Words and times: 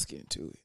let's 0.00 0.06
get 0.06 0.20
into 0.20 0.48
it. 0.48 0.58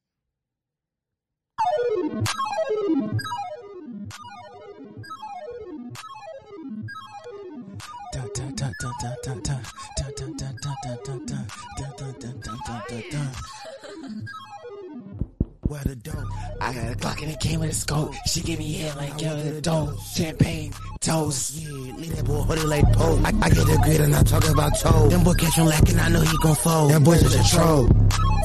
Where 15.68 15.82
the 15.82 15.96
dope? 15.96 16.16
I 16.62 16.74
got 16.74 16.92
a 16.92 16.96
Glock 16.96 17.22
and 17.22 17.32
it 17.32 17.40
came 17.40 17.60
with 17.60 17.72
a 17.72 17.74
scope. 17.74 18.14
She 18.28 18.42
give 18.42 18.60
me 18.60 18.74
head 18.74 18.96
like 18.96 19.20
yo 19.20 19.36
the 19.36 19.62
dope. 19.62 20.00
Champagne, 20.16 20.72
toast. 21.02 21.56
Yeah, 21.56 21.70
leave 21.70 22.16
that 22.16 22.26
boy 22.26 22.42
hoodie 22.44 22.62
like 22.62 22.86
Poe. 22.94 23.20
I, 23.24 23.30
I 23.42 23.50
get 23.50 23.66
the 23.66 23.80
grid 23.84 24.02
and 24.02 24.16
I 24.16 24.24
talk 24.24 24.48
about 24.48 24.78
toe. 24.80 25.10
Them 25.10 25.24
boy 25.24 25.34
catch 25.34 25.56
him 25.56 25.66
lacking, 25.66 26.00
I 26.00 26.10
know 26.10 26.22
he 26.22 26.38
gon' 26.38 26.56
fold. 26.56 26.92
That 26.92 27.04
boy's 27.04 27.24
just 27.24 27.54
a 27.54 27.56
troll. 27.56 27.90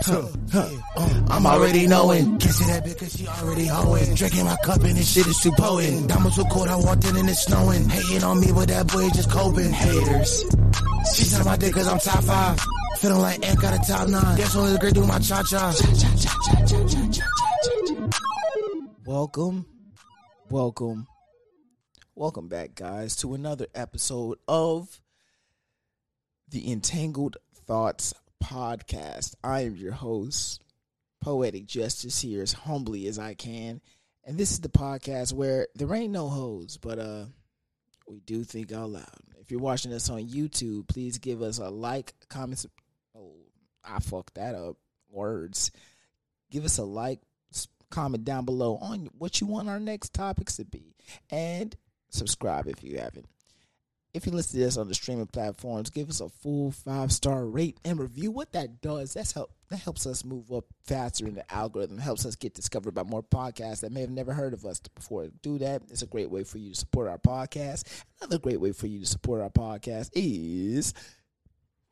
Huh, 0.03 0.27
huh, 0.51 0.71
uh, 0.97 1.23
I'm 1.29 1.45
already 1.45 1.87
knowing. 1.87 2.39
Can't 2.39 2.55
see 2.55 2.65
that 2.65 2.85
bitch 2.87 2.99
cause 2.99 3.13
she 3.13 3.29
already 3.29 3.67
hoeing. 3.67 4.15
Drinking 4.15 4.47
my 4.47 4.57
cup 4.65 4.83
and 4.83 4.97
this 4.97 5.13
shit 5.13 5.27
is 5.27 5.39
too 5.41 5.53
potent. 5.53 6.09
Diamonds 6.09 6.37
so 6.37 6.45
cold, 6.45 6.69
I 6.69 6.77
walked 6.77 7.05
in 7.05 7.17
and 7.19 7.29
it's 7.29 7.45
snowing. 7.45 7.87
Hating 7.87 8.25
on 8.25 8.41
me, 8.41 8.51
but 8.51 8.69
that 8.69 8.87
boy 8.87 9.11
just 9.11 9.31
coping. 9.31 9.71
Haters. 9.71 10.45
She 11.15 11.25
said 11.25 11.45
my 11.45 11.57
dick 11.59 11.75
cause 11.75 11.87
I'm 11.87 11.99
top 11.99 12.25
five. 12.25 12.59
Feeling 12.99 13.21
like 13.21 13.47
Ant 13.47 13.61
got 13.61 13.75
a 13.75 13.87
top 13.87 14.09
nine. 14.09 14.39
Guess 14.39 14.57
what 14.57 14.71
is 14.71 14.79
great 14.79 14.95
do 14.95 15.07
my 15.07 15.19
cha 15.19 15.43
cha. 15.43 15.75
Welcome, 19.05 19.67
welcome, 20.48 21.07
welcome 22.15 22.48
back, 22.48 22.75
guys, 22.75 23.17
to 23.17 23.35
another 23.35 23.67
episode 23.75 24.39
of 24.48 24.98
the 26.48 26.73
Entangled 26.73 27.37
Thoughts 27.67 28.15
podcast. 28.43 29.35
I 29.45 29.62
am 29.62 29.77
your 29.77 29.92
host, 29.92 30.62
Poetic 31.20 31.67
Justice, 31.67 32.20
here 32.20 32.42
as 32.42 32.53
humbly 32.53 33.06
as 33.06 33.19
I 33.19 33.34
can. 33.34 33.81
And 34.25 34.37
this 34.37 34.53
is 34.53 34.61
the 34.61 34.69
podcast 34.69 35.33
where 35.33 35.69
there 35.75 35.92
ain't 35.95 36.12
no 36.12 36.28
hoes, 36.28 36.77
but 36.77 36.98
uh 36.98 37.25
we 38.09 38.20
do 38.20 38.42
think 38.42 38.73
out 38.73 38.91
loud. 38.91 39.06
If 39.39 39.51
you're 39.51 39.61
watching 39.61 39.92
us 39.92 40.11
on 40.11 40.29
YouTube, 40.29 40.89
please 40.89 41.19
give 41.19 41.42
us 41.42 41.59
a 41.59 41.70
like, 41.70 42.14
comment. 42.29 42.64
Oh, 43.17 43.34
I 43.84 44.01
fucked 44.01 44.34
that 44.34 44.55
up. 44.55 44.77
Words. 45.11 45.70
Give 46.51 46.64
us 46.64 46.79
a 46.79 46.84
like, 46.84 47.20
comment 47.91 48.25
down 48.25 48.45
below 48.45 48.77
on 48.77 49.09
what 49.19 49.41
you 49.41 49.47
want 49.47 49.69
our 49.69 49.81
next 49.81 50.14
topics 50.14 50.57
to 50.57 50.64
be, 50.64 50.95
and 51.31 51.75
subscribe 52.09 52.67
if 52.67 52.83
you 52.83 52.98
haven't. 52.98 53.27
If 54.12 54.27
you 54.27 54.33
listen 54.33 54.58
to 54.58 54.64
this 54.64 54.77
on 54.77 54.89
the 54.89 54.94
streaming 54.94 55.28
platforms, 55.28 55.89
give 55.89 56.08
us 56.08 56.20
a 56.20 56.28
full 56.28 56.72
five 56.72 57.12
star 57.12 57.47
rate 57.47 57.78
and 57.84 57.98
review. 58.00 58.33
What 58.33 58.52
that 58.52 58.80
does, 58.80 59.14
that's 59.14 59.33
help 59.33 59.52
that 59.69 59.77
helps 59.77 60.05
us 60.05 60.25
move 60.25 60.50
up 60.50 60.64
faster 60.84 61.28
in 61.28 61.34
the 61.34 61.52
algorithm, 61.52 61.98
helps 61.98 62.27
us 62.27 62.34
get 62.34 62.55
discovered 62.55 62.92
by 62.92 63.05
more 63.05 63.22
podcasts 63.22 63.80
that 63.80 63.92
may 63.92 64.00
have 64.00 64.11
never 64.11 64.33
heard 64.33 64.52
of 64.52 64.67
us 64.67 64.80
before. 64.80 65.28
Do 65.42 65.58
that. 65.58 65.83
It's 65.91 66.02
a 66.02 66.06
great 66.06 66.28
way 66.28 66.42
for 66.42 66.58
you 66.58 66.70
to 66.70 66.77
support 66.77 67.08
our 67.08 67.19
podcast. 67.19 67.84
Another 68.20 68.41
great 68.41 68.61
way 68.61 68.72
for 68.72 68.89
you 68.89 68.98
to 68.98 69.06
support 69.06 69.41
our 69.41 69.50
podcast 69.50 70.11
is 70.14 70.92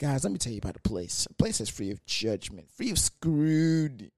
guys, 0.01 0.25
let 0.25 0.33
me 0.33 0.39
tell 0.39 0.53
you 0.53 0.59
about 0.59 0.77
a 0.77 0.81
place. 0.81 1.27
A 1.31 1.35
place 1.35 1.59
that's 1.59 1.71
free 1.71 1.93
of 1.93 2.05
judgment, 2.05 2.69
free 2.71 2.91
of 2.91 2.99
screwed. 2.99 4.11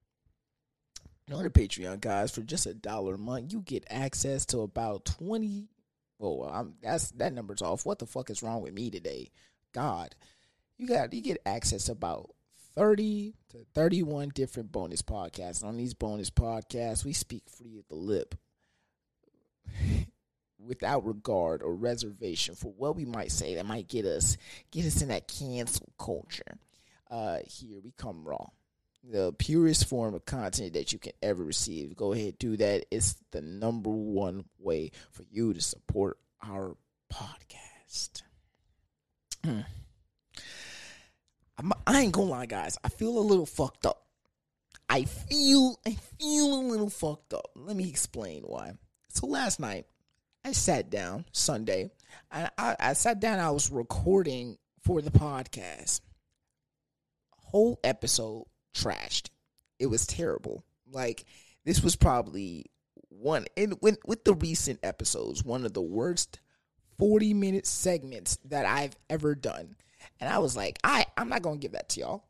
On 1.31 1.43
the 1.43 1.49
Patreon, 1.49 2.01
guys, 2.01 2.31
for 2.31 2.41
just 2.41 2.65
a 2.65 2.73
dollar 2.73 3.13
a 3.13 3.17
month, 3.17 3.53
you 3.53 3.61
get 3.61 3.85
access 3.89 4.45
to 4.47 4.61
about 4.61 5.05
20 5.05 5.67
well, 6.21 6.49
I'm, 6.49 6.75
that's 6.81 7.11
that 7.11 7.33
number's 7.33 7.61
off. 7.61 7.85
What 7.85 7.99
the 7.99 8.05
fuck 8.05 8.29
is 8.29 8.43
wrong 8.43 8.61
with 8.61 8.73
me 8.73 8.89
today? 8.89 9.31
God, 9.73 10.15
you 10.77 10.87
got 10.87 11.13
you 11.13 11.21
get 11.21 11.41
access 11.45 11.85
to 11.85 11.93
about 11.93 12.31
thirty 12.75 13.33
to 13.49 13.65
thirty-one 13.73 14.29
different 14.29 14.71
bonus 14.71 15.01
podcasts. 15.01 15.61
And 15.61 15.69
on 15.69 15.77
these 15.77 15.93
bonus 15.93 16.29
podcasts, 16.29 17.03
we 17.05 17.13
speak 17.13 17.43
free 17.49 17.77
of 17.77 17.87
the 17.87 17.95
lip, 17.95 18.35
without 20.59 21.05
regard 21.05 21.61
or 21.63 21.73
reservation 21.73 22.55
for 22.55 22.71
what 22.71 22.95
we 22.95 23.05
might 23.05 23.31
say 23.31 23.55
that 23.55 23.65
might 23.65 23.87
get 23.87 24.05
us 24.05 24.37
get 24.71 24.85
us 24.85 25.01
in 25.01 25.09
that 25.09 25.27
cancel 25.27 25.91
culture. 25.97 26.57
Uh, 27.09 27.39
here 27.45 27.79
we 27.83 27.91
come 27.97 28.23
raw 28.23 28.47
the 29.03 29.33
purest 29.33 29.87
form 29.87 30.13
of 30.13 30.25
content 30.25 30.73
that 30.73 30.93
you 30.93 30.99
can 30.99 31.13
ever 31.21 31.43
receive. 31.43 31.95
Go 31.95 32.13
ahead, 32.13 32.37
do 32.37 32.57
that. 32.57 32.85
It's 32.91 33.15
the 33.31 33.41
number 33.41 33.89
one 33.89 34.45
way 34.59 34.91
for 35.11 35.23
you 35.29 35.53
to 35.53 35.61
support 35.61 36.17
our 36.43 36.75
podcast. 37.11 38.21
Hmm. 39.43 39.61
I 41.85 42.01
ain't 42.01 42.13
gonna 42.13 42.29
lie, 42.29 42.45
guys. 42.47 42.77
I 42.83 42.89
feel 42.89 43.17
a 43.17 43.19
little 43.19 43.45
fucked 43.45 43.85
up. 43.85 44.05
I 44.89 45.03
feel, 45.05 45.79
I 45.85 45.91
feel 46.19 46.55
a 46.55 46.67
little 46.67 46.89
fucked 46.89 47.33
up. 47.33 47.51
Let 47.55 47.75
me 47.75 47.87
explain 47.87 48.43
why. 48.43 48.73
So 49.09 49.27
last 49.27 49.59
night, 49.59 49.85
I 50.43 50.53
sat 50.53 50.89
down 50.89 51.25
Sunday, 51.31 51.91
and 52.31 52.49
I, 52.57 52.75
I 52.79 52.93
sat 52.93 53.19
down. 53.19 53.39
I 53.39 53.51
was 53.51 53.69
recording 53.69 54.57
for 54.81 55.01
the 55.01 55.11
podcast. 55.11 56.01
Whole 57.31 57.79
episode 57.83 58.45
trashed. 58.73 59.29
It 59.79 59.87
was 59.87 60.05
terrible. 60.05 60.63
Like 60.91 61.25
this 61.65 61.81
was 61.81 61.95
probably 61.95 62.65
one 63.09 63.45
and 63.57 63.75
when 63.81 63.97
with 64.05 64.23
the 64.23 64.33
recent 64.33 64.79
episodes, 64.83 65.43
one 65.43 65.65
of 65.65 65.73
the 65.73 65.81
worst 65.81 66.39
40 66.97 67.33
minute 67.33 67.65
segments 67.65 68.37
that 68.45 68.65
I've 68.65 68.95
ever 69.09 69.35
done. 69.35 69.75
And 70.19 70.29
I 70.29 70.39
was 70.39 70.55
like, 70.55 70.79
I 70.83 71.05
I'm 71.17 71.29
not 71.29 71.41
gonna 71.41 71.57
give 71.57 71.73
that 71.73 71.89
to 71.89 71.99
y'all. 71.99 72.23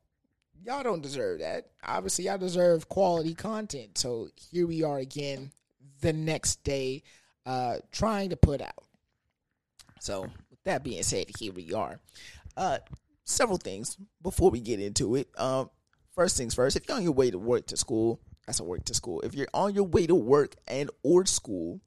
Y'all 0.63 0.84
don't 0.84 1.02
deserve 1.02 1.40
that. 1.40 1.72
Obviously, 1.84 2.25
y'all 2.25 2.38
deserve 2.38 2.88
quality 2.88 3.34
content. 3.34 3.97
So 3.97 4.29
here 4.52 4.68
we 4.68 4.84
are 4.84 5.00
again 5.00 5.52
the 6.02 6.13
next 6.13 6.63
day, 6.63 7.03
uh, 7.46 7.78
trying 7.91 8.29
to 8.29 8.38
put 8.38 8.62
out. 8.62 8.84
So 10.00 10.22
with 10.22 10.63
that 10.66 10.84
being 10.84 11.03
said, 11.03 11.28
here 11.40 11.52
we 11.52 11.73
are. 11.73 12.00
Uh 12.56 12.79
several 13.23 13.58
things 13.58 13.97
before 14.22 14.52
we 14.52 14.59
get 14.59 14.79
into 14.79 15.16
it. 15.16 15.29
Um 15.38 15.69
first 16.22 16.38
things 16.38 16.54
first, 16.54 16.76
if 16.76 16.88
you're 16.88 16.96
on 16.96 17.02
your 17.02 17.14
way 17.14 17.32
to 17.32 17.40
work 17.40 17.66
to 17.66 17.76
school, 17.76 18.20
that's 18.46 18.59
a 18.59 18.64
work 18.64 18.86
to 18.86 18.94
school. 18.94 19.22
If 19.22 19.34
you're 19.34 19.48
on 19.56 19.74
your 19.74 19.86
way 19.86 20.06
to 20.06 20.14
work 20.14 20.56
and 20.68 20.88
or 21.02 21.26
school, 21.26 21.82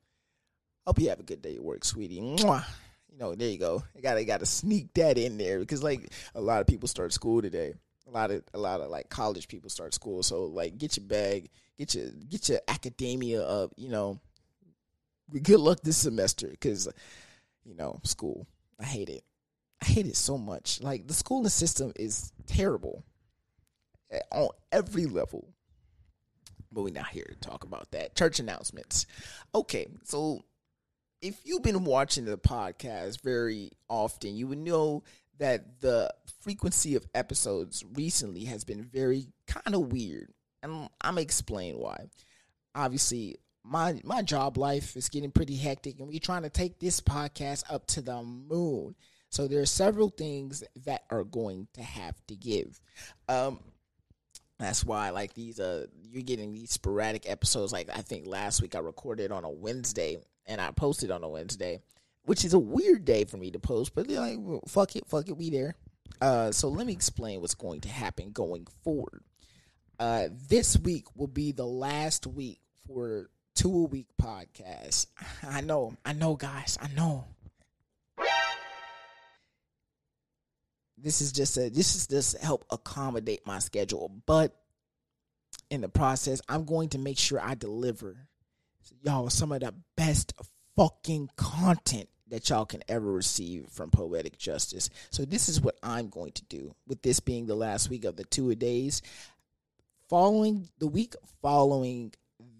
hope 0.85 0.99
you 0.99 1.09
have 1.11 1.21
a 1.21 1.23
good 1.23 1.41
day 1.41 1.55
at 1.55 1.63
work, 1.63 1.85
sweetie. 1.85 2.21
Mwah. 2.21 2.65
You 3.13 3.19
know, 3.21 3.37
there 3.37 3.49
you 3.49 3.59
go. 3.59 3.85
I 3.97 4.01
gotta 4.01 4.25
gotta 4.25 4.45
sneak 4.45 4.93
that 4.95 5.19
in 5.19 5.39
there 5.39 5.61
because 5.61 5.85
like 5.85 6.11
a 6.35 6.41
lot 6.41 6.61
of 6.61 6.67
people 6.67 6.89
start 6.89 7.13
school 7.13 7.43
today. 7.43 7.75
A 8.09 8.11
lot 8.11 8.33
of 8.33 8.43
a 8.53 8.59
lot 8.59 8.81
of 8.81 8.91
like 8.91 9.09
college 9.09 9.47
people 9.47 9.71
start 9.71 9.95
school. 9.95 10.25
So 10.25 10.47
like 10.47 10.79
get 10.79 10.97
your 10.97 11.07
bag, 11.07 11.49
get 11.79 11.95
your 11.95 12.07
get 12.29 12.49
your 12.49 12.59
academia 12.67 13.41
up, 13.41 13.71
you 13.77 13.89
know. 13.89 14.19
Good 15.31 15.61
luck 15.61 15.79
this 15.85 15.99
semester 15.99 16.49
because 16.49 16.89
you 17.65 17.77
know, 17.77 18.01
school. 18.03 18.49
I 18.81 18.85
hate 18.85 19.11
it. 19.11 19.23
I 19.81 19.85
hate 19.85 20.07
it 20.07 20.17
so 20.17 20.37
much. 20.37 20.81
Like 20.83 21.07
the 21.07 21.15
schooling 21.15 21.49
system 21.51 21.93
is 21.95 22.33
terrible 22.49 23.05
on 24.31 24.49
every 24.73 25.07
level. 25.07 25.49
But 26.73 26.83
we're 26.83 26.93
not 26.93 27.09
here 27.09 27.27
to 27.29 27.49
talk 27.49 27.65
about 27.65 27.93
that. 27.93 28.17
Church 28.17 28.41
announcements. 28.41 29.07
Okay, 29.55 29.87
so 30.03 30.43
if 31.23 31.41
you've 31.45 31.63
been 31.63 31.85
watching 31.85 32.25
the 32.25 32.37
podcast 32.37 33.23
very 33.23 33.71
often, 33.89 34.35
you 34.35 34.49
would 34.49 34.59
know 34.59 35.05
that 35.39 35.81
the 35.81 36.13
frequency 36.41 36.97
of 36.97 37.07
episodes 37.15 37.85
recently 37.95 38.45
has 38.45 38.65
been 38.65 38.83
very 38.83 39.29
kind 39.47 39.75
of 39.75 39.93
weird. 39.93 40.33
And 40.63 40.89
I'm 41.01 41.19
explain 41.19 41.79
why. 41.79 42.07
Obviously, 42.75 43.37
my 43.65 44.01
my 44.05 44.23
job 44.23 44.59
life 44.59 44.97
is 44.97 45.09
getting 45.09 45.31
pretty 45.31 45.57
hectic 45.57 45.99
and 45.99 46.09
we're 46.09 46.19
trying 46.19 46.43
to 46.43 46.51
take 46.51 46.79
this 46.79 47.01
podcast 47.01 47.65
up 47.71 47.87
to 47.87 48.03
the 48.03 48.23
moon. 48.23 48.95
So 49.31 49.49
there 49.49 49.61
are 49.61 49.67
several 49.67 50.11
things 50.11 50.63
that 50.85 51.05
are 51.11 51.25
going 51.25 51.67
to 51.75 51.83
have 51.83 52.15
to 52.27 52.37
give. 52.37 52.79
Um 53.29 53.61
that's 54.59 54.85
why 54.85 55.11
like 55.11 55.35
these 55.35 55.59
uh 55.59 55.87
you're 56.03 56.23
getting 56.23 56.53
these 56.53 56.71
sporadic 56.71 57.29
episodes 57.29 57.73
like 57.73 57.89
I 57.93 58.03
think 58.03 58.27
last 58.27 58.63
week 58.63 58.75
I 58.75 58.79
recorded 58.79 59.33
on 59.33 59.45
a 59.45 59.51
Wednesday 59.51 60.19
and 60.47 60.61
I 60.61 60.71
posted 60.71 61.11
on 61.11 61.25
a 61.25 61.29
Wednesday, 61.29 61.81
which 62.25 62.45
is 62.45 62.55
a 62.55 62.59
weird 62.59 63.05
day 63.05 63.25
for 63.25 63.37
me 63.37 63.51
to 63.51 63.59
post, 63.59 63.95
but 63.95 64.07
they're 64.07 64.21
like 64.21 64.39
well, 64.39 64.61
fuck 64.69 64.95
it, 64.97 65.07
fuck 65.09 65.29
it, 65.29 65.37
we 65.37 65.51
there. 65.51 65.75
Uh 66.21 66.53
so 66.53 66.69
let 66.69 66.87
me 66.87 66.93
explain 66.93 67.41
what's 67.41 67.55
going 67.55 67.81
to 67.83 67.89
happen 67.89 68.31
going 68.31 68.67
forward. 68.85 69.23
Uh 69.99 70.29
this 70.49 70.79
week 70.79 71.07
will 71.17 71.27
be 71.27 71.53
the 71.53 71.67
last 71.67 72.27
week 72.27 72.61
for 72.87 73.31
two 73.55 73.75
a 73.75 73.85
week 73.85 74.07
podcast. 74.23 75.07
I 75.43 75.61
know, 75.63 75.97
I 76.05 76.13
know 76.13 76.37
guys, 76.37 76.79
I 76.81 76.89
know. 76.95 77.25
This 80.97 81.21
is 81.21 81.33
just 81.33 81.57
a 81.57 81.69
this 81.71 81.95
is 81.95 82.07
just 82.07 82.39
help 82.39 82.65
accommodate 82.71 83.47
my 83.47 83.59
schedule. 83.59 84.11
But 84.27 84.57
in 85.71 85.81
the 85.81 85.89
process 85.89 86.41
i'm 86.49 86.65
going 86.65 86.89
to 86.89 86.99
make 86.99 87.19
sure 87.19 87.41
i 87.41 87.55
deliver 87.55 88.29
y'all 89.03 89.31
some 89.31 89.53
of 89.53 89.61
the 89.61 89.75
best 89.97 90.33
fucking 90.77 91.29
content 91.37 92.09
that 92.29 92.49
y'all 92.49 92.65
can 92.65 92.83
ever 92.89 93.13
receive 93.13 93.67
from 93.69 93.91
poetic 93.91 94.39
justice. 94.39 94.89
So 95.11 95.25
this 95.25 95.49
is 95.49 95.61
what 95.61 95.77
i'm 95.83 96.09
going 96.09 96.33
to 96.33 96.45
do 96.45 96.75
with 96.87 97.03
this 97.03 97.21
being 97.21 97.47
the 97.47 97.55
last 97.55 97.91
week 97.91 98.05
of 98.05 98.17
the 98.17 98.25
two 98.25 98.51
a 98.51 98.55
days. 98.55 99.03
Following 100.09 100.69
the 100.79 100.87
week 100.87 101.15
following 101.41 102.13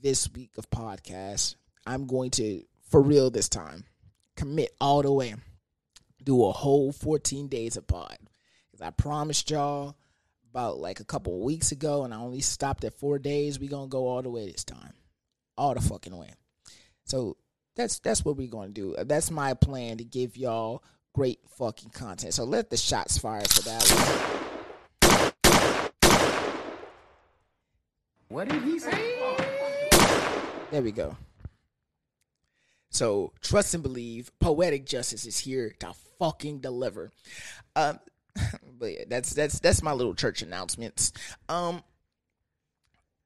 this 0.03 0.31
week 0.33 0.53
of 0.59 0.69
podcast, 0.71 1.57
I'm 1.87 2.07
going 2.07 2.31
to 2.33 2.63
for 2.89 3.01
real 3.01 3.31
this 3.31 3.49
time 3.49 3.85
commit 4.37 4.75
all 4.81 5.03
the 5.03 5.13
way, 5.13 5.35
do 6.25 6.45
a 6.45 6.53
whole 6.53 6.93
14 6.93 7.49
days 7.49 7.77
of 7.77 7.87
pod. 7.87 8.19
Because 8.71 8.87
I 8.87 8.91
promised 8.91 9.51
y'all 9.51 9.97
about 10.51 10.79
like 10.79 11.01
a 11.01 11.05
couple 11.05 11.45
weeks 11.45 11.73
ago, 11.73 12.05
and 12.05 12.15
I 12.15 12.19
only 12.19 12.41
stopped 12.41 12.85
at 12.85 12.99
four 12.99 13.19
days. 13.19 13.59
We 13.59 13.69
gonna 13.69 13.89
go 13.89 14.09
all 14.09 14.23
the 14.23 14.31
way 14.31 14.51
this 14.51 14.65
time, 14.65 14.95
all 15.57 15.75
the 15.75 15.81
fucking 15.81 16.17
way. 16.17 16.33
So 17.05 17.37
that's 17.77 17.99
that's 18.01 18.25
what 18.25 18.37
we're 18.37 18.49
gonna 18.49 18.71
do. 18.71 18.95
That's 19.05 19.31
my 19.31 19.55
plan 19.55 19.99
to 19.99 20.05
give 20.05 20.37
y'all 20.37 20.83
great 21.13 21.41
fucking 21.59 21.91
content. 21.91 22.35
So 22.35 22.45
let 22.45 22.71
the 22.71 22.77
shots 22.77 23.19
fire 23.19 23.45
for 23.45 23.63
that 23.63 23.83
one. 23.91 24.35
What 28.29 28.49
did 28.49 28.63
he 28.63 28.79
say? 28.81 29.15
There 30.71 30.83
we 30.83 30.91
go. 30.91 31.17
So 32.95 33.33
trust 33.41 33.75
and 33.75 33.83
believe, 33.83 34.31
poetic 34.39 34.87
justice 34.87 35.27
is 35.27 35.37
here 35.37 35.75
to 35.81 35.93
fucking 36.21 36.61
deliver. 36.61 37.11
Um, 37.75 37.99
but 38.79 38.87
yeah, 38.87 39.05
that's 39.09 39.35
that's 39.35 39.59
that's 39.59 39.83
my 39.83 39.93
little 39.93 40.15
church 40.15 40.43
announcements. 40.43 41.13
Um, 41.49 41.83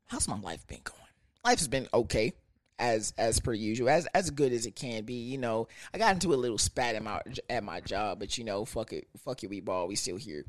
how's 0.07 0.27
my 0.27 0.39
life 0.41 0.67
been 0.67 0.81
going? 0.83 0.99
Life 1.45 1.59
has 1.59 1.69
been 1.69 1.87
okay, 1.93 2.33
as 2.79 3.13
as 3.19 3.41
per 3.41 3.53
usual, 3.53 3.91
as 3.91 4.07
as 4.15 4.31
good 4.31 4.53
as 4.53 4.65
it 4.65 4.75
can 4.75 5.05
be. 5.05 5.15
You 5.15 5.37
know, 5.37 5.69
I 5.93 5.99
got 5.99 6.15
into 6.15 6.33
a 6.33 6.37
little 6.37 6.57
spat 6.57 6.95
at 6.95 7.03
my 7.03 7.21
at 7.51 7.63
my 7.63 7.81
job, 7.81 8.21
but 8.21 8.39
you 8.39 8.45
know, 8.45 8.65
fuck 8.65 8.95
it, 8.95 9.07
fuck 9.23 9.45
it, 9.45 9.51
we 9.51 9.61
ball, 9.61 9.87
we 9.87 9.97
still 9.97 10.17
here. 10.17 10.47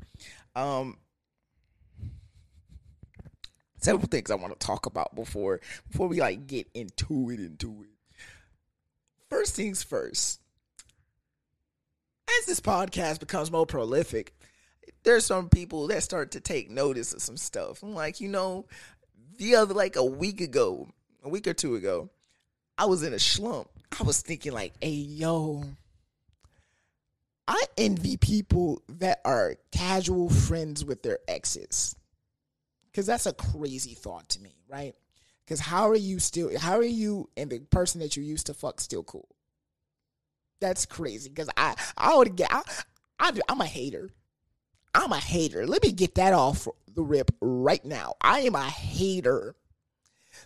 Um, 0.56 0.96
several 3.82 4.08
things 4.08 4.30
I 4.30 4.36
want 4.36 4.58
to 4.58 4.66
talk 4.66 4.86
about 4.86 5.14
before 5.14 5.60
before 5.90 6.08
we 6.08 6.20
like 6.20 6.46
get 6.46 6.68
into 6.72 7.28
it 7.28 7.38
into 7.38 7.82
it. 7.82 7.99
First 9.30 9.54
things 9.54 9.82
first. 9.82 10.40
As 12.38 12.46
this 12.46 12.60
podcast 12.60 13.20
becomes 13.20 13.50
more 13.50 13.66
prolific, 13.66 14.34
there's 15.04 15.24
some 15.24 15.48
people 15.48 15.86
that 15.88 16.02
start 16.02 16.32
to 16.32 16.40
take 16.40 16.70
notice 16.70 17.14
of 17.14 17.22
some 17.22 17.36
stuff. 17.36 17.82
I'm 17.82 17.94
like, 17.94 18.20
you 18.20 18.28
know, 18.28 18.66
the 19.38 19.56
other 19.56 19.72
like 19.72 19.96
a 19.96 20.04
week 20.04 20.40
ago, 20.40 20.88
a 21.22 21.28
week 21.28 21.46
or 21.46 21.54
two 21.54 21.76
ago, 21.76 22.10
I 22.76 22.86
was 22.86 23.02
in 23.02 23.12
a 23.12 23.18
slump. 23.18 23.68
I 23.98 24.02
was 24.02 24.20
thinking 24.20 24.52
like, 24.52 24.74
hey 24.80 24.90
yo, 24.90 25.64
I 27.46 27.64
envy 27.78 28.16
people 28.16 28.82
that 28.98 29.20
are 29.24 29.56
casual 29.72 30.28
friends 30.28 30.84
with 30.84 31.02
their 31.02 31.18
exes. 31.28 31.96
Cause 32.94 33.06
that's 33.06 33.26
a 33.26 33.32
crazy 33.32 33.94
thought 33.94 34.28
to 34.30 34.40
me, 34.40 34.56
right? 34.68 34.94
Cause 35.50 35.58
how 35.58 35.88
are 35.88 35.96
you 35.96 36.20
still 36.20 36.56
how 36.56 36.76
are 36.76 36.84
you 36.84 37.28
and 37.36 37.50
the 37.50 37.58
person 37.58 38.00
that 38.00 38.16
you 38.16 38.22
used 38.22 38.46
to 38.46 38.54
fuck 38.54 38.80
still 38.80 39.02
cool? 39.02 39.28
That's 40.60 40.86
crazy. 40.86 41.28
Cause 41.28 41.50
I 41.56 41.74
I 41.98 42.14
would 42.14 42.36
get 42.36 42.54
I, 42.54 42.62
I 43.18 43.32
I'm 43.48 43.60
a 43.60 43.66
hater. 43.66 44.10
I'm 44.94 45.10
a 45.10 45.18
hater. 45.18 45.66
Let 45.66 45.82
me 45.82 45.90
get 45.90 46.14
that 46.14 46.34
off 46.34 46.68
the 46.94 47.02
rip 47.02 47.32
right 47.40 47.84
now. 47.84 48.14
I 48.20 48.42
am 48.42 48.54
a 48.54 48.62
hater. 48.62 49.56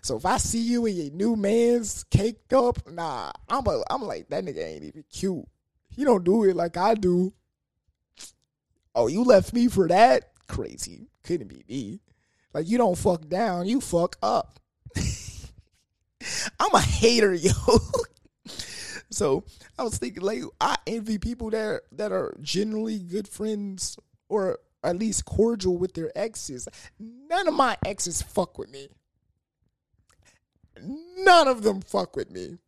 So 0.01 0.17
if 0.17 0.25
I 0.25 0.39
see 0.39 0.61
you 0.61 0.87
in 0.87 0.97
your 0.97 1.11
new 1.11 1.37
man's 1.37 2.05
caked 2.05 2.55
up, 2.55 2.91
nah, 2.91 3.31
I'm 3.47 3.67
a, 3.67 3.83
I'm 3.91 4.01
like 4.01 4.31
that 4.31 4.43
nigga 4.43 4.67
ain't 4.67 4.85
even 4.85 5.05
cute. 5.13 5.45
He 5.91 6.05
don't 6.05 6.25
do 6.25 6.45
it 6.45 6.57
like 6.57 6.79
I 6.79 6.95
do. 6.95 7.35
Oh, 8.95 9.09
you 9.09 9.23
left 9.23 9.53
me 9.53 9.69
for 9.69 9.87
that? 9.87 10.31
Crazy. 10.49 11.09
Couldn't 11.25 11.49
be 11.49 11.63
me. 11.69 12.01
Like 12.55 12.67
you 12.69 12.79
don't 12.79 12.97
fuck 12.97 13.29
down, 13.29 13.67
you 13.67 13.83
fuck 13.83 14.17
up. 14.23 14.61
I'm 16.61 16.75
a 16.75 16.81
hater, 16.81 17.35
yo. 17.35 17.51
so 19.11 19.45
I 19.79 19.83
was 19.83 19.99
thinking, 19.99 20.23
like, 20.23 20.43
I 20.61 20.77
envy 20.87 21.19
people 21.19 21.51
that 21.51 21.83
that 21.93 22.13
are 22.13 22.37
generally 22.41 22.99
good 22.99 23.29
friends 23.29 23.99
or 24.29 24.59
at 24.83 24.99
least 24.99 25.25
cordial 25.25 25.77
with 25.77 25.95
their 25.95 26.13
exes. 26.17 26.69
None 26.99 27.49
of 27.49 27.55
my 27.55 27.77
exes 27.85 28.23
fuck 28.23 28.59
with 28.59 28.71
me. 28.71 28.89
None 30.81 31.49
of 31.49 31.63
them 31.63 31.81
fuck 31.81 32.17
with 32.17 32.31
me. 32.31 32.59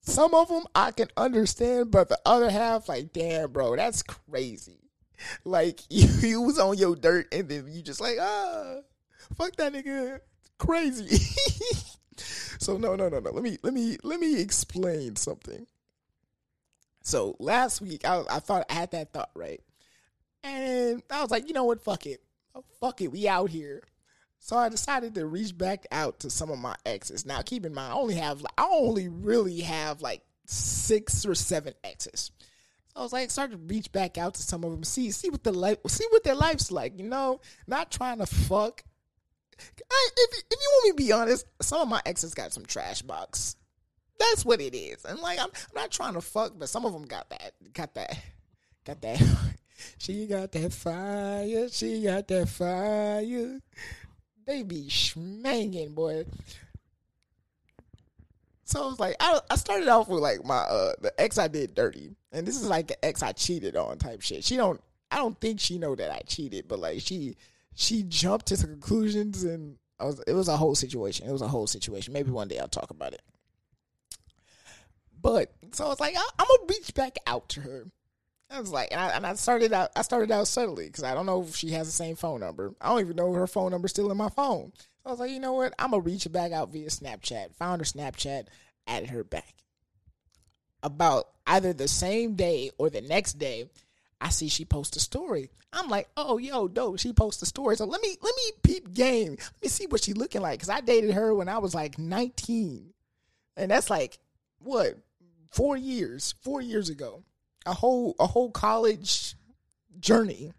Some 0.00 0.34
of 0.34 0.48
them 0.48 0.64
I 0.74 0.92
can 0.92 1.08
understand, 1.16 1.90
but 1.90 2.08
the 2.08 2.18
other 2.24 2.48
half, 2.48 2.88
like, 2.88 3.12
damn, 3.12 3.50
bro, 3.50 3.74
that's 3.74 4.02
crazy. 4.02 4.78
Like 5.44 5.80
you, 5.90 6.08
you 6.20 6.42
was 6.42 6.58
on 6.58 6.78
your 6.78 6.96
dirt, 6.96 7.26
and 7.32 7.48
then 7.48 7.66
you 7.68 7.82
just 7.82 8.00
like, 8.00 8.16
ah, 8.20 8.80
fuck 9.36 9.56
that 9.56 9.72
nigga, 9.72 10.20
crazy. 10.58 11.16
so 12.58 12.76
no, 12.76 12.96
no, 12.96 13.08
no, 13.08 13.20
no. 13.20 13.30
Let 13.30 13.42
me, 13.42 13.58
let 13.62 13.74
me, 13.74 13.96
let 14.02 14.20
me 14.20 14.40
explain 14.40 15.16
something. 15.16 15.66
So 17.02 17.36
last 17.38 17.80
week, 17.80 18.04
I, 18.04 18.22
I 18.30 18.40
thought 18.40 18.66
I 18.68 18.74
had 18.74 18.90
that 18.90 19.12
thought 19.12 19.30
right, 19.34 19.60
and 20.42 21.02
I 21.10 21.22
was 21.22 21.30
like, 21.30 21.46
you 21.46 21.54
know 21.54 21.64
what, 21.64 21.80
fuck 21.80 22.04
it, 22.06 22.20
oh, 22.54 22.64
fuck 22.80 23.00
it, 23.00 23.12
we 23.12 23.28
out 23.28 23.50
here. 23.50 23.84
So 24.40 24.56
I 24.56 24.68
decided 24.68 25.14
to 25.14 25.26
reach 25.26 25.56
back 25.56 25.86
out 25.90 26.20
to 26.20 26.30
some 26.30 26.50
of 26.50 26.58
my 26.58 26.76
exes. 26.84 27.26
Now, 27.26 27.42
keep 27.42 27.64
in 27.66 27.74
mind, 27.74 27.92
I 27.92 27.96
only 27.96 28.14
have, 28.14 28.44
I 28.56 28.68
only 28.70 29.08
really 29.08 29.60
have 29.60 30.02
like 30.02 30.22
six 30.46 31.26
or 31.26 31.34
seven 31.34 31.74
exes. 31.82 32.30
I 32.96 33.00
was 33.02 33.12
like, 33.12 33.30
start 33.30 33.50
to 33.50 33.58
reach 33.58 33.92
back 33.92 34.16
out 34.16 34.34
to 34.34 34.42
some 34.42 34.64
of 34.64 34.70
them, 34.70 34.82
see 34.82 35.10
see 35.10 35.28
what 35.28 35.44
the 35.44 35.52
life, 35.52 35.78
see 35.86 36.06
what 36.10 36.24
their 36.24 36.34
life's 36.34 36.72
like. 36.72 36.98
You 36.98 37.04
know, 37.04 37.40
not 37.66 37.90
trying 37.90 38.18
to 38.18 38.26
fuck. 38.26 38.82
I, 39.90 40.08
if 40.16 40.42
if 40.50 40.58
you 40.60 40.70
want 40.72 40.84
me 40.84 40.90
to 40.90 41.06
be 41.06 41.12
honest, 41.12 41.46
some 41.60 41.80
of 41.80 41.88
my 41.88 42.00
exes 42.04 42.34
got 42.34 42.52
some 42.52 42.66
trash 42.66 43.02
box. 43.02 43.56
That's 44.18 44.44
what 44.44 44.60
it 44.60 44.74
is. 44.74 45.04
And 45.04 45.18
like, 45.20 45.38
I'm, 45.38 45.48
I'm 45.48 45.74
not 45.82 45.90
trying 45.90 46.14
to 46.14 46.20
fuck, 46.20 46.52
but 46.58 46.68
some 46.68 46.84
of 46.84 46.92
them 46.92 47.04
got 47.04 47.28
that, 47.30 47.52
got 47.72 47.94
that, 47.94 48.18
got 48.84 49.00
that. 49.02 49.22
she 49.98 50.26
got 50.26 50.52
that 50.52 50.72
fire. 50.72 51.68
She 51.70 52.02
got 52.02 52.26
that 52.28 52.48
fire. 52.48 53.60
They 54.46 54.62
be 54.62 54.86
schmanging, 54.88 55.94
boy. 55.94 56.24
So 58.64 58.82
I 58.82 58.86
was 58.86 58.98
like, 58.98 59.16
I, 59.20 59.38
I 59.48 59.56
started 59.56 59.88
off 59.88 60.08
with 60.08 60.20
like 60.20 60.44
my 60.44 60.56
uh 60.56 60.92
the 61.00 61.12
ex 61.20 61.38
I 61.38 61.48
did 61.48 61.74
dirty, 61.74 62.16
and 62.32 62.46
this 62.46 62.56
is 62.56 62.68
like 62.68 62.88
the 62.88 63.04
ex 63.04 63.22
I 63.22 63.32
cheated 63.32 63.76
on 63.76 63.98
type 63.98 64.22
shit. 64.22 64.44
She 64.44 64.56
don't, 64.56 64.80
I 65.10 65.16
don't 65.16 65.40
think 65.40 65.60
she 65.60 65.78
know 65.78 65.94
that 65.94 66.10
I 66.10 66.22
cheated, 66.26 66.66
but 66.66 66.80
like 66.80 67.00
she 67.00 67.36
she 67.76 68.02
jumped 68.02 68.46
to 68.46 68.56
conclusions, 68.56 69.44
and 69.44 69.76
was 70.00 70.20
it 70.26 70.32
was 70.32 70.48
a 70.48 70.56
whole 70.56 70.74
situation. 70.74 71.28
It 71.28 71.32
was 71.32 71.42
a 71.42 71.48
whole 71.48 71.66
situation. 71.66 72.12
Maybe 72.12 72.30
one 72.30 72.48
day 72.48 72.58
I'll 72.58 72.68
talk 72.68 72.90
about 72.90 73.12
it. 73.12 73.22
But 75.20 75.52
so 75.72 75.84
I 75.84 75.88
was 75.88 76.00
like, 76.00 76.16
I, 76.16 76.28
I'm 76.38 76.46
gonna 76.46 76.72
reach 76.74 76.94
back 76.94 77.16
out 77.26 77.50
to 77.50 77.60
her. 77.60 77.86
I 78.50 78.60
was 78.60 78.70
like, 78.70 78.88
and 78.92 79.00
I, 79.00 79.08
and 79.08 79.26
I 79.26 79.34
started 79.34 79.72
out, 79.72 79.90
I 79.94 80.02
started 80.02 80.30
out 80.30 80.48
subtly 80.48 80.86
because 80.86 81.04
I 81.04 81.14
don't 81.14 81.26
know 81.26 81.42
if 81.42 81.54
she 81.54 81.70
has 81.70 81.86
the 81.86 81.92
same 81.92 82.16
phone 82.16 82.40
number. 82.40 82.74
I 82.80 82.88
don't 82.88 83.00
even 83.00 83.16
know 83.16 83.32
her 83.32 83.46
phone 83.46 83.72
number's 83.72 83.90
still 83.90 84.10
in 84.10 84.16
my 84.16 84.30
phone. 84.30 84.72
So 84.76 84.86
I 85.04 85.10
was 85.10 85.20
like, 85.20 85.30
you 85.30 85.40
know 85.40 85.52
what? 85.52 85.74
I'm 85.78 85.90
gonna 85.90 86.02
reach 86.02 86.30
back 86.32 86.52
out 86.52 86.72
via 86.72 86.88
Snapchat. 86.88 87.56
Found 87.56 87.80
her 87.80 87.84
Snapchat, 87.84 88.46
added 88.86 89.10
her 89.10 89.24
back. 89.24 89.54
About 90.82 91.28
either 91.46 91.72
the 91.72 91.88
same 91.88 92.36
day 92.36 92.70
or 92.78 92.88
the 92.88 93.00
next 93.02 93.34
day, 93.34 93.68
I 94.20 94.30
see 94.30 94.48
she 94.48 94.64
posts 94.64 94.96
a 94.96 95.00
story. 95.00 95.50
I'm 95.72 95.88
like, 95.88 96.08
oh 96.16 96.38
yo, 96.38 96.68
dope. 96.68 96.98
She 96.98 97.12
posts 97.12 97.42
a 97.42 97.46
story. 97.46 97.76
So 97.76 97.84
let 97.84 98.00
me 98.00 98.16
let 98.22 98.34
me 98.34 98.52
peep 98.62 98.94
game. 98.94 99.32
Let 99.32 99.62
me 99.62 99.68
see 99.68 99.86
what 99.86 100.02
she 100.02 100.14
looking 100.14 100.40
like. 100.42 100.60
Cause 100.60 100.70
I 100.70 100.80
dated 100.80 101.12
her 101.12 101.34
when 101.34 101.48
I 101.48 101.58
was 101.58 101.74
like 101.74 101.98
19, 101.98 102.92
and 103.56 103.70
that's 103.70 103.90
like 103.90 104.18
what 104.58 104.98
four 105.50 105.76
years, 105.76 106.34
four 106.42 106.60
years 106.60 106.88
ago. 106.88 107.22
A 107.66 107.74
whole 107.74 108.14
a 108.18 108.26
whole 108.26 108.50
college 108.50 109.34
journey. 109.98 110.52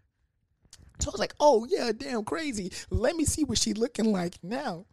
So 1.00 1.10
I 1.10 1.12
was 1.12 1.20
like, 1.20 1.34
oh 1.40 1.66
yeah, 1.68 1.92
damn 1.96 2.24
crazy. 2.24 2.72
Let 2.90 3.16
me 3.16 3.24
see 3.24 3.44
what 3.44 3.58
she 3.58 3.72
looking 3.72 4.12
like 4.12 4.38
now. 4.42 4.86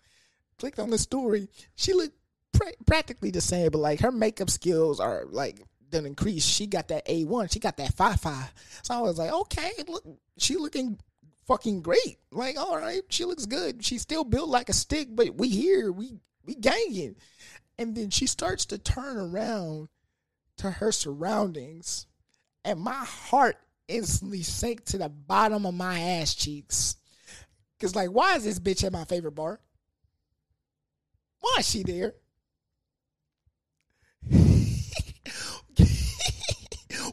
Clicked 0.57 0.79
on 0.79 0.89
the 0.89 0.97
story. 0.97 1.49
She 1.75 1.93
looked 1.93 2.17
pra- 2.53 2.71
practically 2.85 3.31
the 3.31 3.41
same, 3.41 3.71
but 3.71 3.79
like 3.79 3.99
her 3.99 4.11
makeup 4.11 4.49
skills 4.49 4.99
are 4.99 5.25
like 5.29 5.61
done 5.95 6.05
increased. 6.05 6.47
She 6.49 6.67
got 6.67 6.89
that 6.89 7.03
A 7.07 7.23
one. 7.25 7.47
She 7.47 7.59
got 7.59 7.77
that 7.77 7.93
five 7.93 8.19
five. 8.19 8.53
So 8.83 8.93
I 8.93 9.01
was 9.01 9.17
like, 9.17 9.31
okay, 9.31 9.71
look, 9.87 10.03
she 10.37 10.55
looking 10.55 10.99
fucking 11.47 11.81
great. 11.81 12.17
Like, 12.31 12.57
all 12.57 12.77
right, 12.77 13.01
she 13.09 13.25
looks 13.25 13.45
good. 13.45 13.83
She 13.83 13.97
still 13.97 14.23
built 14.23 14.49
like 14.49 14.69
a 14.69 14.73
stick, 14.73 15.09
but 15.11 15.35
we 15.35 15.49
here, 15.49 15.91
we 15.91 16.13
we 16.43 16.55
ganging. 16.55 17.15
And 17.77 17.95
then 17.95 18.09
she 18.09 18.27
starts 18.27 18.65
to 18.67 18.77
turn 18.77 19.17
around 19.17 19.89
to 20.57 20.71
her 20.71 20.91
surroundings, 20.91 22.07
and 22.63 22.79
my 22.79 22.93
heart 22.93 23.57
instantly 23.87 24.41
sank 24.41 24.85
to 24.85 24.97
the 24.97 25.09
bottom 25.09 25.65
of 25.65 25.73
my 25.73 25.99
ass 25.99 26.33
cheeks. 26.33 26.95
Cause 27.79 27.95
like, 27.95 28.09
why 28.09 28.35
is 28.35 28.45
this 28.45 28.59
bitch 28.59 28.83
at 28.83 28.93
my 28.93 29.03
favorite 29.03 29.33
bar? 29.33 29.59
Why 31.41 31.57
is 31.59 31.69
she 31.69 31.83
there? 31.83 32.15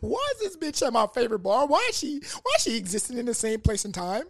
Why 0.03 0.27
is 0.35 0.41
this 0.41 0.57
bitch 0.57 0.85
at 0.85 0.93
my 0.93 1.07
favorite 1.15 1.41
bar? 1.41 1.67
Why 1.67 1.87
is 1.89 1.99
she 1.99 2.19
why 2.19 2.53
is 2.57 2.63
she 2.65 2.77
existing 2.77 3.19
in 3.19 3.27
the 3.27 3.35
same 3.35 3.61
place 3.61 3.85
and 3.85 3.95
time? 3.95 4.25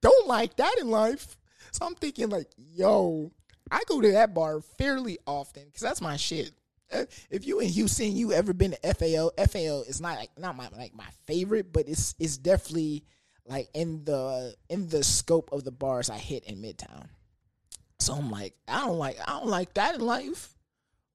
Don't 0.00 0.26
like 0.26 0.56
that 0.56 0.76
in 0.80 0.90
life. 0.90 1.36
So 1.72 1.84
I'm 1.86 1.94
thinking 1.94 2.30
like, 2.30 2.48
yo, 2.56 3.30
I 3.70 3.82
go 3.86 4.00
to 4.00 4.12
that 4.12 4.34
bar 4.34 4.60
fairly 4.78 5.18
often 5.26 5.64
because 5.66 5.82
that's 5.82 6.00
my 6.00 6.16
shit. 6.16 6.52
Uh, 6.92 7.04
If 7.30 7.46
you 7.46 7.60
in 7.60 7.68
Houston, 7.68 8.16
you 8.16 8.32
ever 8.32 8.52
been 8.52 8.72
to 8.72 8.94
FAO? 8.94 9.30
FAO 9.46 9.82
is 9.82 10.00
not 10.00 10.18
like 10.18 10.30
not 10.38 10.56
my 10.56 10.68
like 10.76 10.94
my 10.94 11.06
favorite, 11.26 11.72
but 11.72 11.86
it's 11.86 12.14
it's 12.18 12.38
definitely 12.38 13.04
like 13.46 13.68
in 13.74 14.04
the 14.04 14.54
in 14.68 14.88
the 14.88 15.04
scope 15.04 15.50
of 15.52 15.62
the 15.64 15.70
bars 15.70 16.08
I 16.08 16.18
hit 16.18 16.44
in 16.44 16.62
Midtown. 16.62 17.06
So 17.98 18.14
I'm 18.14 18.30
like, 18.30 18.54
I 18.66 18.80
don't 18.86 18.98
like 18.98 19.18
I 19.28 19.32
don't 19.38 19.48
like 19.48 19.74
that 19.74 19.96
in 19.96 20.00
life. 20.00 20.56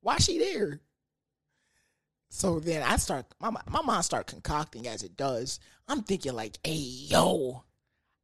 Why 0.01 0.17
she 0.19 0.37
there? 0.37 0.81
So 2.35 2.59
then 2.59 2.83
I 2.83 2.97
start 2.97 3.27
my 3.39 3.49
my 3.49 3.81
mind 3.81 4.03
start 4.03 4.27
concocting 4.27 4.89
as 4.89 5.03
it 5.03 5.15
does. 5.15 5.61
I'm 5.87 6.03
thinking 6.03 6.33
like, 6.33 6.59
hey 6.65 6.73
yo, 6.73 7.63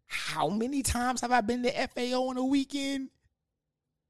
how 0.06 0.50
many 0.50 0.84
times 0.84 1.22
have 1.22 1.32
I 1.32 1.40
been 1.40 1.64
to 1.64 1.72
FAO 1.88 2.28
on 2.28 2.36
a 2.36 2.44
weekend? 2.44 3.10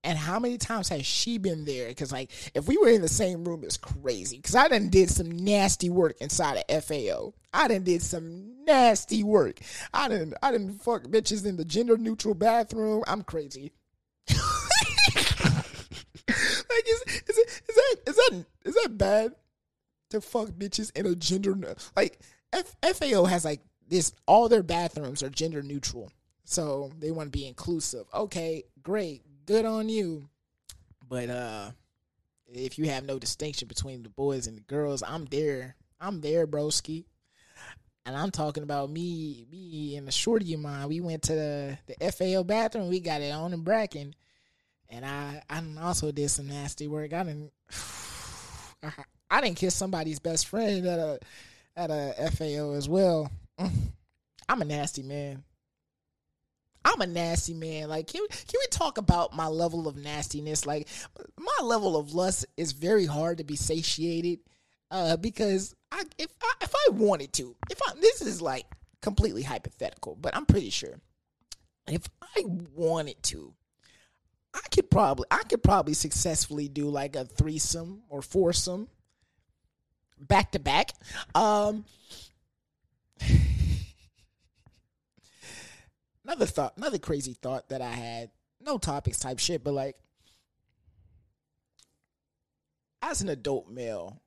And 0.03 0.17
how 0.17 0.39
many 0.39 0.57
times 0.57 0.89
has 0.89 1.05
she 1.05 1.37
been 1.37 1.65
there? 1.65 1.87
Because 1.89 2.11
like, 2.11 2.31
if 2.55 2.67
we 2.67 2.77
were 2.77 2.89
in 2.89 3.03
the 3.03 3.07
same 3.07 3.43
room, 3.43 3.63
it's 3.63 3.77
crazy. 3.77 4.37
Because 4.37 4.55
I 4.55 4.67
done 4.69 4.89
did 4.89 5.11
some 5.11 5.29
nasty 5.29 5.91
work 5.91 6.15
inside 6.19 6.63
of 6.67 6.83
FAO. 6.83 7.35
I 7.53 7.67
done 7.67 7.83
did 7.83 8.01
some 8.01 8.65
nasty 8.65 9.23
work. 9.23 9.59
I 9.93 10.07
didn't 10.07 10.33
I 10.41 10.51
didn't 10.51 10.81
fuck 10.81 11.03
bitches 11.03 11.45
in 11.45 11.57
the 11.57 11.65
gender 11.65 11.95
neutral 11.95 12.33
bathroom. 12.33 13.03
I'm 13.05 13.21
crazy. 13.21 13.71
like 14.29 14.39
is 16.87 17.03
is, 17.07 17.37
it, 17.37 17.61
is 17.69 17.75
that 17.75 17.95
is 18.07 18.15
that 18.15 18.45
is 18.65 18.73
that 18.73 18.97
bad 18.97 19.35
to 20.11 20.21
fuck 20.21 20.49
bitches 20.49 20.95
in 20.95 21.05
a 21.05 21.15
gender 21.15 21.57
like 21.95 22.19
F, 22.53 22.75
FAO 22.95 23.25
has 23.25 23.45
like 23.45 23.61
this 23.87 24.13
all 24.27 24.49
their 24.49 24.63
bathrooms 24.63 25.23
are 25.23 25.29
gender 25.29 25.61
neutral 25.61 26.11
so 26.45 26.91
they 26.99 27.11
want 27.11 27.31
to 27.31 27.37
be 27.37 27.47
inclusive 27.47 28.05
okay 28.13 28.63
great 28.81 29.23
good 29.45 29.65
on 29.65 29.89
you 29.89 30.29
but 31.07 31.29
uh 31.29 31.71
if 32.53 32.77
you 32.77 32.89
have 32.89 33.05
no 33.05 33.17
distinction 33.17 33.67
between 33.67 34.03
the 34.03 34.09
boys 34.09 34.47
and 34.47 34.57
the 34.57 34.61
girls 34.61 35.03
i'm 35.07 35.25
there 35.25 35.75
i'm 35.99 36.21
there 36.21 36.45
broski 36.45 37.05
and 38.05 38.15
I'm 38.15 38.31
talking 38.31 38.63
about 38.63 38.89
me, 38.89 39.45
me 39.51 39.95
and 39.95 40.07
the 40.07 40.11
shorty 40.11 40.53
of 40.53 40.59
mine. 40.59 40.87
We 40.87 41.01
went 41.01 41.23
to 41.23 41.35
the, 41.35 41.77
the 41.85 42.11
FAO 42.11 42.43
bathroom. 42.43 42.89
We 42.89 42.99
got 42.99 43.21
it 43.21 43.31
on 43.31 43.53
in 43.53 43.61
Bracken, 43.61 44.15
and 44.89 45.05
I 45.05 45.43
I 45.49 45.63
also 45.81 46.11
did 46.11 46.29
some 46.29 46.47
nasty 46.47 46.87
work. 46.87 47.13
I 47.13 47.23
didn't 47.23 47.51
I 49.31 49.39
didn't 49.39 49.57
kiss 49.57 49.73
somebody's 49.73 50.19
best 50.19 50.47
friend 50.47 50.85
at 50.85 50.99
a 50.99 51.19
at 51.75 51.89
a 51.89 52.29
FAO 52.31 52.73
as 52.73 52.89
well. 52.89 53.31
I'm 53.57 54.61
a 54.61 54.65
nasty 54.65 55.01
man. 55.01 55.43
I'm 56.83 56.99
a 56.99 57.07
nasty 57.07 57.53
man. 57.53 57.87
Like, 57.87 58.07
can 58.07 58.21
we, 58.21 58.27
can 58.27 58.59
we 58.59 58.67
talk 58.69 58.97
about 58.97 59.35
my 59.35 59.47
level 59.47 59.87
of 59.87 59.95
nastiness? 59.95 60.65
Like, 60.65 60.87
my 61.37 61.63
level 61.63 61.95
of 61.95 62.13
lust 62.13 62.45
is 62.57 62.73
very 62.73 63.05
hard 63.05 63.37
to 63.37 63.43
be 63.43 63.55
satiated 63.55 64.39
uh, 64.89 65.15
because 65.15 65.73
I 65.91 66.03
if 66.17 66.31
I, 66.43 66.53
if 66.61 66.73
I 66.75 66.91
wanted 66.91 67.31
to, 67.33 67.55
if 67.69 67.79
I 67.87 67.93
this 68.01 68.21
is 68.21 68.41
like 68.41 68.65
completely 69.01 69.43
hypothetical, 69.43 70.17
but 70.19 70.35
I'm 70.35 70.45
pretty 70.45 70.71
sure 70.71 70.99
if 71.87 72.05
I 72.21 72.43
wanted 72.75 73.23
to, 73.23 73.53
I 74.53 74.61
could 74.73 74.91
probably 74.91 75.27
I 75.31 75.43
could 75.43 75.63
probably 75.63 75.93
successfully 75.93 76.67
do 76.67 76.89
like 76.89 77.15
a 77.15 77.23
threesome 77.23 78.03
or 78.09 78.21
foursome 78.21 78.89
back 80.27 80.51
to 80.51 80.59
back. 80.59 80.91
Um 81.35 81.85
another 86.23 86.45
thought, 86.45 86.77
another 86.77 86.99
crazy 86.99 87.33
thought 87.33 87.69
that 87.69 87.81
I 87.81 87.91
had, 87.91 88.31
no 88.59 88.77
topics 88.77 89.19
type 89.19 89.39
shit, 89.39 89.63
but 89.63 89.73
like 89.73 89.95
as 93.01 93.21
an 93.21 93.29
adult 93.29 93.69
male, 93.69 94.21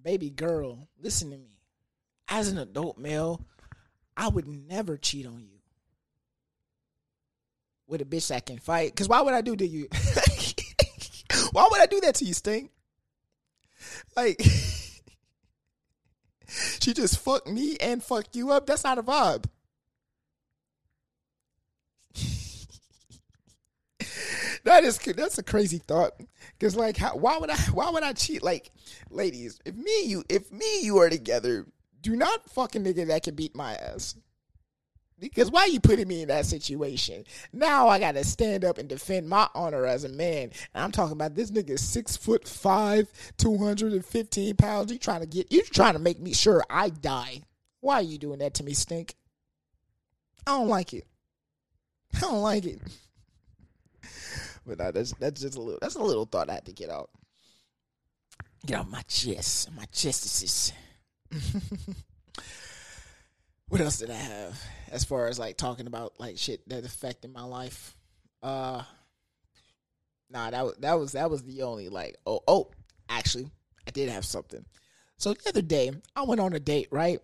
baby 0.00 0.30
girl, 0.30 0.88
listen 1.00 1.30
to 1.30 1.36
me. 1.36 1.58
As 2.28 2.48
an 2.48 2.58
adult 2.58 2.96
male, 2.96 3.44
I 4.16 4.28
would 4.28 4.46
never 4.46 4.96
cheat 4.96 5.26
on 5.26 5.40
you 5.40 5.58
with 7.86 8.00
a 8.00 8.04
bitch 8.04 8.28
that 8.28 8.46
can 8.46 8.58
fight. 8.58 8.92
Because 8.92 9.08
why 9.08 9.20
would 9.20 9.34
I 9.34 9.40
do 9.40 9.54
to 9.56 9.66
you? 9.66 9.88
why 11.52 11.68
would 11.70 11.80
I 11.80 11.86
do 11.86 12.00
that 12.00 12.14
to 12.16 12.24
you, 12.24 12.34
Sting? 12.34 12.70
Like, 14.16 14.40
she 16.48 16.92
just 16.92 17.18
fucked 17.18 17.48
me 17.48 17.76
and 17.80 18.02
fucked 18.02 18.36
you 18.36 18.50
up. 18.52 18.66
That's 18.66 18.84
not 18.84 18.98
a 18.98 19.02
vibe. 19.02 19.46
that 24.64 24.84
is 24.84 24.98
that's 24.98 25.38
a 25.38 25.42
crazy 25.42 25.78
thought. 25.78 26.12
Cause 26.60 26.76
like, 26.76 26.96
how, 26.96 27.16
why 27.16 27.38
would 27.38 27.50
I? 27.50 27.56
Why 27.72 27.90
would 27.90 28.02
I 28.02 28.12
cheat? 28.12 28.42
Like, 28.42 28.70
ladies, 29.10 29.60
if 29.64 29.74
me 29.74 30.00
and 30.02 30.10
you, 30.10 30.24
if 30.28 30.52
me 30.52 30.80
you 30.82 30.98
are 30.98 31.10
together, 31.10 31.66
do 32.00 32.16
not 32.16 32.48
fucking 32.50 32.84
nigga 32.84 33.06
that 33.08 33.22
can 33.22 33.34
beat 33.34 33.56
my 33.56 33.74
ass. 33.74 34.14
Because 35.18 35.50
why 35.50 35.66
you 35.66 35.80
putting 35.80 36.08
me 36.08 36.22
in 36.22 36.28
that 36.28 36.44
situation? 36.44 37.24
Now 37.52 37.88
I 37.88 37.98
gotta 37.98 38.24
stand 38.24 38.64
up 38.64 38.78
and 38.78 38.88
defend 38.88 39.28
my 39.28 39.48
honor 39.54 39.86
as 39.86 40.04
a 40.04 40.08
man. 40.08 40.50
And 40.74 40.84
I'm 40.84 40.90
talking 40.92 41.12
about 41.12 41.34
this 41.34 41.50
nigga 41.50 41.78
six 41.78 42.16
foot 42.16 42.48
five, 42.48 43.08
two 43.36 43.56
hundred 43.56 43.92
and 43.92 44.04
fifteen 44.04 44.56
pounds. 44.56 44.90
You 44.90 44.98
trying 44.98 45.20
to 45.20 45.26
get? 45.26 45.52
You 45.52 45.62
trying 45.62 45.92
to 45.92 46.00
make 46.00 46.20
me 46.20 46.34
sure 46.34 46.64
I 46.68 46.88
die? 46.88 47.42
Why 47.80 47.96
are 47.96 48.02
you 48.02 48.18
doing 48.18 48.40
that 48.40 48.54
to 48.54 48.64
me, 48.64 48.74
Stink? 48.74 49.14
I 50.46 50.52
don't 50.52 50.68
like 50.68 50.92
it. 50.92 51.06
I 52.16 52.20
don't 52.20 52.42
like 52.42 52.64
it. 52.64 52.80
But 54.66 54.78
that's 54.78 55.12
that's 55.12 55.42
just 55.42 55.58
a 55.58 55.60
little 55.60 55.78
that's 55.78 55.94
a 55.94 56.02
little 56.02 56.24
thought 56.24 56.48
I 56.48 56.54
had 56.54 56.64
to 56.64 56.72
get 56.72 56.88
out. 56.88 57.10
Get 58.64 58.78
out 58.78 58.90
my 58.90 59.02
chest. 59.02 59.70
My 59.76 59.84
chest 59.92 60.24
is 60.42 60.72
what 63.68 63.80
else 63.80 63.98
did 63.98 64.10
I 64.10 64.14
have 64.14 64.60
as 64.90 65.04
far 65.04 65.26
as 65.26 65.38
like 65.38 65.56
talking 65.56 65.86
about 65.86 66.18
like 66.18 66.38
shit 66.38 66.68
that 66.68 66.84
affected 66.84 67.32
my 67.32 67.42
life? 67.42 67.96
Uh 68.42 68.82
nah 70.30 70.50
that 70.50 70.64
was 70.64 70.76
that 70.78 70.98
was 70.98 71.12
that 71.12 71.30
was 71.30 71.42
the 71.42 71.62
only 71.62 71.88
like 71.88 72.16
oh 72.26 72.40
oh 72.48 72.70
actually 73.08 73.50
I 73.86 73.90
did 73.90 74.08
have 74.08 74.24
something. 74.24 74.64
So 75.16 75.32
the 75.32 75.48
other 75.48 75.62
day 75.62 75.92
I 76.14 76.22
went 76.22 76.40
on 76.40 76.52
a 76.52 76.60
date, 76.60 76.88
right? 76.90 77.20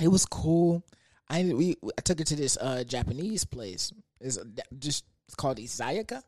It 0.00 0.08
was 0.08 0.26
cool. 0.26 0.82
I 1.28 1.44
we 1.44 1.76
I 1.96 2.00
took 2.02 2.18
her 2.18 2.24
to 2.24 2.36
this 2.36 2.56
uh 2.60 2.84
Japanese 2.84 3.44
place. 3.44 3.92
It's 4.20 4.38
just 4.78 5.04
it's 5.26 5.34
called 5.34 5.58
Izayaka. 5.58 6.22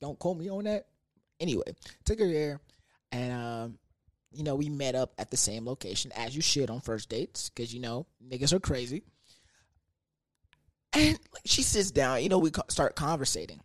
Don't 0.00 0.18
quote 0.18 0.38
me 0.38 0.50
on 0.50 0.64
that. 0.64 0.86
Anyway, 1.40 1.64
took 2.04 2.20
her 2.20 2.28
there, 2.28 2.60
and 3.10 3.32
um, 3.32 3.78
you 4.34 4.44
know 4.44 4.54
we 4.54 4.68
met 4.68 4.94
up 4.94 5.12
at 5.18 5.30
the 5.30 5.36
same 5.36 5.66
location 5.66 6.12
as 6.16 6.34
you 6.34 6.42
should 6.42 6.70
on 6.70 6.80
first 6.80 7.08
dates 7.08 7.50
because 7.50 7.72
you 7.72 7.80
know 7.80 8.06
niggas 8.26 8.52
are 8.52 8.60
crazy. 8.60 9.02
And 10.92 11.18
like, 11.32 11.42
she 11.44 11.62
sits 11.62 11.90
down. 11.90 12.22
You 12.22 12.28
know 12.28 12.38
we 12.38 12.50
start 12.68 12.96
conversating. 12.96 13.60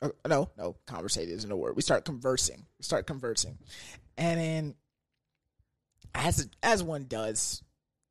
Or, 0.00 0.14
no, 0.26 0.50
no, 0.58 0.76
conversating 0.86 1.34
isn't 1.34 1.50
a 1.50 1.56
word. 1.56 1.76
We 1.76 1.82
start 1.82 2.04
conversing. 2.04 2.66
We 2.78 2.84
start 2.84 3.06
conversing, 3.06 3.58
and 4.16 4.40
then 4.40 4.74
as 6.14 6.48
as 6.62 6.82
one 6.82 7.06
does, 7.06 7.62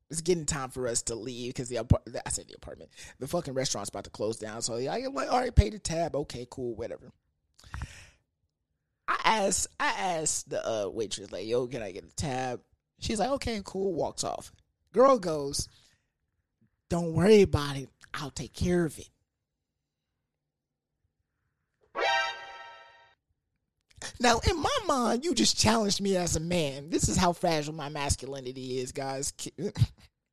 it's 0.10 0.22
getting 0.22 0.46
time 0.46 0.70
for 0.70 0.88
us 0.88 1.03
to 1.03 1.15
leave 1.15 1.53
because 1.53 1.70
the 1.70 1.79
I 1.79 2.29
said 2.29 2.48
the 2.48 2.55
apartment, 2.55 2.91
the 3.20 3.27
fucking 3.27 3.53
restaurant's 3.53 3.89
about 3.89 4.05
to 4.05 4.10
close 4.10 4.38
down. 4.38 4.62
So 4.62 4.77
yeah, 4.77 4.93
I 4.93 5.05
like, 5.08 5.31
all 5.31 5.39
right, 5.39 5.55
pay 5.55 5.70
the 5.70 5.79
tab. 5.79 6.15
Okay, 6.15 6.48
cool, 6.50 6.75
whatever. 6.75 7.12
I 9.23 9.45
asked, 9.45 9.67
I 9.79 9.89
asked 9.97 10.49
the 10.49 10.65
uh, 10.65 10.89
waitress 10.89 11.31
like, 11.31 11.45
"Yo, 11.45 11.67
can 11.67 11.81
I 11.81 11.91
get 11.91 12.03
a 12.03 12.15
tab?" 12.15 12.61
She's 12.99 13.19
like, 13.19 13.29
"Okay, 13.31 13.61
cool." 13.63 13.93
Walks 13.93 14.23
off. 14.23 14.51
Girl 14.93 15.19
goes, 15.19 15.67
"Don't 16.89 17.13
worry 17.13 17.41
about 17.41 17.77
it. 17.77 17.89
I'll 18.13 18.31
take 18.31 18.53
care 18.53 18.85
of 18.85 18.97
it." 18.99 19.09
Now, 24.19 24.39
in 24.49 24.59
my 24.59 24.77
mind, 24.87 25.25
you 25.25 25.33
just 25.33 25.57
challenged 25.57 26.01
me 26.01 26.17
as 26.17 26.35
a 26.35 26.39
man. 26.39 26.89
This 26.89 27.07
is 27.07 27.17
how 27.17 27.33
fragile 27.33 27.73
my 27.73 27.89
masculinity 27.89 28.79
is, 28.79 28.91
guys. 28.91 29.33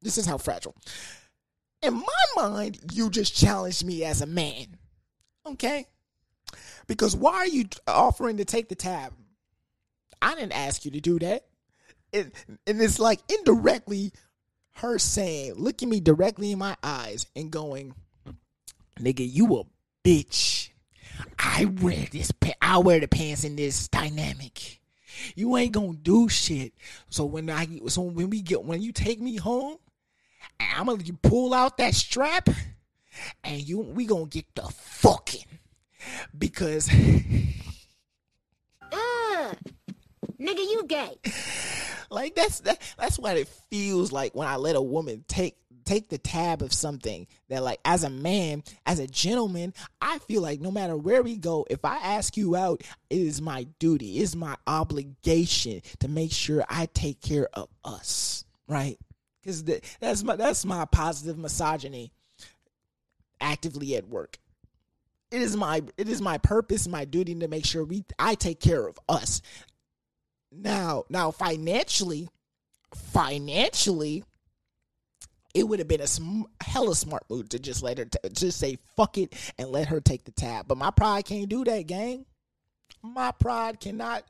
This 0.01 0.17
is 0.17 0.27
how 0.27 0.39
fragile. 0.39 0.77
In 1.83 1.95
my 1.95 2.25
mind, 2.37 2.79
you 2.93 3.11
just 3.11 3.35
challenged 3.35 3.85
me 3.85 4.05
as 4.05 4.21
a 4.21 4.27
man. 4.27 4.77
Okay? 5.45 5.87
Because 6.89 7.15
why 7.15 7.35
are 7.35 7.47
you 7.47 7.67
offering 7.87 8.39
to 8.39 8.45
take 8.45 8.69
the 8.69 8.75
tab? 8.75 9.13
I 10.21 10.35
didn't 10.35 10.53
ask 10.53 10.85
you 10.85 10.91
to 10.93 11.01
do 11.01 11.19
that. 11.21 11.47
And, 12.13 12.33
and 12.67 12.81
it's 12.83 12.99
like 12.99 13.21
indirectly 13.29 14.13
her 14.77 14.99
saying, 14.99 15.55
looking 15.55 15.91
me 15.91 16.01
directly 16.01 16.51
in 16.51 16.59
my 16.59 16.77
eyes 16.83 17.27
and 17.37 17.51
going, 17.51 17.95
nigga, 18.99 19.31
you 19.31 19.57
a 19.57 19.65
bitch. 20.09 20.71
I 21.39 21.67
wear 21.67 22.07
this. 22.11 22.33
Pa- 22.33 22.53
I 22.63 22.79
wear 22.79 23.01
the 23.01 23.09
pants 23.09 23.45
in 23.45 23.57
this 23.57 23.89
dynamic. 23.89 24.81
You 25.35 25.57
ain't 25.57 25.73
gonna 25.73 25.95
do 25.95 26.29
shit. 26.29 26.75
So 27.11 27.25
when 27.25 27.51
I 27.51 27.67
so 27.89 28.03
when 28.03 28.31
we 28.31 28.41
get 28.41 28.65
when 28.65 28.83
you 28.83 28.93
take 28.93 29.21
me 29.21 29.37
home, 29.37 29.77
I'm 30.61 30.87
gonna 30.87 31.03
pull 31.23 31.53
out 31.53 31.79
that 31.79 31.95
strap, 31.95 32.49
and 33.43 33.61
you 33.61 33.81
we 33.81 34.07
gonna 34.07 34.27
get 34.27 34.45
the 34.55 34.63
fucking 34.63 35.45
because 36.37 36.91
Ugh. 38.93 39.57
Nigga, 40.41 40.59
you 40.59 40.85
gay. 40.87 41.17
like 42.11 42.35
that's 42.35 42.61
that, 42.61 42.81
that's 42.99 43.19
what 43.19 43.37
it 43.37 43.49
feels 43.71 44.13
like 44.13 44.35
when 44.35 44.49
I 44.49 44.57
let 44.57 44.77
a 44.77 44.83
woman 44.83 45.25
take 45.29 45.57
take 45.89 46.11
the 46.11 46.19
tab 46.19 46.61
of 46.61 46.71
something 46.71 47.27
that 47.49 47.63
like 47.63 47.81
as 47.83 48.05
a 48.05 48.11
man 48.11 48.63
as 48.85 48.99
a 48.99 49.07
gentleman 49.07 49.73
i 50.03 50.19
feel 50.19 50.43
like 50.43 50.61
no 50.61 50.71
matter 50.71 50.95
where 50.95 51.23
we 51.23 51.35
go 51.35 51.67
if 51.71 51.83
i 51.83 51.97
ask 51.97 52.37
you 52.37 52.55
out 52.55 52.83
it 53.09 53.19
is 53.19 53.41
my 53.41 53.67
duty 53.79 54.19
it 54.19 54.23
is 54.23 54.37
my 54.37 54.55
obligation 54.67 55.81
to 55.99 56.07
make 56.07 56.31
sure 56.31 56.63
i 56.69 56.87
take 56.93 57.23
care 57.23 57.49
of 57.55 57.71
us 57.87 58.45
right 58.69 58.99
because 59.41 59.65
that's 59.65 60.23
my 60.23 60.37
that's 60.37 60.67
my 60.67 60.85
positive 60.85 61.39
misogyny 61.39 62.13
actively 63.41 63.97
at 63.97 64.07
work 64.07 64.37
it 65.31 65.43
is 65.43 65.57
my 65.57 65.83
it 65.97 66.09
is 66.09 66.21
my 66.21 66.39
purpose 66.39 66.89
my 66.89 67.05
duty 67.05 67.35
to 67.35 67.49
make 67.49 67.65
sure 67.65 67.85
we 67.85 68.05
i 68.19 68.35
take 68.35 68.61
care 68.61 68.87
of 68.87 68.99
us 69.09 69.43
now 70.51 71.05
now 71.11 71.31
financially 71.31 72.29
financially 72.95 74.25
it 75.55 75.67
would 75.67 75.79
have 75.79 75.89
been 75.89 76.01
a 76.01 76.07
sm- 76.07 76.43
hella 76.61 76.95
smart 76.95 77.25
move 77.29 77.49
to 77.49 77.59
just 77.59 77.83
let 77.83 77.99
her 77.99 78.05
t- 78.05 78.19
just 78.33 78.59
say 78.59 78.79
fuck 78.97 79.19
it 79.19 79.35
and 79.59 79.71
let 79.71 79.89
her 79.89 80.01
take 80.01 80.25
the 80.25 80.31
tab. 80.31 80.69
But 80.69 80.79
my 80.79 80.91
pride 80.91 81.25
can't 81.25 81.49
do 81.49 81.65
that, 81.65 81.87
gang. 81.87 82.27
My 83.03 83.33
pride 83.33 83.81
cannot 83.81 84.25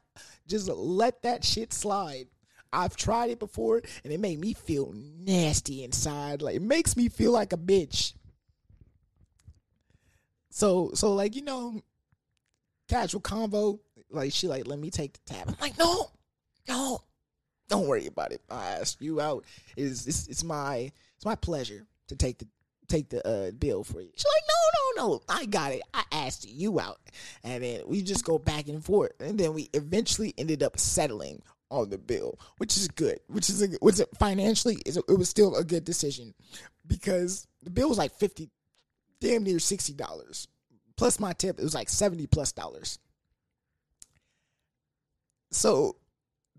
just 0.46 0.68
let 0.68 1.22
that 1.22 1.44
shit 1.44 1.72
slide. 1.72 2.28
I've 2.72 2.96
tried 2.96 3.30
it 3.30 3.38
before 3.38 3.82
and 4.04 4.12
it 4.12 4.20
made 4.20 4.38
me 4.38 4.52
feel 4.52 4.92
nasty 4.94 5.84
inside. 5.84 6.42
Like 6.42 6.56
it 6.56 6.62
makes 6.62 6.96
me 6.96 7.08
feel 7.08 7.32
like 7.32 7.52
a 7.52 7.58
bitch. 7.58 8.12
So 10.58 10.90
so 10.94 11.14
like 11.14 11.36
you 11.36 11.42
know, 11.42 11.80
casual 12.88 13.20
convo. 13.20 13.78
Like 14.10 14.32
she 14.32 14.48
like 14.48 14.66
let 14.66 14.80
me 14.80 14.90
take 14.90 15.12
the 15.12 15.34
tab. 15.34 15.46
I'm 15.46 15.54
like 15.60 15.78
no, 15.78 16.10
no, 16.66 17.04
don't 17.68 17.86
worry 17.86 18.06
about 18.06 18.32
it. 18.32 18.42
I 18.50 18.70
asked 18.70 19.00
you 19.00 19.20
out. 19.20 19.44
Is 19.76 20.08
it's, 20.08 20.26
it's 20.26 20.42
my 20.42 20.90
it's 21.14 21.24
my 21.24 21.36
pleasure 21.36 21.86
to 22.08 22.16
take 22.16 22.38
the 22.38 22.48
take 22.88 23.08
the 23.08 23.24
uh, 23.24 23.52
bill 23.52 23.84
for 23.84 24.00
you. 24.00 24.10
She's 24.16 24.24
like, 24.34 24.44
no, 24.48 25.04
no, 25.04 25.08
no, 25.08 25.22
I 25.28 25.46
got 25.46 25.70
it. 25.70 25.82
I 25.94 26.02
asked 26.10 26.48
you 26.48 26.80
out, 26.80 26.98
and 27.44 27.62
then 27.62 27.82
we 27.86 28.02
just 28.02 28.24
go 28.24 28.36
back 28.36 28.66
and 28.66 28.84
forth, 28.84 29.12
and 29.20 29.38
then 29.38 29.54
we 29.54 29.70
eventually 29.74 30.34
ended 30.38 30.64
up 30.64 30.76
settling 30.76 31.40
on 31.70 31.90
the 31.90 31.98
bill, 31.98 32.36
which 32.56 32.76
is 32.76 32.88
good. 32.88 33.20
Which 33.28 33.48
is 33.48 33.62
a, 33.62 33.68
it 33.80 34.08
financially? 34.18 34.78
It 34.84 34.98
was 35.06 35.28
still 35.28 35.54
a 35.54 35.62
good 35.62 35.84
decision 35.84 36.34
because 36.84 37.46
the 37.62 37.70
bill 37.70 37.90
was 37.90 37.98
like 37.98 38.10
fifty, 38.10 38.50
damn 39.20 39.44
near 39.44 39.58
sixty 39.58 39.92
dollars 39.92 40.48
plus 40.96 41.18
my 41.20 41.32
tip. 41.32 41.58
It 41.58 41.62
was 41.62 41.74
like 41.74 41.88
seventy 41.88 42.26
plus 42.26 42.52
dollars. 42.52 42.98
So 45.50 45.96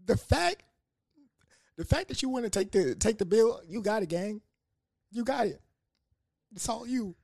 the 0.05 0.17
fact 0.17 0.63
the 1.77 1.85
fact 1.85 2.07
that 2.09 2.21
you 2.21 2.29
want 2.29 2.45
to 2.45 2.49
take 2.49 2.71
the 2.71 2.95
take 2.95 3.19
the 3.19 3.25
bill, 3.25 3.61
you 3.67 3.81
got 3.81 4.03
it, 4.03 4.09
gang. 4.09 4.41
You 5.11 5.23
got 5.23 5.47
it. 5.47 5.61
It's 6.53 6.67
all 6.67 6.87
you. 6.87 7.15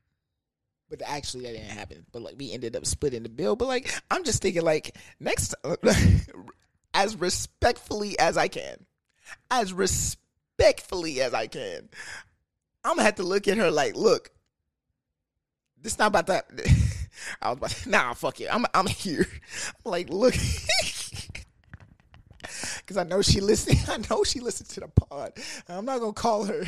But 0.90 1.02
actually, 1.04 1.44
that 1.44 1.54
didn't 1.54 1.72
happen. 1.72 2.06
But 2.12 2.22
like, 2.22 2.36
we 2.38 2.54
ended 2.54 2.76
up 2.76 2.86
splitting 2.86 3.24
the 3.24 3.30
bill. 3.30 3.56
But 3.56 3.68
like, 3.68 3.92
I'm 4.12 4.24
just 4.24 4.42
thinking, 4.42 4.62
like, 4.62 4.96
next, 5.20 5.56
as 6.94 7.16
respectfully 7.16 8.18
as 8.20 8.38
I 8.38 8.48
can, 8.48 8.86
as 9.50 9.74
respectfully 9.74 11.22
as 11.22 11.34
I 11.34 11.48
can, 11.48 11.90
I'm 12.84 12.96
gonna 12.96 13.04
have 13.04 13.16
to 13.16 13.24
look 13.24 13.48
at 13.48 13.58
her 13.58 13.72
like, 13.72 13.96
look, 13.96 14.30
this 15.86 15.98
not 16.00 16.08
about 16.08 16.28
that. 16.28 16.50
I 17.42 17.50
was 17.50 17.58
about, 17.58 17.88
nah, 17.88 18.14
fuck 18.14 18.42
it. 18.42 18.54
I'm, 18.54 18.66
I'm 18.74 18.88
here. 18.88 19.26
I'm 19.86 19.92
like, 19.92 20.10
look. 20.10 20.34
Cause 22.88 22.98
I 22.98 23.04
know 23.04 23.22
she 23.22 23.40
listened. 23.40 23.80
I 23.88 23.98
know 24.10 24.24
she 24.24 24.40
listened 24.40 24.70
to 24.70 24.82
the 24.82 24.88
pod. 24.88 25.34
I'm 25.70 25.86
not 25.86 26.00
gonna 26.00 26.14
call 26.14 26.46
her. 26.46 26.64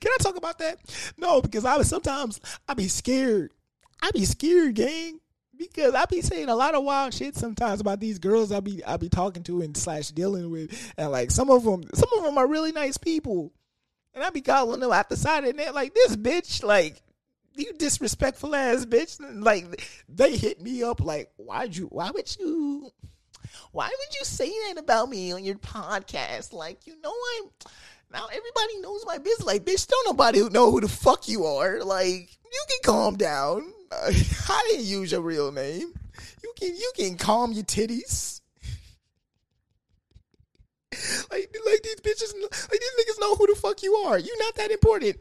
Can 0.00 0.12
I 0.12 0.16
talk 0.20 0.36
about 0.36 0.58
that? 0.58 0.78
No, 1.16 1.40
because 1.40 1.64
I 1.64 1.76
was 1.76 1.88
sometimes 1.88 2.40
I 2.68 2.74
be 2.74 2.88
scared. 2.88 3.50
I 4.02 4.10
be 4.10 4.24
scared, 4.24 4.74
gang. 4.74 5.20
Because 5.56 5.94
I 5.94 6.04
be 6.04 6.20
saying 6.20 6.48
a 6.48 6.54
lot 6.54 6.74
of 6.74 6.84
wild 6.84 7.12
shit 7.14 7.34
sometimes 7.36 7.80
about 7.80 8.00
these 8.00 8.18
girls 8.18 8.52
I 8.52 8.60
be 8.60 8.84
I 8.84 8.96
be 8.96 9.08
talking 9.08 9.42
to 9.44 9.62
and 9.62 9.76
slash 9.76 10.08
dealing 10.08 10.50
with, 10.50 10.92
and 10.96 11.10
like 11.10 11.30
some 11.30 11.50
of 11.50 11.64
them, 11.64 11.84
some 11.94 12.08
of 12.16 12.24
them 12.24 12.38
are 12.38 12.46
really 12.46 12.72
nice 12.72 12.96
people, 12.96 13.52
and 14.18 14.26
I 14.26 14.30
be 14.30 14.40
calling 14.40 14.80
them 14.80 14.90
out 14.90 15.08
the 15.08 15.16
side 15.16 15.44
of 15.44 15.50
the 15.50 15.62
net 15.62 15.74
like 15.74 15.94
this 15.94 16.16
bitch, 16.16 16.64
like 16.64 17.00
you 17.54 17.72
disrespectful 17.72 18.54
ass 18.54 18.84
bitch. 18.84 19.16
Like 19.42 19.80
they 20.08 20.36
hit 20.36 20.60
me 20.60 20.82
up 20.82 21.00
like, 21.00 21.30
why'd 21.36 21.76
you? 21.76 21.86
Why 21.86 22.10
would 22.10 22.36
you? 22.36 22.90
Why 23.70 23.86
would 23.86 24.14
you 24.18 24.24
say 24.24 24.48
that 24.48 24.78
about 24.78 25.08
me 25.08 25.32
on 25.32 25.44
your 25.44 25.54
podcast? 25.54 26.52
Like 26.52 26.86
you 26.86 27.00
know 27.00 27.14
I'm 27.38 27.50
now 28.12 28.26
everybody 28.26 28.80
knows 28.80 29.04
my 29.06 29.18
business. 29.18 29.46
Like, 29.46 29.64
bitch, 29.64 29.86
don't 29.86 30.06
nobody 30.06 30.48
know 30.48 30.70
who 30.70 30.80
the 30.80 30.88
fuck 30.88 31.28
you 31.28 31.44
are. 31.44 31.84
Like, 31.84 32.36
you 32.44 32.64
can 32.68 32.78
calm 32.82 33.16
down. 33.16 33.70
I 33.92 34.66
didn't 34.70 34.86
use 34.86 35.12
your 35.12 35.20
real 35.20 35.52
name. 35.52 35.92
You 36.42 36.52
can 36.58 36.74
you 36.74 36.92
can 36.96 37.16
calm 37.16 37.52
your 37.52 37.64
titties. 37.64 38.37
Like, 41.30 41.54
like 41.66 41.82
these 41.82 42.00
bitches, 42.00 42.32
like 42.40 42.80
these 42.80 42.96
niggas 42.98 43.20
know 43.20 43.34
who 43.34 43.46
the 43.46 43.54
fuck 43.54 43.82
you 43.82 43.94
are. 43.94 44.18
You 44.18 44.34
not 44.38 44.54
that 44.56 44.70
important. 44.70 45.18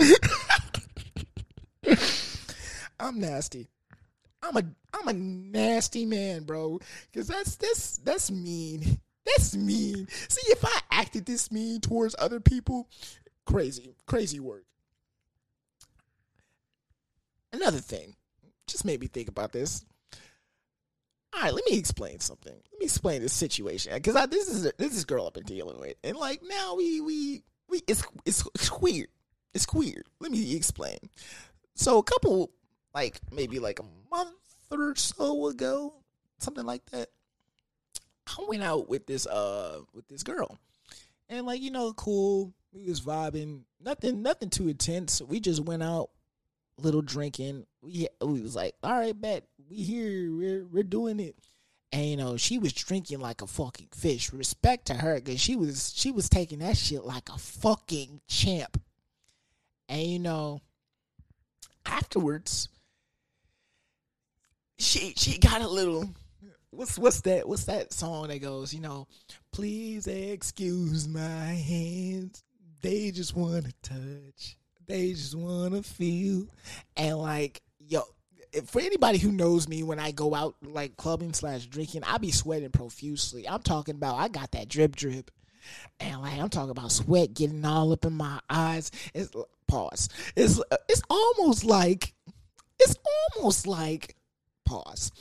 I'm 3.00 3.20
nasty. 3.20 3.68
I'm 4.42 4.56
a 4.56 4.62
I'm 4.94 5.08
a 5.08 5.12
nasty 5.12 6.06
man, 6.06 6.44
bro. 6.44 6.80
Cause 7.14 7.28
that's 7.28 7.56
that's 7.56 7.98
that's 7.98 8.30
mean. 8.30 8.98
That's 9.24 9.54
mean. 9.54 10.08
See, 10.28 10.52
if 10.52 10.64
I 10.64 10.80
acted 10.90 11.26
this 11.26 11.52
mean 11.52 11.80
towards 11.80 12.16
other 12.18 12.40
people, 12.40 12.88
crazy, 13.44 13.94
crazy 14.06 14.40
work. 14.40 14.64
Another 17.52 17.78
thing, 17.78 18.14
just 18.66 18.84
made 18.84 19.00
me 19.00 19.08
think 19.08 19.28
about 19.28 19.52
this. 19.52 19.84
All 21.32 21.42
right, 21.42 21.54
let 21.54 21.64
me 21.70 21.78
explain 21.78 22.18
something. 22.20 22.52
Let 22.52 22.78
me 22.78 22.84
explain 22.84 23.22
this 23.22 23.32
situation 23.32 23.94
because 23.94 24.14
this 24.28 24.48
is 24.48 24.72
this 24.78 24.96
is 24.96 25.04
girl 25.04 25.26
I've 25.26 25.32
been 25.32 25.44
dealing 25.44 25.78
with, 25.78 25.96
and 26.02 26.16
like 26.16 26.40
now 26.42 26.74
we 26.74 27.00
we 27.00 27.42
we 27.68 27.82
it's 27.86 28.02
it's, 28.24 28.46
it's 28.54 28.72
weird. 28.72 29.08
It's 29.54 29.72
weird. 29.72 30.04
Let 30.20 30.32
me 30.32 30.56
explain. 30.56 30.98
So 31.74 31.98
a 31.98 32.02
couple 32.02 32.50
like 32.94 33.20
maybe 33.32 33.58
like 33.58 33.78
a 33.78 33.84
month 34.10 34.34
or 34.70 34.94
so 34.96 35.46
ago, 35.48 35.94
something 36.38 36.66
like 36.66 36.84
that. 36.90 37.08
I 38.26 38.44
went 38.48 38.62
out 38.62 38.88
with 38.88 39.06
this 39.06 39.26
uh 39.26 39.80
with 39.92 40.08
this 40.08 40.22
girl, 40.22 40.58
and 41.28 41.46
like 41.46 41.60
you 41.60 41.70
know, 41.70 41.92
cool. 41.92 42.52
We 42.72 42.88
was 42.88 43.00
vibing, 43.00 43.62
nothing, 43.80 44.22
nothing 44.22 44.48
too 44.48 44.68
intense. 44.68 45.20
We 45.20 45.40
just 45.40 45.60
went 45.60 45.82
out, 45.82 46.10
little 46.78 47.02
drinking. 47.02 47.66
We 47.82 48.08
we 48.20 48.40
was 48.40 48.54
like, 48.54 48.74
all 48.82 48.98
right, 48.98 49.18
bet 49.18 49.44
we 49.70 49.76
here, 49.76 50.32
we're 50.32 50.66
we're 50.66 50.82
doing 50.82 51.20
it. 51.20 51.36
And 51.92 52.06
you 52.06 52.16
know, 52.16 52.36
she 52.36 52.58
was 52.58 52.72
drinking 52.72 53.20
like 53.20 53.42
a 53.42 53.46
fucking 53.46 53.88
fish. 53.92 54.32
Respect 54.32 54.86
to 54.86 54.94
her, 54.94 55.20
cause 55.20 55.40
she 55.40 55.56
was 55.56 55.92
she 55.94 56.10
was 56.10 56.28
taking 56.28 56.58
that 56.58 56.76
shit 56.76 57.04
like 57.04 57.28
a 57.28 57.38
fucking 57.38 58.20
champ. 58.28 58.80
And 59.88 60.02
you 60.02 60.18
know, 60.18 60.60
afterwards, 61.86 62.68
she 64.78 65.14
she 65.16 65.38
got 65.38 65.62
a 65.62 65.68
little 65.68 66.10
what's 66.70 66.98
what's 66.98 67.20
that 67.22 67.48
what's 67.48 67.64
that 67.64 67.92
song 67.92 68.28
that 68.28 68.40
goes 68.40 68.72
you 68.72 68.80
know 68.80 69.08
please 69.52 70.06
excuse 70.06 71.08
my 71.08 71.20
hands 71.20 72.44
they 72.80 73.10
just 73.10 73.34
want 73.34 73.64
to 73.64 73.72
touch 73.82 74.56
they 74.86 75.10
just 75.10 75.34
want 75.34 75.74
to 75.74 75.82
feel 75.82 76.46
and 76.96 77.18
like 77.18 77.60
yo 77.80 78.02
for 78.66 78.80
anybody 78.80 79.18
who 79.18 79.32
knows 79.32 79.68
me 79.68 79.82
when 79.82 79.98
i 79.98 80.10
go 80.10 80.34
out 80.34 80.56
like 80.62 80.96
clubbing 80.96 81.32
slash 81.32 81.66
drinking 81.66 82.02
i 82.04 82.18
be 82.18 82.30
sweating 82.30 82.70
profusely. 82.70 83.48
I'm 83.48 83.62
talking 83.62 83.94
about 83.94 84.16
i 84.16 84.28
got 84.28 84.52
that 84.52 84.68
drip 84.68 84.96
drip. 84.96 85.30
And 86.00 86.20
like 86.20 86.38
i'm 86.38 86.48
talking 86.48 86.70
about 86.70 86.92
sweat 86.92 87.34
getting 87.34 87.64
all 87.64 87.92
up 87.92 88.04
in 88.04 88.14
my 88.14 88.40
eyes. 88.48 88.90
It's 89.14 89.30
pause. 89.70 90.08
It's 90.36 90.60
uh, 90.70 90.76
it's 90.88 91.02
almost 91.08 91.64
like 91.64 92.12
it's 92.78 92.96
almost 93.36 93.66
like 93.66 94.16
pause. 94.64 95.12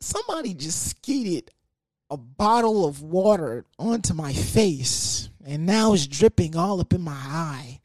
Somebody 0.00 0.54
just 0.54 0.90
skeeted 0.90 1.50
a 2.10 2.16
bottle 2.16 2.84
of 2.84 3.02
water 3.02 3.64
onto 3.78 4.14
my 4.14 4.32
face, 4.32 5.30
and 5.44 5.64
now 5.64 5.94
it's 5.94 6.06
dripping 6.06 6.56
all 6.56 6.80
up 6.80 6.92
in 6.92 7.00
my 7.00 7.12
eye, 7.12 7.80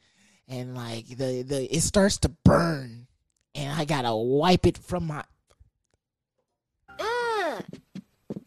and 0.48 0.76
like 0.76 1.08
the 1.08 1.44
the 1.44 1.68
it 1.76 1.82
starts 1.82 2.18
to 2.20 2.30
burn, 2.30 3.08
and 3.56 3.80
I 3.80 3.86
gotta 3.86 4.16
wipe 4.16 4.66
it 4.66 4.78
from 4.78 5.08
my. 5.08 5.24
Ugh, 7.00 7.64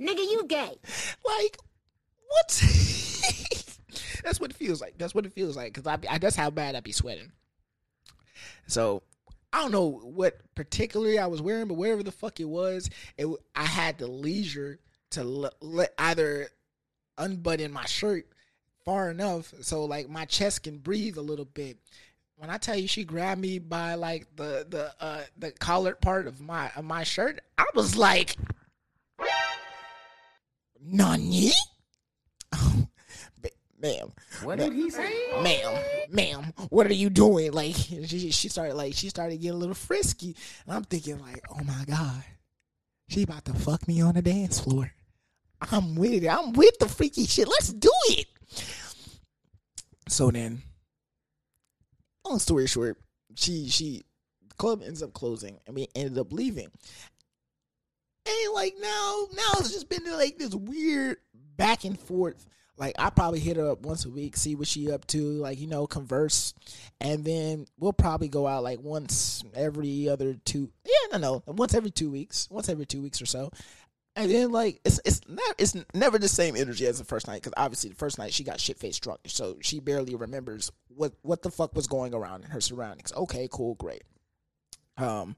nigga, 0.00 0.18
you 0.18 0.44
gay. 0.48 0.78
Like, 1.24 1.58
what? 2.28 2.48
that's 4.24 4.40
what 4.40 4.50
it 4.50 4.56
feels 4.56 4.80
like. 4.80 4.94
That's 4.98 5.14
what 5.14 5.26
it 5.26 5.32
feels 5.32 5.56
like. 5.56 5.74
Cause 5.74 5.86
I, 5.86 5.98
I 6.08 6.18
that's 6.18 6.36
how 6.36 6.50
bad 6.50 6.74
I 6.74 6.80
be 6.80 6.92
sweating. 6.92 7.32
So 8.66 9.02
I 9.52 9.62
don't 9.62 9.72
know 9.72 9.88
what 9.88 10.40
particularly 10.54 11.18
I 11.18 11.26
was 11.26 11.42
wearing, 11.42 11.68
but 11.68 11.74
whatever 11.74 12.02
the 12.02 12.12
fuck 12.12 12.40
it 12.40 12.48
was, 12.48 12.88
it 13.18 13.26
I 13.54 13.64
had 13.64 13.98
the 13.98 14.06
leisure 14.06 14.78
to 15.10 15.24
let, 15.24 15.54
let 15.60 15.92
either 15.98 16.48
unbutton 17.18 17.72
my 17.72 17.84
shirt 17.84 18.26
far 18.84 19.10
enough 19.10 19.52
so 19.60 19.84
like 19.84 20.08
my 20.08 20.24
chest 20.24 20.64
can 20.64 20.78
breathe 20.78 21.16
a 21.16 21.22
little 21.22 21.44
bit. 21.44 21.78
When 22.36 22.50
I 22.50 22.58
tell 22.58 22.76
you 22.76 22.88
she 22.88 23.04
grabbed 23.04 23.40
me 23.40 23.58
by 23.58 23.94
like 23.94 24.26
the 24.36 24.66
the 24.68 24.92
uh 25.00 25.22
the 25.36 25.50
collared 25.52 26.00
part 26.00 26.26
of 26.26 26.40
my 26.40 26.70
of 26.76 26.84
my 26.84 27.04
shirt, 27.04 27.40
I 27.58 27.66
was 27.74 27.96
like, 27.96 28.36
"Nani?" 30.80 31.50
ma'am. 33.80 34.12
What 34.42 34.58
did 34.58 34.72
he 34.72 34.90
say? 34.90 35.12
Ma'am, 35.42 35.82
ma'am, 36.10 36.52
what 36.68 36.86
are 36.86 36.94
you 36.94 37.10
doing? 37.10 37.52
Like 37.52 37.74
she, 37.74 38.30
she 38.30 38.48
started 38.48 38.74
like 38.74 38.94
she 38.94 39.08
started 39.08 39.40
getting 39.40 39.56
a 39.56 39.58
little 39.58 39.74
frisky, 39.74 40.36
and 40.66 40.76
I'm 40.76 40.84
thinking 40.84 41.20
like, 41.20 41.44
oh 41.50 41.64
my 41.64 41.84
god, 41.86 42.24
she 43.08 43.22
about 43.22 43.44
to 43.46 43.54
fuck 43.54 43.86
me 43.88 44.00
on 44.00 44.14
the 44.14 44.22
dance 44.22 44.60
floor. 44.60 44.92
I'm 45.72 45.94
with 45.94 46.24
it. 46.24 46.28
I'm 46.28 46.52
with 46.52 46.78
the 46.78 46.88
freaky 46.88 47.26
shit. 47.26 47.48
Let's 47.48 47.72
do 47.72 47.90
it. 48.08 48.26
So 50.08 50.30
then, 50.30 50.62
long 52.26 52.38
story 52.38 52.66
short, 52.66 52.98
she 53.36 53.68
she 53.68 54.02
club 54.56 54.82
ends 54.84 55.02
up 55.02 55.12
closing, 55.12 55.58
and 55.66 55.76
we 55.76 55.88
ended 55.94 56.18
up 56.18 56.32
leaving. 56.32 56.70
And 58.26 58.54
like 58.54 58.74
now, 58.80 59.26
now 59.34 59.52
it's 59.58 59.72
just 59.72 59.88
been 59.88 60.04
like 60.12 60.38
this 60.38 60.54
weird 60.54 61.18
back 61.56 61.84
and 61.84 61.98
forth 61.98 62.46
like 62.80 62.94
I 62.98 63.10
probably 63.10 63.40
hit 63.40 63.58
her 63.58 63.70
up 63.70 63.82
once 63.82 64.06
a 64.06 64.10
week, 64.10 64.38
see 64.38 64.54
what 64.54 64.66
she 64.66 64.90
up 64.90 65.06
to, 65.08 65.20
like 65.20 65.60
you 65.60 65.66
know, 65.66 65.86
converse, 65.86 66.54
and 66.98 67.22
then 67.22 67.66
we'll 67.78 67.92
probably 67.92 68.28
go 68.28 68.46
out 68.46 68.64
like 68.64 68.80
once 68.80 69.44
every 69.54 70.08
other 70.08 70.34
two. 70.46 70.70
Yeah, 70.84 71.18
no, 71.18 71.42
no, 71.46 71.52
once 71.52 71.74
every 71.74 71.90
two 71.90 72.10
weeks, 72.10 72.48
once 72.50 72.70
every 72.70 72.86
two 72.86 73.02
weeks 73.02 73.20
or 73.20 73.26
so. 73.26 73.52
And 74.16 74.30
then 74.30 74.50
like 74.50 74.80
it's 74.84 75.00
it's 75.04 75.20
not 75.28 75.54
it's 75.56 75.76
never 75.94 76.18
the 76.18 76.28
same 76.28 76.56
energy 76.56 76.86
as 76.86 76.98
the 76.98 77.04
first 77.04 77.28
night 77.28 77.42
because 77.42 77.54
obviously 77.56 77.90
the 77.90 77.96
first 77.96 78.18
night 78.18 78.34
she 78.34 78.44
got 78.44 78.60
shit 78.60 78.78
faced 78.78 79.02
drunk, 79.02 79.20
so 79.26 79.56
she 79.60 79.80
barely 79.80 80.14
remembers 80.14 80.70
what 80.88 81.12
what 81.22 81.42
the 81.42 81.50
fuck 81.50 81.74
was 81.74 81.86
going 81.86 82.12
around 82.12 82.44
in 82.44 82.50
her 82.50 82.60
surroundings. 82.60 83.12
Okay, 83.12 83.48
cool, 83.50 83.76
great. 83.76 84.02
Um, 84.96 85.36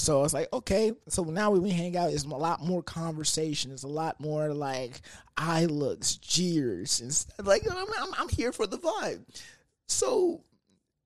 so 0.00 0.18
I 0.18 0.22
was 0.22 0.34
like, 0.34 0.48
okay. 0.52 0.92
So 1.08 1.24
now 1.24 1.50
when 1.50 1.62
we 1.62 1.70
hang 1.70 1.96
out, 1.96 2.10
it's 2.12 2.24
a 2.24 2.28
lot 2.28 2.64
more 2.64 2.82
conversation. 2.82 3.70
It's 3.70 3.82
a 3.82 3.88
lot 3.88 4.18
more 4.18 4.52
like 4.54 5.02
eye 5.36 5.66
looks, 5.66 6.16
jeers, 6.16 7.00
and 7.00 7.12
stuff. 7.12 7.46
like 7.46 7.62
I'm, 7.70 7.76
I'm, 7.78 8.14
I'm 8.18 8.28
here 8.28 8.52
for 8.52 8.66
the 8.66 8.78
vibe. 8.78 9.24
So 9.86 10.42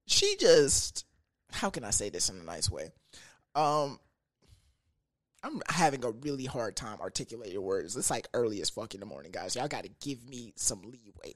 she 0.07 0.37
just, 0.39 1.07
how 1.51 1.71
can 1.71 1.85
I 1.85 1.91
say 1.91 2.09
this 2.09 2.29
in 2.29 2.39
a 2.39 2.45
nice 2.45 2.71
way? 2.71 2.93
Um, 3.55 3.99
I'm 5.45 5.61
having 5.69 6.05
a 6.05 6.11
really 6.11 6.47
hard 6.47 6.75
time 6.75 6.99
articulating 7.01 7.61
words. 7.61 7.97
It's 7.97 8.11
like 8.11 8.29
early 8.33 8.63
as 8.63 8.71
fuck 8.71 8.95
in 8.95 9.01
the 9.01 9.07
morning, 9.07 9.31
guys. 9.31 9.55
Y'all 9.55 9.69
got 9.69 9.85
to 9.85 9.91
give 10.01 10.27
me 10.27 10.55
some 10.57 10.81
leeway. 10.83 11.35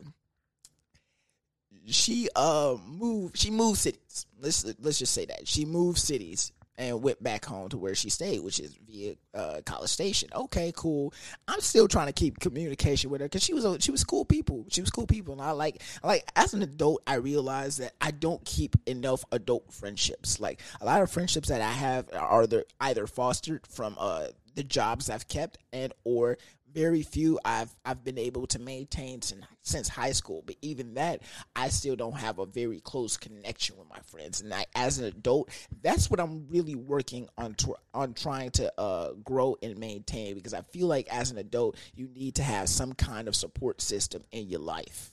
She 1.86 2.28
uh 2.34 2.76
moved. 2.86 3.38
She 3.38 3.50
moved 3.50 3.78
cities. 3.78 4.26
Let's 4.40 4.64
let's 4.80 4.98
just 4.98 5.12
say 5.12 5.26
that 5.26 5.46
she 5.46 5.64
moved 5.64 5.98
cities 5.98 6.52
and 6.78 7.02
went 7.02 7.20
back 7.22 7.44
home 7.44 7.68
to 7.68 7.76
where 7.76 7.94
she 7.94 8.08
stayed, 8.08 8.40
which 8.40 8.60
is 8.60 8.78
via 8.86 9.16
uh, 9.34 9.60
College 9.66 9.90
Station. 9.90 10.30
Okay, 10.32 10.72
cool. 10.76 11.12
I'm 11.48 11.60
still 11.60 11.88
trying 11.88 12.06
to 12.06 12.12
keep 12.12 12.38
communication 12.38 13.10
with 13.10 13.20
her 13.20 13.26
because 13.26 13.42
she 13.42 13.52
was 13.52 13.64
a, 13.64 13.80
she 13.80 13.90
was 13.90 14.04
cool 14.04 14.24
people. 14.24 14.64
She 14.70 14.80
was 14.80 14.90
cool 14.90 15.06
people, 15.06 15.32
and 15.32 15.42
I 15.42 15.50
like 15.50 15.82
like 16.04 16.24
as 16.36 16.54
an 16.54 16.62
adult, 16.62 17.02
I 17.06 17.14
realized 17.14 17.80
that 17.80 17.94
I 18.00 18.12
don't 18.12 18.42
keep 18.44 18.76
enough 18.86 19.24
adult 19.32 19.72
friendships. 19.72 20.38
Like 20.40 20.60
a 20.80 20.86
lot 20.86 21.02
of 21.02 21.10
friendships 21.10 21.48
that 21.48 21.60
I 21.60 21.72
have 21.72 22.08
are 22.14 22.46
either 22.80 23.06
fostered 23.06 23.66
from 23.66 23.96
uh, 23.98 24.28
the 24.54 24.62
jobs 24.64 25.10
I've 25.10 25.28
kept 25.28 25.58
and 25.72 25.92
or 26.04 26.38
very 26.72 27.02
few 27.02 27.38
I've 27.44 27.74
I've 27.84 28.04
been 28.04 28.18
able 28.18 28.46
to 28.48 28.58
maintain 28.58 29.22
since, 29.22 29.44
since 29.62 29.88
high 29.88 30.12
school. 30.12 30.42
But 30.46 30.56
even 30.62 30.94
that, 30.94 31.22
I 31.56 31.68
still 31.68 31.96
don't 31.96 32.16
have 32.16 32.38
a 32.38 32.46
very 32.46 32.80
close 32.80 33.16
connection 33.16 33.76
with 33.76 33.88
my 33.88 33.98
friends. 34.06 34.40
And 34.40 34.52
I, 34.52 34.66
as 34.74 34.98
an 34.98 35.06
adult, 35.06 35.50
that's 35.82 36.10
what 36.10 36.20
I'm 36.20 36.46
really 36.48 36.74
working 36.74 37.28
on 37.36 37.56
on 37.94 38.14
trying 38.14 38.50
to 38.52 38.72
uh, 38.80 39.12
grow 39.24 39.56
and 39.62 39.78
maintain 39.78 40.34
because 40.34 40.54
I 40.54 40.62
feel 40.62 40.86
like 40.86 41.08
as 41.12 41.30
an 41.30 41.38
adult, 41.38 41.76
you 41.94 42.08
need 42.08 42.36
to 42.36 42.42
have 42.42 42.68
some 42.68 42.92
kind 42.92 43.28
of 43.28 43.36
support 43.36 43.80
system 43.80 44.24
in 44.32 44.48
your 44.48 44.60
life, 44.60 45.12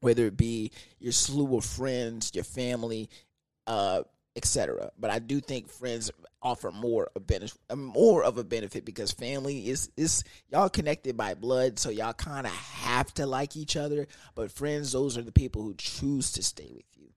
whether 0.00 0.26
it 0.26 0.36
be 0.36 0.72
your 0.98 1.12
slew 1.12 1.56
of 1.56 1.64
friends, 1.64 2.32
your 2.34 2.44
family. 2.44 3.08
Uh, 3.66 4.02
etc. 4.36 4.90
But 4.98 5.10
I 5.10 5.18
do 5.18 5.40
think 5.40 5.68
friends 5.68 6.10
offer 6.42 6.70
more 6.70 7.10
a 7.16 7.20
benefit, 7.20 7.58
more 7.74 8.22
of 8.22 8.36
a 8.36 8.44
benefit 8.44 8.84
because 8.84 9.12
family 9.12 9.68
is 9.68 9.90
is 9.96 10.24
y'all 10.50 10.68
connected 10.68 11.16
by 11.16 11.34
blood, 11.34 11.78
so 11.78 11.90
y'all 11.90 12.12
kind 12.12 12.46
of 12.46 12.52
have 12.52 13.12
to 13.14 13.26
like 13.26 13.56
each 13.56 13.76
other. 13.76 14.06
But 14.34 14.52
friends, 14.52 14.92
those 14.92 15.16
are 15.16 15.22
the 15.22 15.32
people 15.32 15.62
who 15.62 15.74
choose 15.74 16.32
to 16.32 16.42
stay 16.42 16.70
with 16.74 16.84
you. 16.96 17.08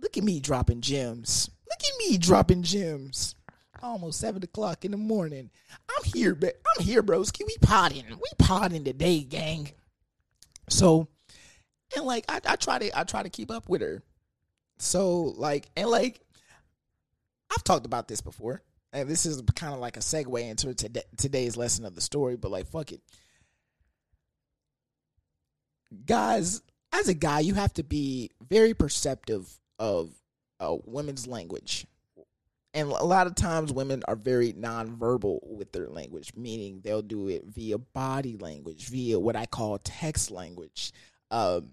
Look 0.00 0.16
at 0.16 0.24
me 0.24 0.40
dropping 0.40 0.80
gems. 0.80 1.50
Look 1.68 1.80
at 1.82 2.10
me 2.10 2.16
dropping 2.16 2.62
gems. 2.62 3.34
Almost 3.82 4.20
seven 4.20 4.42
o'clock 4.42 4.84
in 4.84 4.90
the 4.90 4.98
morning. 4.98 5.50
I'm 5.72 6.04
here, 6.04 6.34
but 6.34 6.60
I'm 6.76 6.84
here, 6.84 7.02
bros. 7.02 7.30
Can 7.30 7.46
we 7.46 7.56
potting? 7.62 8.04
We 8.08 8.28
potting 8.38 8.84
today, 8.84 9.20
gang. 9.20 9.72
So, 10.68 11.08
and 11.96 12.04
like 12.04 12.24
I, 12.28 12.40
I 12.46 12.56
try 12.56 12.78
to 12.78 12.98
I 12.98 13.04
try 13.04 13.22
to 13.22 13.30
keep 13.30 13.50
up 13.50 13.68
with 13.68 13.80
her 13.80 14.02
so 14.80 15.34
like 15.36 15.68
and 15.76 15.88
like 15.88 16.20
I've 17.50 17.64
talked 17.64 17.86
about 17.86 18.08
this 18.08 18.20
before, 18.20 18.62
and 18.92 19.08
this 19.08 19.26
is 19.26 19.42
kind 19.54 19.74
of 19.74 19.80
like 19.80 19.96
a 19.96 20.00
segue 20.00 20.40
into 20.40 20.74
today, 20.74 21.02
today's 21.16 21.56
lesson 21.56 21.84
of 21.84 21.94
the 21.94 22.00
story. 22.00 22.36
But 22.36 22.50
like, 22.50 22.66
fuck 22.66 22.92
it, 22.92 23.00
guys. 26.06 26.62
As 26.92 27.08
a 27.08 27.14
guy, 27.14 27.40
you 27.40 27.54
have 27.54 27.72
to 27.74 27.84
be 27.84 28.30
very 28.48 28.74
perceptive 28.74 29.48
of 29.78 30.10
a 30.58 30.74
women's 30.84 31.26
language, 31.26 31.86
and 32.74 32.88
a 32.88 33.04
lot 33.04 33.26
of 33.26 33.34
times 33.34 33.72
women 33.72 34.02
are 34.08 34.16
very 34.16 34.52
nonverbal 34.52 35.38
with 35.46 35.72
their 35.72 35.88
language, 35.88 36.32
meaning 36.36 36.80
they'll 36.82 37.02
do 37.02 37.28
it 37.28 37.44
via 37.46 37.78
body 37.78 38.36
language, 38.36 38.88
via 38.88 39.18
what 39.18 39.36
I 39.36 39.46
call 39.46 39.78
text 39.78 40.30
language. 40.30 40.92
Um, 41.30 41.70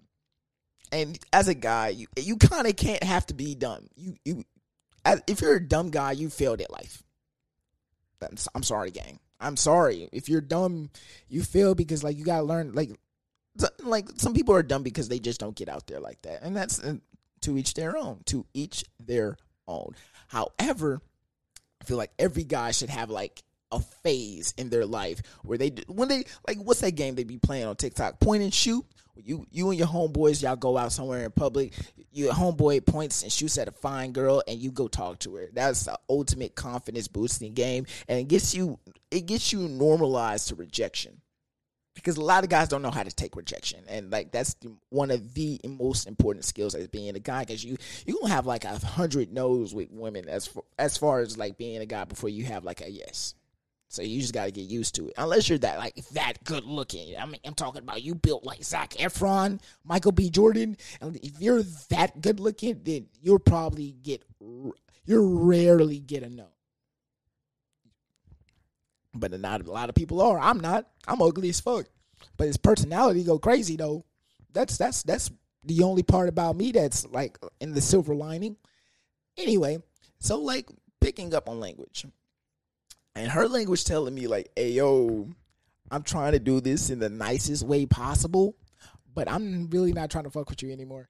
and 0.92 1.20
as 1.34 1.48
a 1.48 1.54
guy, 1.54 1.90
you 1.90 2.08
you 2.18 2.38
kind 2.38 2.68
of 2.68 2.76
can't 2.76 3.04
have 3.04 3.26
to 3.28 3.34
be 3.34 3.56
dumb. 3.56 3.88
You 3.96 4.16
you 4.26 4.44
as, 5.06 5.22
if 5.28 5.42
you're 5.42 5.56
a 5.56 5.68
dumb 5.68 5.90
guy, 5.90 6.12
you 6.12 6.30
failed 6.30 6.62
at 6.62 6.72
life. 6.72 7.04
That's, 8.20 8.48
I'm 8.56 8.64
sorry, 8.64 8.92
gang. 8.92 9.20
I'm 9.40 9.58
sorry 9.58 10.10
if 10.12 10.30
you're 10.30 10.42
dumb. 10.42 10.90
You 11.30 11.44
fail 11.44 11.76
because 11.76 12.04
like 12.04 12.18
you 12.18 12.26
gotta 12.26 12.44
learn. 12.44 12.74
Like 12.74 12.92
like 13.84 14.10
some 14.18 14.34
people 14.34 14.56
are 14.56 14.64
dumb 14.64 14.84
because 14.84 15.10
they 15.10 15.20
just 15.20 15.40
don't 15.40 15.56
get 15.56 15.70
out 15.70 15.88
there 15.88 16.00
like 16.00 16.22
that, 16.24 16.42
and 16.42 16.56
that's 16.56 16.84
uh, 16.84 16.96
to 17.42 17.58
each 17.58 17.74
their 17.74 17.98
own. 17.98 18.22
To 18.26 18.46
each 18.54 18.84
their 19.00 19.38
own. 19.68 19.96
However, 20.28 21.02
I 21.82 21.86
feel 21.86 21.98
like 21.98 22.12
every 22.18 22.44
guy 22.44 22.72
should 22.72 22.90
have 22.90 23.10
like 23.10 23.44
a 23.72 23.80
phase 23.80 24.54
in 24.58 24.70
their 24.70 24.86
life 24.86 25.22
where 25.44 25.58
they 25.58 25.72
when 25.88 26.08
they 26.08 26.24
like 26.48 26.58
what's 26.58 26.82
that 26.82 26.96
game 26.96 27.16
they 27.16 27.24
be 27.24 27.38
playing 27.38 27.66
on 27.66 27.76
TikTok? 27.76 28.20
Point 28.20 28.44
and 28.44 28.54
shoot. 28.54 28.86
You 29.24 29.46
you 29.52 29.70
and 29.70 29.78
your 29.78 29.88
homeboys 29.88 30.42
y'all 30.42 30.56
go 30.56 30.78
out 30.78 30.92
somewhere 30.92 31.24
in 31.24 31.32
public. 31.32 31.74
Your 32.12 32.34
homeboy 32.34 32.86
points 32.86 33.24
and 33.24 33.32
shoots 33.32 33.58
at 33.58 33.68
a 33.68 33.72
fine 33.72 34.12
girl, 34.12 34.44
and 34.48 34.60
you 34.60 34.72
go 34.72 34.88
talk 34.88 35.20
to 35.20 35.36
her. 35.36 35.50
That's 35.54 35.86
the 35.86 36.00
ultimate 36.10 36.56
confidence 36.56 37.08
boosting 37.08 37.54
game, 37.54 37.86
and 38.08 38.20
it 38.20 38.28
gets 38.28 38.54
you 38.54 38.80
it 39.12 39.26
gets 39.26 39.52
you 39.52 39.68
normalized 39.68 40.50
to 40.50 40.56
rejection. 40.56 41.22
Because 41.96 42.18
a 42.18 42.22
lot 42.22 42.44
of 42.44 42.52
guys 42.52 42.68
don't 42.68 42.84
know 42.84 42.92
how 42.92 43.02
to 43.02 43.12
take 43.12 43.36
rejection. 43.36 43.84
And 43.90 44.12
like 44.12 44.32
that's 44.32 44.54
the, 44.56 44.76
one 44.90 45.10
of 45.10 45.34
the 45.34 45.60
most 45.68 46.08
important 46.08 46.46
skills 46.46 46.76
as 46.76 46.88
being 46.88 47.16
a 47.16 47.20
guy. 47.20 47.40
Because 47.40 47.64
you 47.64 47.78
you 48.06 48.20
gonna 48.22 48.34
have 48.34 48.46
like 48.46 48.66
a 48.66 48.78
hundred 48.78 49.34
no's 49.34 49.74
with 49.74 49.90
women 49.92 50.30
as 50.30 50.50
as 50.78 50.96
far 50.96 51.22
as 51.22 51.38
like 51.38 51.58
being 51.58 51.82
a 51.82 51.88
guy 51.88 52.04
before 52.06 52.30
you 52.30 52.46
have 52.46 52.64
like 52.64 52.82
a 52.82 52.90
yes 52.90 53.34
so 53.90 54.02
you 54.02 54.20
just 54.20 54.34
got 54.34 54.46
to 54.46 54.52
get 54.52 54.70
used 54.70 54.96
to 54.96 55.08
it. 55.08 55.14
Unless 55.18 55.48
you're 55.48 55.58
that 55.60 55.78
like 55.78 55.96
that 56.12 56.44
good 56.44 56.66
looking. 56.66 57.16
I 57.18 57.26
mean, 57.26 57.40
I'm 57.46 57.54
talking 57.54 57.82
about 57.82 58.04
you 58.04 58.16
built 58.16 58.44
like 58.44 58.64
Zac 58.64 58.92
Efron, 58.92 59.62
Michael 59.86 60.12
B. 60.12 60.30
Jordan. 60.30 60.78
And 61.00 61.16
if 61.18 61.40
you're 61.40 61.64
that 61.90 62.22
good 62.22 62.40
looking, 62.40 62.82
then 62.84 63.08
you'll 63.22 63.40
probably 63.40 63.92
get 63.92 64.24
you 64.40 65.40
rarely 65.40 66.00
get 66.00 66.24
a 66.24 66.30
no. 66.30 66.48
But 69.14 69.40
not 69.40 69.66
a 69.66 69.72
lot 69.72 69.90
of 69.90 69.96
people 69.96 70.22
are. 70.22 70.38
I'm 70.38 70.60
not. 70.60 70.88
I'm 71.08 71.22
ugly 71.22 71.50
as 71.50 71.62
fuck. 71.62 71.86
But 72.36 72.48
his 72.48 72.58
personality 72.58 73.24
go 73.24 73.40
crazy 73.40 73.78
though. 73.78 74.06
That's 74.52 74.78
that's 74.78 75.02
that's 75.04 75.32
the 75.64 75.84
only 75.84 76.04
part 76.04 76.28
about 76.28 76.58
me 76.58 76.72
that's 76.74 77.06
like 77.08 77.38
in 77.62 77.74
the 77.74 77.82
silver 77.82 78.16
lining. 78.16 78.58
Anyway, 79.38 79.78
so 80.20 80.40
like 80.40 80.68
picking 81.00 81.34
up 81.34 81.48
on 81.48 81.60
language 81.60 82.06
and 83.18 83.32
her 83.32 83.48
language 83.48 83.84
telling 83.86 84.16
me 84.16 84.28
like, 84.28 84.52
"Hey 84.56 84.72
yo, 84.72 85.28
I'm 85.92 86.04
trying 86.04 86.34
to 86.34 86.40
do 86.40 86.60
this 86.60 86.90
in 86.90 87.00
the 87.00 87.10
nicest 87.10 87.64
way 87.64 87.86
possible, 87.86 88.56
but 89.14 89.30
I'm 89.30 89.70
really 89.70 89.94
not 89.94 90.10
trying 90.10 90.26
to 90.26 90.30
fuck 90.30 90.50
with 90.50 90.62
you 90.62 90.72
anymore. 90.72 91.10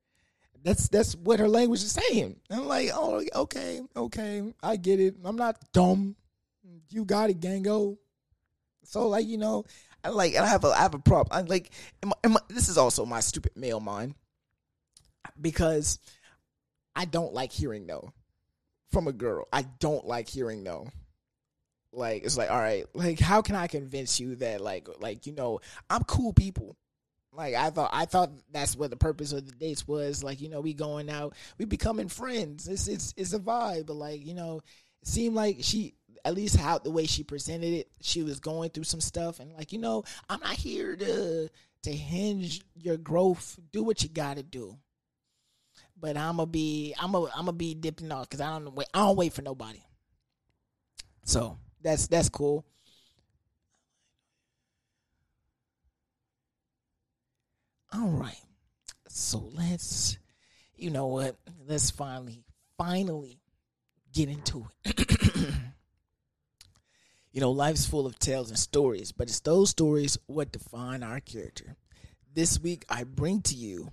That's 0.64 0.88
that's 0.88 1.16
what 1.16 1.40
her 1.40 1.48
language 1.48 1.84
is 1.84 1.92
saying. 1.92 2.40
I'm 2.50 2.68
like, 2.68 2.90
oh, 2.94 3.24
okay, 3.36 3.82
okay, 3.96 4.54
I 4.62 4.76
get 4.76 5.00
it. 5.00 5.16
I'm 5.24 5.36
not 5.36 5.58
dumb. 5.72 6.16
You 6.90 7.06
got 7.06 7.30
it, 7.30 7.40
Gango. 7.40 7.98
So 8.84 9.08
like 9.08 9.28
you 9.28 9.38
know, 9.38 9.66
I 10.04 10.10
like 10.10 10.36
I 10.36 10.46
have 10.46 10.64
a 10.64 10.70
I 10.70 10.80
have 10.80 10.94
a 10.94 11.00
problem. 11.00 11.38
I 11.38 11.42
like 11.42 11.72
am 12.04 12.14
am 12.24 12.38
this 12.50 12.70
is 12.70 12.78
also 12.78 13.06
my 13.06 13.20
stupid 13.20 13.54
male 13.56 13.80
mind 13.80 14.16
because 15.40 16.00
I 16.96 17.06
don't 17.06 17.34
like 17.34 17.52
hearing 17.52 17.86
no 17.86 18.14
from 18.92 19.08
a 19.08 19.14
girl. 19.14 19.48
I 19.52 19.64
don't 19.80 20.06
like 20.06 20.28
hearing 20.28 20.64
no. 20.64 20.88
Like 21.94 22.24
it's 22.24 22.38
like 22.38 22.52
all 22.52 22.60
right, 22.60 22.86
like 22.94 23.20
how 23.20 23.42
can 23.42 23.56
I 23.56 23.68
convince 23.68 24.20
you 24.20 24.36
that 24.38 24.62
like 24.62 24.88
like 25.00 25.26
you 25.26 25.34
know 25.34 25.62
I'm 25.90 26.04
cool 26.04 26.34
people. 26.34 26.76
Like 27.32 27.56
I 27.56 27.70
thought 27.70 27.92
I 27.94 28.06
thought 28.06 28.32
that's 28.52 28.76
what 28.76 28.90
the 28.90 28.98
purpose 28.98 29.32
of 29.32 29.46
the 29.46 29.54
dates 29.54 29.88
was. 29.88 30.24
Like 30.24 30.42
you 30.42 30.50
know 30.50 30.62
we 30.62 30.74
going 30.74 31.10
out, 31.10 31.34
we 31.58 31.66
becoming 31.66 32.10
friends. 32.10 32.68
It's 32.68 32.88
it's 32.88 33.14
it's 33.18 33.34
a 33.34 33.40
vibe, 33.40 33.88
but 33.88 33.96
like 33.96 34.26
you 34.26 34.34
know 34.34 34.62
it 35.02 35.08
seemed 35.08 35.36
like 35.36 35.58
she 35.62 35.96
at 36.26 36.34
least 36.34 36.58
how 36.58 36.78
the 36.78 36.92
way 36.92 37.06
she 37.06 37.24
presented 37.24 37.74
it, 37.74 37.90
she 38.02 38.22
was 38.22 38.40
going 38.40 38.70
through 38.70 38.84
some 38.84 39.02
stuff 39.02 39.40
and 39.40 39.54
like 39.54 39.72
you 39.72 39.80
know 39.80 40.04
I'm 40.30 40.42
not 40.42 40.56
here 40.56 40.96
to 40.96 41.50
to 41.84 41.92
hinge 41.92 42.62
your 42.76 42.98
growth. 42.98 43.58
Do 43.72 43.84
what 43.84 44.04
you 44.04 44.10
got 44.10 44.38
to 44.38 44.44
do 44.44 44.78
but 46.00 46.18
I'm 46.18 46.38
gonna 46.38 46.48
be 46.48 46.94
I'm 47.00 47.12
gonna 47.12 47.26
I'm 47.34 47.46
gonna 47.46 47.54
be 47.54 47.74
dipping 47.74 48.12
off 48.12 48.30
because 48.30 48.42
I 48.42 48.52
don't 48.52 48.74
wait 48.76 48.88
I 48.94 49.00
don't 49.00 49.16
wait 49.16 49.34
for 49.34 49.42
nobody. 49.42 49.82
So 51.24 51.58
that's 51.88 52.08
that's 52.08 52.28
cool. 52.28 52.66
All 57.94 58.10
right, 58.10 58.42
so 59.08 59.50
let's 59.56 60.18
you 60.76 60.92
know 60.92 61.08
what 61.08 61.38
let's 61.66 61.90
finally 61.90 62.44
finally 62.78 63.40
get 64.14 64.28
into 64.28 64.68
it. 64.84 65.34
you 67.32 67.40
know, 67.40 67.52
life's 67.52 67.86
full 67.86 68.06
of 68.06 68.20
tales 68.20 68.50
and 68.50 68.60
stories, 68.60 69.14
but 69.14 69.30
it's 69.30 69.40
those 69.40 69.70
stories 69.70 70.18
what 70.26 70.52
define 70.52 71.04
our 71.04 71.22
character. 71.22 71.78
This 72.34 72.60
week 72.60 72.84
I 72.90 73.06
bring 73.06 73.42
to 73.44 73.56
you 73.56 73.92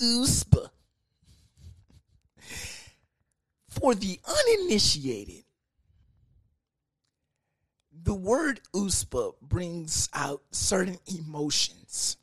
USPA. 0.00 0.68
For 3.70 3.94
the 3.94 4.18
uninitiated, 4.26 5.44
the 8.02 8.14
word 8.14 8.60
USPA 8.74 9.34
brings 9.40 10.08
out 10.12 10.42
certain 10.50 10.98
emotions. 11.06 12.16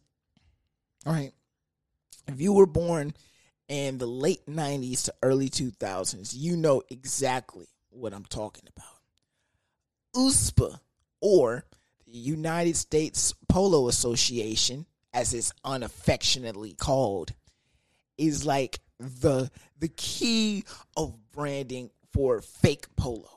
All 1.06 1.14
right. 1.14 1.32
If 2.28 2.42
you 2.42 2.52
were 2.52 2.66
born 2.66 3.14
in 3.70 3.98
the 3.98 4.06
late 4.06 4.46
90s 4.46 5.06
to 5.06 5.14
early 5.24 5.50
2000s, 5.50 6.34
you 6.36 6.58
know 6.58 6.84
exactly 6.90 7.68
what 7.90 8.14
I'm 8.14 8.26
talking 8.26 8.68
about. 8.76 9.00
USPA, 10.16 10.80
or 11.22 11.64
the 12.06 12.18
United 12.18 12.76
States 12.76 13.34
Polo 13.48 13.88
Association, 13.88 14.86
as 15.14 15.34
it's 15.34 15.54
unaffectionately 15.64 16.74
called, 16.74 17.32
is 18.18 18.46
like 18.46 18.80
the 19.00 19.50
the 19.80 19.90
key 19.90 20.64
of 20.96 21.14
branding 21.32 21.90
for 22.12 22.42
fake 22.42 22.88
polo. 22.96 23.30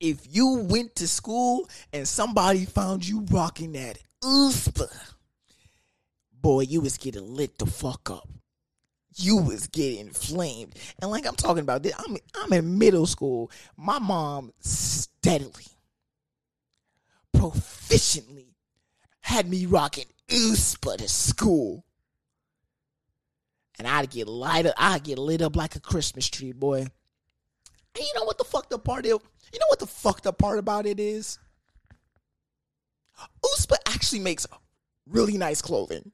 If 0.00 0.26
you 0.30 0.66
went 0.68 0.96
to 0.96 1.08
school 1.08 1.68
and 1.92 2.08
somebody 2.08 2.64
found 2.64 3.06
you 3.06 3.26
rocking 3.30 3.72
that 3.72 3.98
USPA, 4.22 4.88
boy, 6.32 6.62
you 6.62 6.80
was 6.80 6.96
getting 6.96 7.34
lit 7.34 7.58
the 7.58 7.66
fuck 7.66 8.10
up. 8.10 8.28
You 9.14 9.36
was 9.36 9.66
getting 9.66 10.08
flamed. 10.10 10.74
And 11.00 11.10
like 11.10 11.26
I'm 11.26 11.36
talking 11.36 11.62
about 11.62 11.82
this, 11.82 11.92
I'm 11.98 12.16
I'm 12.34 12.52
in 12.52 12.78
middle 12.78 13.06
school. 13.06 13.50
My 13.76 13.98
mom 13.98 14.52
steadily, 14.60 15.66
proficiently 17.36 18.54
had 19.20 19.48
me 19.48 19.66
rocking 19.66 20.06
USPA 20.28 20.96
to 20.98 21.08
school 21.08 21.84
and 23.80 23.88
I'd 23.88 24.10
get 24.10 24.28
light 24.28 24.66
up. 24.66 24.74
I'd 24.76 25.04
get 25.04 25.18
lit 25.18 25.40
up 25.40 25.56
like 25.56 25.74
a 25.74 25.80
Christmas 25.80 26.28
tree, 26.28 26.52
boy. 26.52 26.80
And 26.80 26.90
you 27.96 28.12
know 28.14 28.24
what 28.24 28.36
the 28.36 28.44
fucked 28.44 28.74
up 28.74 28.84
part 28.84 29.06
is? 29.06 29.12
You 29.12 29.58
know 29.58 29.66
what 29.68 29.78
the 29.78 29.86
fucked 29.86 30.26
up 30.26 30.36
part 30.36 30.58
about 30.58 30.84
it 30.84 31.00
is? 31.00 31.38
USPA 33.42 33.76
actually 33.86 34.18
makes 34.18 34.46
really 35.06 35.38
nice 35.38 35.62
clothing. 35.62 36.12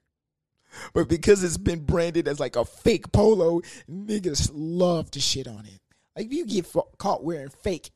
But 0.95 1.09
because 1.09 1.43
it's 1.43 1.57
been 1.57 1.85
branded 1.85 2.29
as 2.29 2.39
like 2.39 2.55
a 2.55 2.65
fake 2.65 3.11
polo, 3.11 3.63
niggas 3.91 4.53
love 4.55 5.11
to 5.11 5.21
shit 5.21 5.49
on 5.49 5.67
it. 5.67 5.81
Like 6.15 6.27
if 6.27 6.33
you 6.33 6.47
get 6.47 6.73
caught 6.99 7.25
wearing 7.25 7.49
fake 7.49 7.91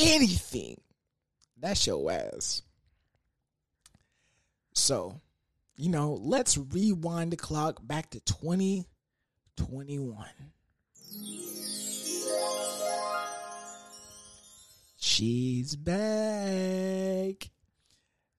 anything, 0.00 0.80
that's 1.56 1.86
your 1.86 2.10
ass. 2.10 2.62
So, 4.74 5.20
you 5.78 5.88
know, 5.88 6.18
let's 6.20 6.58
rewind 6.58 7.30
the 7.30 7.36
clock 7.36 7.78
back 7.86 8.10
to 8.10 8.18
2021. 8.20 10.26
She's 14.96 15.76
back. 15.76 17.50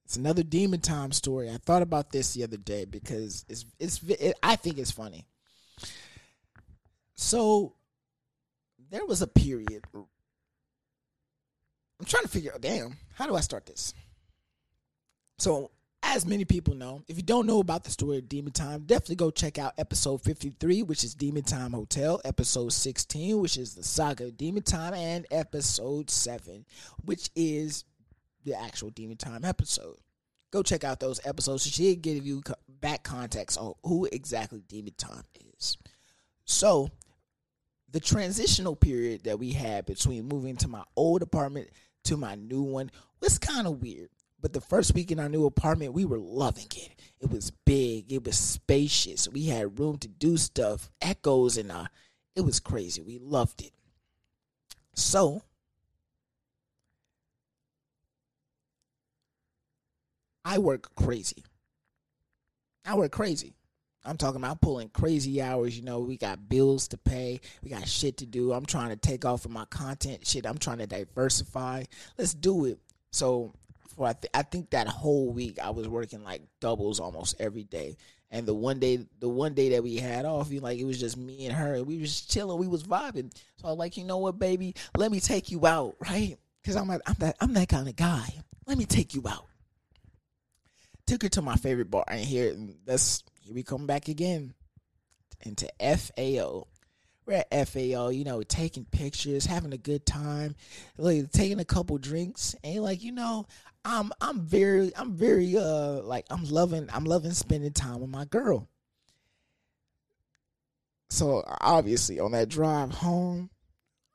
It's 0.03 0.17
another 0.17 0.43
demon 0.43 0.81
time 0.81 1.13
story. 1.13 1.49
I 1.49 1.55
thought 1.57 1.81
about 1.81 2.11
this 2.11 2.33
the 2.33 2.43
other 2.43 2.57
day 2.57 2.83
because 2.83 3.45
it's 3.47 3.63
it's 3.79 4.03
it, 4.03 4.37
I 4.43 4.57
think 4.57 4.77
it's 4.77 4.91
funny. 4.91 5.25
So 7.15 7.75
there 8.91 9.05
was 9.05 9.21
a 9.21 9.27
period. 9.27 9.85
I'm 9.93 10.07
trying 12.05 12.23
to 12.23 12.29
figure 12.29 12.51
out. 12.53 12.59
Damn, 12.59 12.97
how 13.13 13.27
do 13.27 13.35
I 13.35 13.41
start 13.41 13.65
this? 13.65 13.93
So 15.37 15.71
as 16.03 16.25
many 16.25 16.45
people 16.45 16.75
know, 16.75 17.03
if 17.07 17.17
you 17.17 17.23
don't 17.23 17.45
know 17.45 17.59
about 17.59 17.83
the 17.83 17.91
story 17.91 18.17
of 18.17 18.29
Demon 18.29 18.51
Time, 18.51 18.81
definitely 18.85 19.15
go 19.15 19.31
check 19.31 19.57
out 19.57 19.73
episode 19.77 20.21
53, 20.21 20.83
which 20.83 21.03
is 21.03 21.13
Demon 21.13 21.43
Time 21.43 21.73
Hotel, 21.73 22.19
episode 22.25 22.73
16, 22.73 23.39
which 23.39 23.57
is 23.57 23.75
the 23.75 23.83
saga 23.83 24.25
of 24.25 24.37
Demon 24.37 24.63
Time, 24.63 24.93
and 24.93 25.25
episode 25.31 26.09
7, 26.09 26.65
which 27.05 27.29
is 27.35 27.83
the 28.43 28.59
actual 28.59 28.89
Demon 28.89 29.17
Time 29.17 29.45
episode. 29.45 29.97
Go 30.51 30.63
check 30.63 30.83
out 30.83 30.99
those 30.99 31.19
episodes. 31.25 31.63
She 31.63 31.69
should 31.69 32.01
give 32.01 32.25
you 32.25 32.41
back 32.67 33.03
context 33.03 33.57
on 33.57 33.73
who 33.83 34.05
exactly 34.11 34.63
Demon 34.67 34.93
Time 34.97 35.23
is. 35.55 35.77
So, 36.45 36.89
the 37.91 37.99
transitional 37.99 38.75
period 38.75 39.23
that 39.25 39.37
we 39.37 39.51
had 39.51 39.85
between 39.85 40.27
moving 40.27 40.57
to 40.57 40.67
my 40.67 40.83
old 40.95 41.21
apartment 41.21 41.69
to 42.05 42.17
my 42.17 42.35
new 42.35 42.61
one 42.61 42.89
was 43.21 43.37
kind 43.37 43.67
of 43.67 43.81
weird. 43.81 44.09
But 44.41 44.53
the 44.53 44.61
first 44.61 44.93
week 44.93 45.11
in 45.11 45.19
our 45.19 45.29
new 45.29 45.45
apartment, 45.45 45.93
we 45.93 46.05
were 46.05 46.19
loving 46.19 46.67
it. 46.75 46.91
It 47.19 47.29
was 47.29 47.51
big, 47.65 48.11
it 48.11 48.23
was 48.23 48.37
spacious. 48.37 49.27
We 49.27 49.45
had 49.47 49.79
room 49.79 49.97
to 49.97 50.07
do 50.07 50.37
stuff, 50.37 50.89
echoes, 51.01 51.57
and 51.57 51.71
uh, 51.71 51.85
it 52.35 52.41
was 52.41 52.59
crazy. 52.59 53.01
We 53.01 53.19
loved 53.19 53.61
it. 53.61 53.71
So, 54.93 55.41
I 60.45 60.57
work 60.57 60.95
crazy. 60.95 61.43
I 62.85 62.95
work 62.95 63.11
crazy. 63.11 63.53
I'm 64.05 64.17
talking 64.17 64.41
about 64.41 64.61
pulling 64.61 64.89
crazy 64.89 65.41
hours. 65.41 65.77
You 65.77 65.83
know, 65.83 65.99
we 65.99 66.17
got 66.17 66.47
bills 66.47 66.87
to 66.89 66.97
pay, 66.97 67.41
we 67.61 67.69
got 67.69 67.87
shit 67.87 68.17
to 68.17 68.25
do. 68.25 68.53
I'm 68.53 68.65
trying 68.65 68.89
to 68.89 68.95
take 68.95 69.25
off 69.25 69.45
of 69.45 69.51
my 69.51 69.65
content 69.65 70.25
shit. 70.25 70.45
I'm 70.45 70.57
trying 70.57 70.79
to 70.79 70.87
diversify. 70.87 71.83
Let's 72.17 72.33
do 72.33 72.65
it. 72.65 72.79
So, 73.11 73.53
for 73.99 74.07
I, 74.07 74.13
th- 74.13 74.31
I 74.33 74.43
think 74.43 74.69
that 74.69 74.87
whole 74.87 75.29
week 75.29 75.59
I 75.59 75.71
was 75.71 75.89
working 75.89 76.23
like 76.23 76.41
doubles 76.61 77.01
almost 77.01 77.35
every 77.37 77.65
day. 77.65 77.97
And 78.31 78.45
the 78.45 78.53
one 78.53 78.79
day, 78.79 79.05
the 79.19 79.27
one 79.27 79.53
day 79.53 79.71
that 79.71 79.83
we 79.83 79.97
had 79.97 80.23
off, 80.23 80.49
you 80.51 80.61
like 80.61 80.79
it 80.79 80.85
was 80.85 81.01
just 81.01 81.17
me 81.17 81.47
and 81.47 81.53
her, 81.53 81.73
and 81.73 81.85
we 81.85 81.97
was 81.97 82.21
chilling, 82.21 82.57
we 82.57 82.67
was 82.69 82.83
vibing. 82.83 83.29
So 83.57 83.67
I 83.67 83.71
was 83.71 83.77
like, 83.77 83.97
you 83.97 84.05
know 84.05 84.19
what, 84.19 84.39
baby, 84.39 84.73
let 84.95 85.11
me 85.11 85.19
take 85.19 85.51
you 85.51 85.67
out, 85.67 85.97
right? 85.99 86.37
Because 86.61 86.77
I'm 86.77 86.89
I'm 86.89 87.01
that 87.19 87.35
I'm 87.41 87.53
that 87.55 87.67
kind 87.67 87.89
of 87.89 87.97
guy. 87.97 88.33
Let 88.65 88.77
me 88.77 88.85
take 88.85 89.13
you 89.13 89.23
out. 89.27 89.47
Took 91.05 91.23
her 91.23 91.29
to 91.29 91.41
my 91.41 91.57
favorite 91.57 91.91
bar, 91.91 92.05
and 92.07 92.21
here 92.21 92.55
that's 92.85 93.25
here 93.41 93.53
we 93.53 93.63
come 93.63 93.85
back 93.85 94.07
again 94.07 94.53
into 95.41 95.67
FAO. 95.81 96.67
We're 97.25 97.43
at 97.51 97.67
FAO, 97.67 98.09
you 98.09 98.23
know, 98.23 98.41
taking 98.43 98.85
pictures, 98.85 99.45
having 99.45 99.73
a 99.73 99.77
good 99.77 100.03
time, 100.05 100.55
like 100.97 101.31
taking 101.31 101.59
a 101.59 101.65
couple 101.65 101.97
drinks, 101.97 102.55
and 102.63 102.81
like 102.81 103.03
you 103.03 103.11
know, 103.11 103.45
I'm 103.89 104.11
I'm 104.21 104.41
very 104.41 104.95
I'm 104.95 105.13
very 105.13 105.57
uh 105.57 106.01
like 106.03 106.25
I'm 106.29 106.43
loving 106.45 106.87
I'm 106.93 107.05
loving 107.05 107.31
spending 107.31 107.73
time 107.73 108.01
with 108.01 108.09
my 108.09 108.25
girl. 108.25 108.67
So 111.09 111.43
obviously 111.59 112.19
on 112.19 112.33
that 112.33 112.49
drive 112.49 112.91
home, 112.91 113.49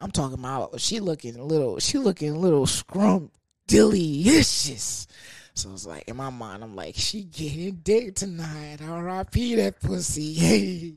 I'm 0.01 0.13
talking 0.13 0.39
about 0.39 0.81
she 0.81 1.01
looking 1.01 1.37
a 1.37 1.45
little, 1.45 1.81
she 1.81 1.99
looking 1.99 2.37
a 2.37 2.39
little 2.39 2.67
scrum 2.67 3.31
delicious. 3.67 5.07
So 5.55 5.73
it's 5.73 5.87
like 5.87 6.09
in 6.09 6.17
my 6.17 6.31
mind, 6.31 6.63
I'm 6.63 6.77
like, 6.77 6.95
she 6.97 7.23
getting 7.23 7.81
dick 7.83 8.15
tonight. 8.15 8.79
R.I.P. 8.83 9.57
that 9.57 9.81
pussy. 9.81 10.35
Hey, 10.35 10.95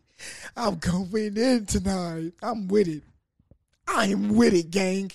I'm 0.56 0.78
going 0.78 1.38
in 1.38 1.68
tonight. 1.68 2.34
I'm 2.42 2.68
with 2.68 2.88
it. 2.88 3.04
I 3.88 4.08
am 4.08 4.36
with 4.36 4.56
it, 4.56 4.72
gang. 4.72 5.12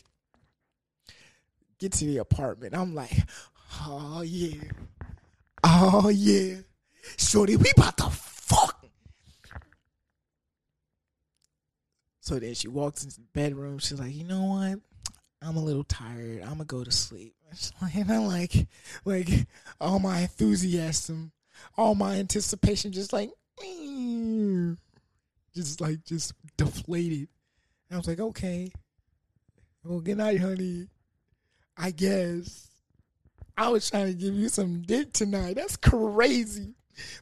Get 1.81 1.92
to 1.94 2.05
the 2.05 2.18
apartment. 2.18 2.77
I'm 2.77 2.94
like, 2.94 3.11
oh 3.80 4.22
yeah. 4.22 4.62
Oh 5.64 6.08
yeah. 6.08 6.56
Shorty, 7.16 7.56
we 7.56 7.70
about 7.76 7.96
to 7.98 8.11
fuck. 8.11 8.87
So 12.20 12.38
then 12.38 12.54
she 12.54 12.68
walks 12.68 13.04
into 13.04 13.16
the 13.16 13.26
bedroom. 13.32 13.78
She's 13.78 13.98
like, 13.98 14.14
you 14.14 14.24
know 14.24 14.44
what? 14.44 14.78
I'm 15.42 15.56
a 15.56 15.62
little 15.62 15.85
tired. 15.85 16.42
I'm 16.42 16.52
gonna 16.52 16.64
go 16.64 16.85
to 16.85 16.90
sleep. 16.90 17.35
And 17.94 18.11
I'm 18.11 18.26
like, 18.26 18.66
like 19.04 19.28
all 19.80 19.98
my 19.98 20.20
enthusiasm, 20.20 21.32
all 21.76 21.94
my 21.94 22.16
anticipation, 22.16 22.92
just 22.92 23.12
like, 23.12 23.30
just 25.54 25.80
like 25.80 26.04
just 26.04 26.32
deflated. 26.56 27.28
And 27.88 27.94
I 27.94 27.96
was 27.96 28.08
like, 28.08 28.20
okay, 28.20 28.72
well, 29.85 30.00
good 30.00 30.18
night, 30.18 30.40
honey. 30.40 30.88
I 31.76 31.90
guess 31.90 32.68
I 33.62 33.68
was 33.68 33.88
trying 33.88 34.09
to 34.09 34.14
give 34.14 34.35
you 34.35 34.48
some 34.48 34.83
dick 34.83 35.12
tonight. 35.12 35.55
That's 35.55 35.77
crazy, 35.77 36.75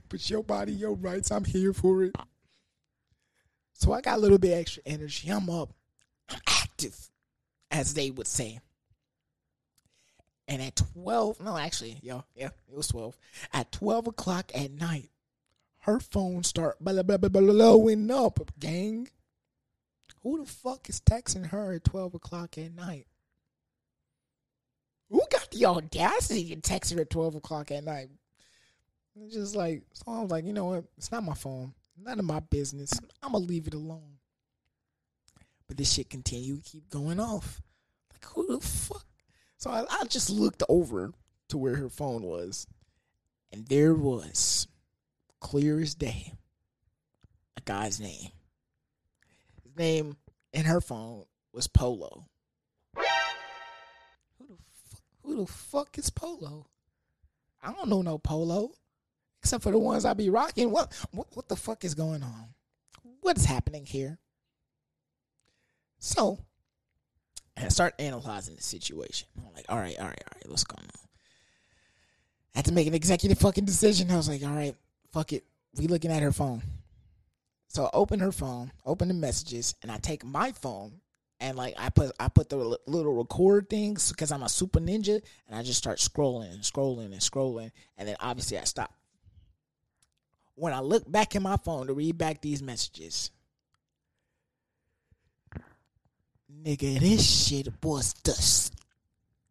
but 0.08 0.30
your 0.30 0.42
body, 0.42 0.72
your 0.72 0.94
rights. 0.94 1.30
I'm 1.30 1.44
here 1.44 1.74
for 1.74 2.04
it. 2.04 2.16
So 3.74 3.92
I 3.92 4.00
got 4.00 4.16
a 4.16 4.20
little 4.20 4.38
bit 4.38 4.54
extra 4.56 4.82
energy. 4.86 5.28
I'm 5.28 5.50
up. 5.50 5.74
I'm 6.30 6.40
active, 6.48 6.96
as 7.70 7.92
they 7.92 8.10
would 8.10 8.26
say. 8.26 8.58
And 10.48 10.62
at 10.62 10.76
12, 10.76 11.40
no, 11.40 11.58
actually, 11.58 11.98
yo, 12.02 12.24
yeah, 12.34 12.48
it 12.70 12.76
was 12.76 12.88
12. 12.88 13.18
At 13.52 13.70
12 13.70 14.06
o'clock 14.06 14.50
at 14.54 14.70
night, 14.70 15.10
her 15.80 16.00
phone 16.00 16.42
start 16.42 16.78
blowing 16.80 18.10
up, 18.10 18.50
gang. 18.58 19.08
Who 20.22 20.38
the 20.38 20.50
fuck 20.50 20.88
is 20.88 21.02
texting 21.02 21.48
her 21.50 21.74
at 21.74 21.84
12 21.84 22.14
o'clock 22.14 22.56
at 22.56 22.74
night? 22.74 23.06
The 25.52 25.66
audacity 25.66 26.54
to 26.54 26.60
text 26.60 26.92
her 26.92 27.00
at 27.00 27.10
12 27.10 27.36
o'clock 27.36 27.70
at 27.70 27.84
night? 27.84 28.10
It's 29.16 29.34
just 29.34 29.56
like, 29.56 29.82
so 29.92 30.04
I 30.08 30.20
was 30.20 30.30
like, 30.30 30.44
you 30.44 30.52
know 30.52 30.66
what? 30.66 30.84
It's 30.96 31.10
not 31.10 31.24
my 31.24 31.34
phone. 31.34 31.74
None 32.02 32.18
of 32.18 32.24
my 32.24 32.40
business. 32.40 32.92
I'm 33.22 33.32
to 33.32 33.38
leave 33.38 33.66
it 33.66 33.74
alone. 33.74 34.18
But 35.66 35.76
this 35.76 35.92
shit 35.92 36.10
continued, 36.10 36.64
to 36.64 36.70
keep 36.70 36.90
going 36.90 37.20
off. 37.20 37.60
Like, 38.12 38.24
who 38.32 38.46
the 38.46 38.60
fuck? 38.64 39.04
So 39.58 39.70
I, 39.70 39.84
I 39.90 40.04
just 40.04 40.30
looked 40.30 40.62
over 40.68 41.12
to 41.48 41.58
where 41.58 41.76
her 41.76 41.88
phone 41.88 42.22
was. 42.22 42.66
And 43.52 43.66
there 43.66 43.94
was, 43.94 44.68
clear 45.40 45.80
as 45.80 45.94
day, 45.94 46.32
a 47.56 47.60
guy's 47.60 48.00
name. 48.00 48.30
His 49.62 49.76
name 49.76 50.16
in 50.52 50.64
her 50.64 50.80
phone 50.80 51.24
was 51.52 51.66
Polo. 51.66 52.26
Who 55.30 55.36
the 55.36 55.46
fuck 55.46 55.96
is 55.96 56.10
Polo? 56.10 56.66
I 57.62 57.72
don't 57.72 57.88
know 57.88 58.02
no 58.02 58.18
Polo, 58.18 58.72
except 59.40 59.62
for 59.62 59.70
the 59.70 59.78
ones 59.78 60.04
I 60.04 60.14
be 60.14 60.28
rocking. 60.28 60.70
What 60.70 60.92
what, 61.12 61.28
what 61.34 61.48
the 61.48 61.56
fuck 61.56 61.84
is 61.84 61.94
going 61.94 62.22
on? 62.22 62.48
What's 63.20 63.44
happening 63.44 63.86
here? 63.86 64.18
So, 66.00 66.38
I 67.56 67.68
start 67.68 67.94
analyzing 67.98 68.56
the 68.56 68.62
situation. 68.62 69.28
I'm 69.38 69.54
like, 69.54 69.66
all 69.68 69.78
right, 69.78 69.96
all 69.98 70.06
right, 70.06 70.24
all 70.26 70.36
right, 70.36 70.48
what's 70.48 70.64
going 70.64 70.82
on? 70.82 71.08
I 72.54 72.58
had 72.58 72.64
to 72.64 72.72
make 72.72 72.86
an 72.86 72.94
executive 72.94 73.38
fucking 73.38 73.66
decision. 73.66 74.10
I 74.10 74.16
was 74.16 74.28
like, 74.28 74.42
all 74.42 74.56
right, 74.56 74.74
fuck 75.12 75.32
it. 75.32 75.44
We 75.76 75.86
looking 75.86 76.10
at 76.10 76.22
her 76.22 76.32
phone. 76.32 76.62
So 77.68 77.84
I 77.84 77.90
open 77.92 78.18
her 78.20 78.32
phone, 78.32 78.72
open 78.84 79.08
the 79.08 79.14
messages, 79.14 79.76
and 79.82 79.92
I 79.92 79.98
take 79.98 80.24
my 80.24 80.50
phone 80.52 81.00
and 81.40 81.56
like 81.56 81.74
I 81.78 81.88
put 81.88 82.12
I 82.20 82.28
put 82.28 82.50
the 82.50 82.78
little 82.86 83.14
record 83.14 83.68
things 83.70 84.10
because 84.10 84.30
I'm 84.30 84.42
a 84.42 84.48
super 84.48 84.78
ninja, 84.78 85.22
and 85.48 85.58
I 85.58 85.62
just 85.62 85.78
start 85.78 85.98
scrolling 85.98 86.52
and 86.52 86.60
scrolling 86.60 87.06
and 87.06 87.20
scrolling, 87.20 87.72
and 87.96 88.06
then 88.06 88.16
obviously 88.20 88.58
I 88.58 88.64
stop. 88.64 88.94
When 90.54 90.74
I 90.74 90.80
look 90.80 91.10
back 91.10 91.34
in 91.34 91.42
my 91.42 91.56
phone 91.56 91.86
to 91.86 91.94
read 91.94 92.18
back 92.18 92.42
these 92.42 92.62
messages, 92.62 93.30
nigga, 96.62 97.00
this 97.00 97.46
shit 97.46 97.68
was 97.82 98.12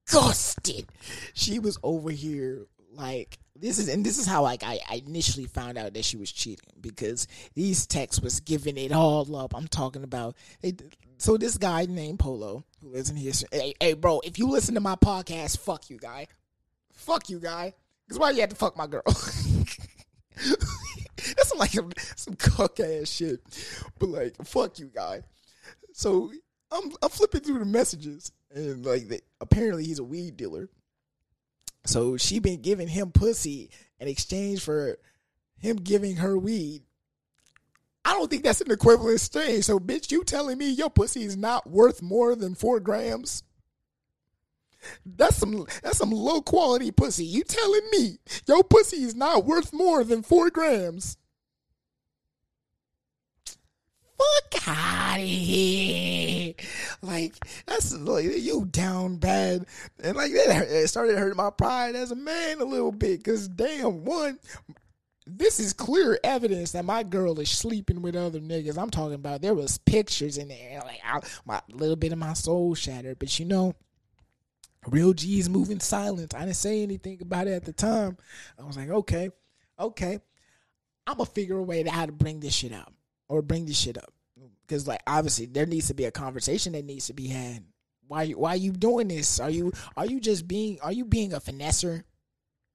disgusted. 0.06 0.86
She 1.34 1.58
was 1.58 1.80
over 1.82 2.12
here 2.12 2.68
like 2.94 3.40
this 3.62 3.80
is 3.80 3.90
and 3.90 4.06
this 4.06 4.18
is 4.18 4.26
how 4.26 4.44
like 4.44 4.64
I, 4.64 4.80
I 4.90 5.04
initially 5.06 5.46
found 5.46 5.78
out 5.78 5.94
that 5.94 6.06
she 6.06 6.18
was 6.18 6.32
cheating 6.32 6.74
because 6.80 7.28
these 7.56 7.86
texts 7.86 8.22
was 8.22 8.40
giving 8.40 8.78
it 8.78 8.92
all 8.92 9.36
up. 9.36 9.56
I'm 9.56 9.68
talking 9.68 10.04
about 10.04 10.36
they, 10.62 10.74
so 11.18 11.38
this 11.38 11.58
guy 11.58 11.86
named 11.86 12.20
Polo 12.20 12.64
who 12.82 12.90
lives 12.90 13.10
in 13.10 13.18
here. 13.18 13.34
Hey, 13.52 13.74
hey, 13.80 13.94
bro, 13.94 14.22
if 14.24 14.40
you 14.40 14.48
listen 14.48 14.76
to 14.76 14.82
my 14.82 14.96
podcast, 14.96 15.60
fuck 15.60 15.90
you, 15.90 15.98
guy. 15.98 16.28
Fuck 16.94 17.30
you, 17.30 17.40
guy. 17.40 17.74
Because 18.08 18.20
why 18.20 18.32
you 18.32 18.42
had 18.42 18.50
to 18.50 18.56
fuck 18.56 18.78
my 18.78 18.88
girl? 18.88 19.04
That's 19.06 19.78
like 21.56 21.72
some, 21.72 21.92
some 22.16 22.36
cuck 22.36 22.80
ass 22.80 23.10
shit. 23.10 23.42
But 24.00 24.10
like, 24.10 24.36
fuck 24.46 24.80
you, 24.80 24.90
guy. 24.94 25.24
So 25.94 26.32
I'm 26.72 26.92
I'm 27.02 27.10
flipping 27.10 27.42
through 27.42 27.60
the 27.60 27.66
messages 27.66 28.32
and 28.52 28.86
like 28.86 29.10
the, 29.10 29.22
apparently 29.42 29.86
he's 29.86 30.00
a 30.00 30.04
weed 30.04 30.38
dealer. 30.38 30.70
So 31.90 32.18
she 32.18 32.40
been 32.40 32.62
giving 32.62 32.88
him 32.88 33.12
pussy 33.12 33.72
in 34.00 34.08
exchange 34.08 34.62
for 34.62 34.98
him 35.58 35.78
giving 35.78 36.18
her 36.18 36.38
weed. 36.38 36.84
I 38.06 38.14
don't 38.14 38.30
think 38.30 38.44
that's 38.44 38.62
an 38.62 38.72
equivalent 38.72 39.16
exchange. 39.16 39.66
So, 39.66 39.80
bitch, 39.80 40.12
you 40.12 40.24
telling 40.24 40.58
me 40.58 40.70
your 40.70 40.90
pussy 40.90 41.24
is 41.24 41.36
not 41.36 41.70
worth 41.70 42.02
more 42.02 42.36
than 42.36 42.56
four 42.56 42.80
grams? 42.80 43.44
That's 45.06 45.36
some 45.36 45.66
that's 45.84 45.98
some 45.98 46.12
low 46.12 46.42
quality 46.42 46.92
pussy. 46.92 47.26
You 47.26 47.44
telling 47.44 47.90
me 47.92 48.20
your 48.48 48.64
pussy 48.64 49.04
is 49.04 49.16
not 49.16 49.46
worth 49.46 49.74
more 49.74 50.04
than 50.04 50.24
four 50.24 50.50
grams? 50.50 51.18
Fuck 54.20 54.68
out 54.68 55.20
of 55.20 55.26
here! 55.26 56.54
Like 57.02 57.36
that's 57.66 57.96
like 57.96 58.26
you 58.26 58.66
down 58.66 59.18
bad, 59.18 59.66
and 60.04 60.18
like 60.18 60.34
that 60.34 60.68
it 60.70 60.88
started 60.90 61.18
hurting 61.18 61.38
my 61.38 61.50
pride 61.52 61.96
as 61.96 62.12
a 62.12 62.16
man 62.16 62.60
a 62.60 62.66
little 62.66 62.92
bit. 62.92 63.24
Cause 63.24 63.48
damn, 63.48 64.04
one, 64.04 64.38
this 65.26 65.60
is 65.60 65.72
clear 65.72 66.20
evidence 66.24 66.72
that 66.74 66.84
my 66.84 67.04
girl 67.04 67.40
is 67.40 67.50
sleeping 67.50 68.02
with 68.02 68.16
other 68.16 68.40
niggas. 68.40 68.78
I'm 68.78 68.90
talking 68.90 69.16
about 69.16 69.42
there 69.42 69.54
was 69.54 69.78
pictures 69.78 70.38
in 70.38 70.50
there, 70.50 70.82
like 70.84 71.00
I, 71.06 71.22
my 71.46 71.62
little 71.72 71.96
bit 71.96 72.12
of 72.12 72.18
my 72.18 72.34
soul 72.34 72.76
shattered. 72.76 73.20
But 73.20 73.40
you 73.40 73.46
know, 73.46 73.74
real 74.88 75.14
G's 75.14 75.50
moving 75.50 75.80
silence. 75.80 76.34
I 76.36 76.40
didn't 76.40 76.56
say 76.56 76.84
anything 76.84 77.20
about 77.22 77.48
it 77.48 77.54
at 77.54 77.66
the 77.66 77.74
time. 77.74 78.18
I 78.60 78.64
was 78.64 78.76
like, 78.76 78.90
okay, 78.90 79.30
okay, 79.80 80.20
I'm 81.08 81.18
gonna 81.18 81.26
figure 81.26 81.58
a 81.58 81.64
way 81.64 81.84
to 81.84 81.90
how 81.90 82.06
to 82.06 82.12
bring 82.12 82.42
this 82.42 82.54
shit 82.54 82.74
out 82.74 82.92
or 83.30 83.42
bring 83.42 83.66
this 83.66 83.80
shit 83.80 83.98
up 83.98 84.12
because 84.70 84.88
like 84.88 85.02
obviously 85.08 85.48
there 85.48 85.66
needs 85.66 85.88
to 85.88 85.94
be 85.94 86.06
a 86.06 86.12
conversation 86.12 86.74
that 86.74 86.86
needs 86.86 87.08
to 87.08 87.14
be 87.14 87.28
had. 87.28 87.64
Why 88.08 88.30
why 88.32 88.52
are 88.52 88.58
you 88.58 88.72
doing 88.72 89.08
this? 89.08 89.40
Are 89.40 89.50
you 89.50 89.72
are 89.98 90.06
you 90.06 90.20
just 90.20 90.48
being 90.48 90.80
are 90.82 90.92
you 90.92 91.06
being 91.06 91.34
a 91.34 91.40
finesser? 91.40 92.04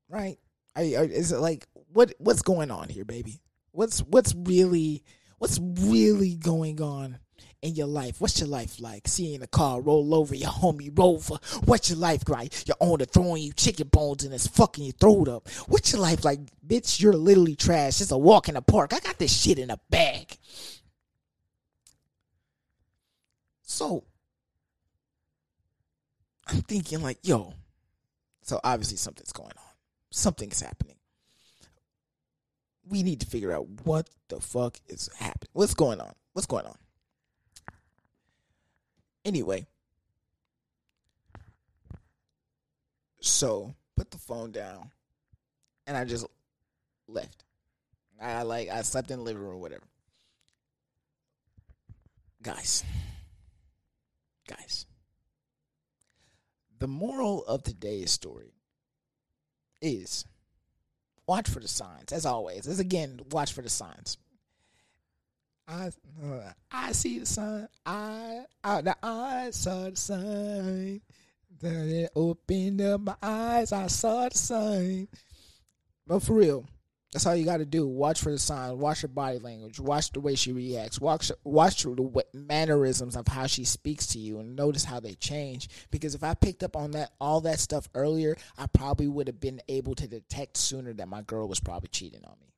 Right? 0.08 0.38
Are, 0.76 0.82
are, 0.82 1.04
is 1.04 1.32
it 1.32 1.38
like 1.38 1.66
what 1.92 2.14
what's 2.18 2.42
going 2.42 2.70
on 2.70 2.88
here, 2.88 3.04
baby? 3.04 3.42
What's 3.70 4.00
what's 4.00 4.34
really 4.34 5.04
what's 5.38 5.58
really 5.60 6.36
going 6.36 6.80
on 6.80 7.18
in 7.64 7.74
your 7.74 7.86
life? 7.86 8.20
What's 8.20 8.38
your 8.40 8.48
life 8.48 8.78
like? 8.78 9.08
Seeing 9.08 9.42
a 9.42 9.46
car 9.46 9.80
roll 9.80 10.14
over 10.14 10.34
your 10.34 10.50
homie 10.50 10.96
Rover. 10.96 11.38
What's 11.64 11.88
your 11.88 11.98
life 11.98 12.28
like? 12.28 12.68
Your 12.68 12.76
owner 12.78 13.06
throwing 13.06 13.42
you 13.42 13.54
chicken 13.54 13.88
bones 13.88 14.22
and 14.22 14.34
it's 14.34 14.46
fucking 14.46 14.84
your 14.84 14.92
throat 14.92 15.28
up. 15.28 15.48
What's 15.66 15.92
your 15.92 16.02
life 16.02 16.24
like? 16.26 16.40
Bitch, 16.64 17.00
you're 17.00 17.14
literally 17.14 17.56
trash. 17.56 18.02
It's 18.02 18.10
a 18.10 18.18
walk 18.18 18.48
in 18.48 18.54
the 18.54 18.62
park. 18.62 18.92
I 18.92 19.00
got 19.00 19.18
this 19.18 19.34
shit 19.34 19.58
in 19.58 19.70
a 19.70 19.80
bag. 19.88 20.36
So 23.62 24.04
I'm 26.46 26.60
thinking 26.60 27.00
like, 27.00 27.18
yo, 27.22 27.54
so 28.42 28.60
obviously 28.62 28.98
something's 28.98 29.32
going 29.32 29.48
on. 29.48 29.72
Something's 30.10 30.60
happening. 30.60 30.96
We 32.86 33.02
need 33.02 33.20
to 33.20 33.26
figure 33.26 33.52
out 33.52 33.66
what 33.84 34.10
the 34.28 34.38
fuck 34.38 34.78
is 34.86 35.08
happening. 35.16 35.48
What's 35.54 35.72
going 35.72 36.02
on? 36.02 36.12
What's 36.34 36.46
going 36.46 36.66
on? 36.66 36.76
Anyway, 39.24 39.66
so 43.20 43.74
put 43.96 44.10
the 44.10 44.18
phone 44.18 44.52
down 44.52 44.90
and 45.86 45.96
I 45.96 46.04
just 46.04 46.26
left. 47.08 47.44
I 48.20 48.42
like 48.42 48.68
I 48.68 48.82
slept 48.82 49.10
in 49.10 49.18
the 49.18 49.24
living 49.24 49.42
room, 49.42 49.60
whatever. 49.60 49.84
Guys, 52.42 52.84
Guys, 54.46 54.84
the 56.78 56.86
moral 56.86 57.44
of 57.46 57.62
today's 57.62 58.10
story 58.10 58.52
is 59.80 60.26
watch 61.26 61.48
for 61.48 61.60
the 61.60 61.68
signs. 61.68 62.12
As 62.12 62.26
always, 62.26 62.66
as 62.66 62.78
again, 62.78 63.20
watch 63.30 63.52
for 63.52 63.62
the 63.62 63.70
signs. 63.70 64.18
I 65.66 65.90
uh, 66.22 66.52
I 66.70 66.92
see 66.92 67.18
the 67.18 67.26
sign. 67.26 67.68
I 67.86 68.44
I 68.62 68.80
the 68.82 68.96
I 69.02 69.50
saw 69.50 69.90
the 69.90 69.96
sign. 69.96 71.00
Then 71.60 71.88
it 71.88 72.10
opened 72.14 72.80
up 72.82 73.00
my 73.00 73.16
eyes. 73.22 73.72
I 73.72 73.86
saw 73.86 74.28
the 74.28 74.36
sign. 74.36 75.08
But 76.06 76.22
for 76.22 76.34
real, 76.34 76.66
that's 77.14 77.26
all 77.26 77.36
you 77.36 77.44
got 77.44 77.58
to 77.58 77.64
do. 77.64 77.86
Watch 77.86 78.20
for 78.20 78.32
the 78.32 78.38
signs. 78.38 78.74
Watch 78.74 79.02
her 79.02 79.08
body 79.08 79.38
language. 79.38 79.78
Watch 79.78 80.10
the 80.10 80.20
way 80.20 80.34
she 80.34 80.52
reacts. 80.52 81.00
Watch 81.00 81.30
watch 81.44 81.84
the 81.84 82.24
mannerisms 82.34 83.16
of 83.16 83.28
how 83.28 83.46
she 83.46 83.64
speaks 83.64 84.08
to 84.08 84.18
you, 84.18 84.40
and 84.40 84.56
notice 84.56 84.84
how 84.84 85.00
they 85.00 85.14
change. 85.14 85.68
Because 85.90 86.14
if 86.16 86.24
I 86.24 86.34
picked 86.34 86.64
up 86.64 86.76
on 86.76 86.90
that 86.90 87.12
all 87.20 87.40
that 87.42 87.60
stuff 87.60 87.88
earlier, 87.94 88.36
I 88.58 88.66
probably 88.66 89.06
would 89.06 89.28
have 89.28 89.40
been 89.40 89.62
able 89.68 89.94
to 89.94 90.08
detect 90.08 90.56
sooner 90.56 90.92
that 90.94 91.08
my 91.08 91.22
girl 91.22 91.48
was 91.48 91.60
probably 91.60 91.88
cheating 91.88 92.24
on 92.24 92.34
me. 92.40 92.52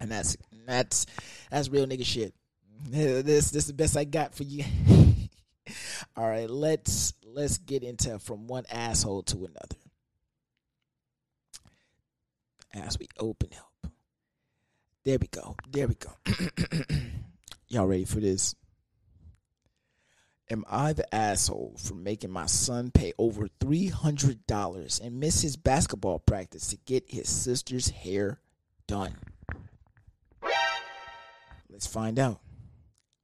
And 0.00 0.10
that's 0.10 0.36
that's 0.66 1.06
that's 1.50 1.68
real 1.68 1.86
nigga 1.86 2.04
shit. 2.04 2.34
This 2.86 3.50
this 3.50 3.62
is 3.62 3.66
the 3.66 3.72
best 3.72 3.96
I 3.96 4.04
got 4.04 4.34
for 4.34 4.42
you. 4.42 4.64
All 6.16 6.28
right, 6.28 6.50
let's 6.50 7.14
let's 7.24 7.58
get 7.58 7.82
into 7.82 8.18
from 8.18 8.46
one 8.46 8.64
asshole 8.70 9.22
to 9.22 9.36
another. 9.38 9.76
As 12.74 12.98
we 12.98 13.08
open 13.18 13.50
up. 13.56 13.92
There 15.04 15.18
we 15.20 15.28
go. 15.28 15.54
There 15.70 15.86
we 15.86 15.94
go. 15.94 16.10
Y'all 17.68 17.86
ready 17.86 18.04
for 18.04 18.20
this? 18.20 18.54
Am 20.50 20.64
I 20.68 20.92
the 20.92 21.12
asshole 21.14 21.76
for 21.78 21.94
making 21.94 22.30
my 22.30 22.46
son 22.46 22.90
pay 22.90 23.12
over 23.18 23.48
$300 23.60 25.00
and 25.00 25.20
miss 25.20 25.40
his 25.40 25.56
basketball 25.56 26.18
practice 26.18 26.68
to 26.68 26.76
get 26.76 27.04
his 27.08 27.28
sister's 27.28 27.88
hair 27.88 28.40
done? 28.86 29.14
Let's 31.74 31.88
find 31.88 32.20
out. 32.20 32.38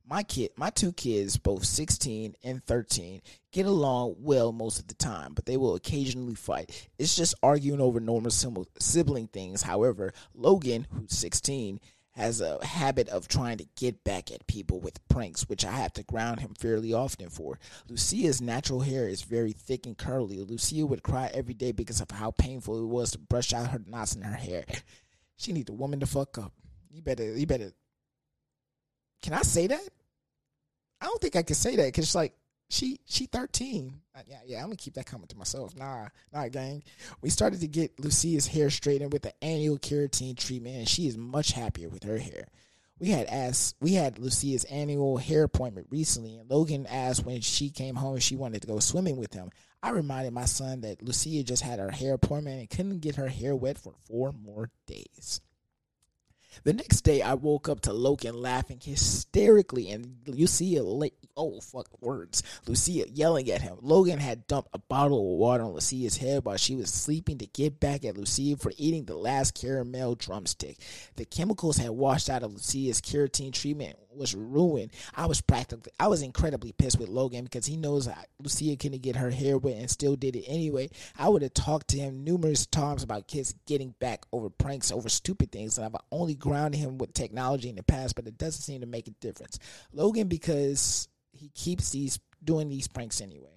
My 0.05 0.24
kid, 0.24 0.51
my 0.57 0.70
two 0.70 0.90
kids, 0.90 1.36
both 1.36 1.64
16 1.64 2.34
and 2.42 2.64
13, 2.64 3.22
get 3.53 3.64
along 3.64 4.16
well 4.18 4.51
most 4.51 4.80
of 4.80 4.88
the 4.88 4.94
time, 4.94 5.34
but 5.34 5.46
they 5.46 5.57
will 5.57 5.76
occasionally 5.76 6.34
fight. 6.34 6.88
It's 6.98 7.14
just 7.14 7.36
arguing 7.44 7.80
over 7.80 8.01
normal 8.01 8.32
sibling 8.32 9.28
things. 9.28 9.62
However, 9.62 10.12
Logan, 10.34 10.88
who's 10.90 11.16
16, 11.16 11.78
has 12.11 12.40
a 12.40 12.59
habit 12.66 13.09
of 13.09 13.28
trying 13.28 13.59
to 13.59 13.68
get 13.76 14.03
back 14.03 14.32
at 14.32 14.48
people 14.48 14.80
with 14.80 15.07
pranks, 15.07 15.48
which 15.48 15.64
I 15.64 15.70
have 15.70 15.92
to 15.92 16.03
ground 16.03 16.40
him 16.40 16.55
fairly 16.59 16.92
often 16.92 17.28
for. 17.28 17.61
Lucia's 17.88 18.40
natural 18.40 18.80
hair 18.80 19.07
is 19.07 19.22
very 19.22 19.53
thick 19.53 19.86
and 19.86 19.96
curly. 19.96 20.40
Lucia 20.40 20.84
would 20.84 21.05
cry 21.05 21.30
every 21.32 21.55
day 21.55 21.70
because 21.70 22.01
of 22.01 22.11
how 22.11 22.32
painful 22.32 22.82
it 22.82 22.88
was 22.88 23.12
to 23.12 23.18
brush 23.20 23.53
out 23.53 23.68
her 23.68 23.80
knots 23.86 24.16
in 24.16 24.22
her 24.22 24.34
hair. 24.34 24.64
She 25.36 25.55
needs 25.55 25.70
a 25.70 25.72
woman 25.72 26.01
to 26.01 26.07
fuck 26.07 26.36
up. 26.36 26.53
You 26.90 27.01
better, 27.01 27.34
you 27.34 27.46
better 27.46 27.72
can 29.22 29.34
I 29.34 29.42
say 29.42 29.66
that? 29.66 29.88
I 31.00 31.06
don't 31.06 31.20
think 31.20 31.36
I 31.36 31.42
can 31.42 31.56
say 31.56 31.76
that 31.76 31.86
because 31.86 32.14
like 32.14 32.34
she 32.68 33.00
she 33.06 33.26
13. 33.26 34.00
Uh, 34.14 34.20
yeah, 34.26 34.38
yeah, 34.46 34.58
I'm 34.58 34.66
gonna 34.66 34.76
keep 34.76 34.94
that 34.94 35.06
comment 35.06 35.30
to 35.30 35.36
myself. 35.36 35.76
Nah, 35.76 36.08
nah, 36.32 36.48
gang. 36.48 36.82
We 37.20 37.30
started 37.30 37.60
to 37.60 37.68
get 37.68 37.98
Lucia's 37.98 38.46
hair 38.46 38.70
straightened 38.70 39.12
with 39.12 39.22
the 39.22 39.32
annual 39.44 39.78
keratin 39.78 40.36
treatment, 40.36 40.76
and 40.76 40.88
she 40.88 41.06
is 41.06 41.16
much 41.16 41.52
happier 41.52 41.88
with 41.88 42.04
her 42.04 42.18
hair. 42.18 42.46
We 42.98 43.10
had 43.10 43.26
asked 43.26 43.76
we 43.80 43.94
had 43.94 44.18
Lucia's 44.18 44.64
annual 44.64 45.16
hair 45.16 45.42
appointment 45.42 45.88
recently, 45.90 46.36
and 46.36 46.50
Logan 46.50 46.86
asked 46.86 47.24
when 47.24 47.40
she 47.40 47.70
came 47.70 47.96
home 47.96 48.18
she 48.18 48.36
wanted 48.36 48.62
to 48.62 48.68
go 48.68 48.78
swimming 48.78 49.16
with 49.16 49.32
him. 49.32 49.50
I 49.82 49.90
reminded 49.90 50.34
my 50.34 50.44
son 50.44 50.82
that 50.82 51.02
Lucia 51.02 51.42
just 51.42 51.62
had 51.62 51.78
her 51.78 51.90
hair 51.90 52.12
appointment 52.12 52.60
and 52.60 52.70
couldn't 52.70 53.00
get 53.00 53.16
her 53.16 53.28
hair 53.28 53.56
wet 53.56 53.78
for 53.78 53.94
four 54.06 54.32
more 54.32 54.70
days. 54.86 55.40
The 56.64 56.72
next 56.72 57.03
day, 57.03 57.22
I 57.22 57.34
woke 57.34 57.68
up 57.68 57.80
to 57.82 57.92
Logan 57.92 58.34
laughing 58.34 58.80
hysterically, 58.82 59.90
and 59.90 60.16
Lucia, 60.26 60.82
oh 61.36 61.61
fuck 61.61 61.88
words, 62.03 62.42
Lucia 62.66 63.09
yelling 63.09 63.51
at 63.51 63.62
him. 63.62 63.78
Logan 63.80 64.18
had 64.18 64.46
dumped 64.46 64.70
a 64.74 64.78
bottle 64.78 65.18
of 65.32 65.38
water 65.38 65.62
on 65.62 65.72
Lucia's 65.72 66.16
head 66.18 66.44
while 66.44 66.57
she 66.57 66.76
was 66.76 66.92
sleeping 66.92 67.38
to 67.38 67.46
get 67.46 67.80
back 67.80 68.05
at 68.05 68.16
Lucia 68.16 68.57
for 68.57 68.72
eating 68.76 69.05
the 69.05 69.16
last 69.16 69.55
caramel 69.55 70.16
drumstick. 70.16 70.78
The 71.16 71.24
chemicals 71.24 71.78
had 71.78 71.90
washed 71.90 72.28
out 72.28 72.42
of 72.42 72.53
Lucia's 72.53 73.01
keratin 73.01 73.53
treatment 73.53 73.96
was 74.14 74.34
ruined. 74.34 74.92
I 75.14 75.26
was 75.26 75.40
practically, 75.40 75.92
I 75.98 76.08
was 76.08 76.22
incredibly 76.22 76.72
pissed 76.72 76.98
with 76.98 77.08
Logan 77.08 77.44
because 77.44 77.66
he 77.66 77.76
knows 77.76 78.08
Lucia 78.40 78.76
couldn't 78.76 79.02
get 79.02 79.16
her 79.16 79.30
hair 79.30 79.58
wet 79.58 79.76
and 79.76 79.90
still 79.90 80.16
did 80.16 80.36
it 80.36 80.44
anyway. 80.46 80.90
I 81.18 81.28
would 81.28 81.42
have 81.42 81.54
talked 81.54 81.88
to 81.88 81.98
him 81.98 82.24
numerous 82.24 82.66
times 82.66 83.02
about 83.02 83.28
kids 83.28 83.54
getting 83.66 83.94
back 84.00 84.24
over 84.32 84.50
pranks, 84.50 84.92
over 84.92 85.08
stupid 85.08 85.52
things, 85.52 85.78
and 85.78 85.86
I've 85.86 86.00
only 86.11 86.34
grounded 86.34 86.80
him 86.80 86.98
with 86.98 87.14
technology 87.14 87.68
in 87.68 87.76
the 87.76 87.82
past, 87.82 88.14
but 88.14 88.26
it 88.26 88.38
doesn't 88.38 88.62
seem 88.62 88.80
to 88.80 88.86
make 88.86 89.08
a 89.08 89.12
difference. 89.12 89.58
Logan, 89.92 90.28
because 90.28 91.08
he 91.32 91.50
keeps 91.50 91.90
these 91.90 92.18
doing 92.42 92.68
these 92.68 92.88
pranks 92.88 93.20
anyway. 93.20 93.50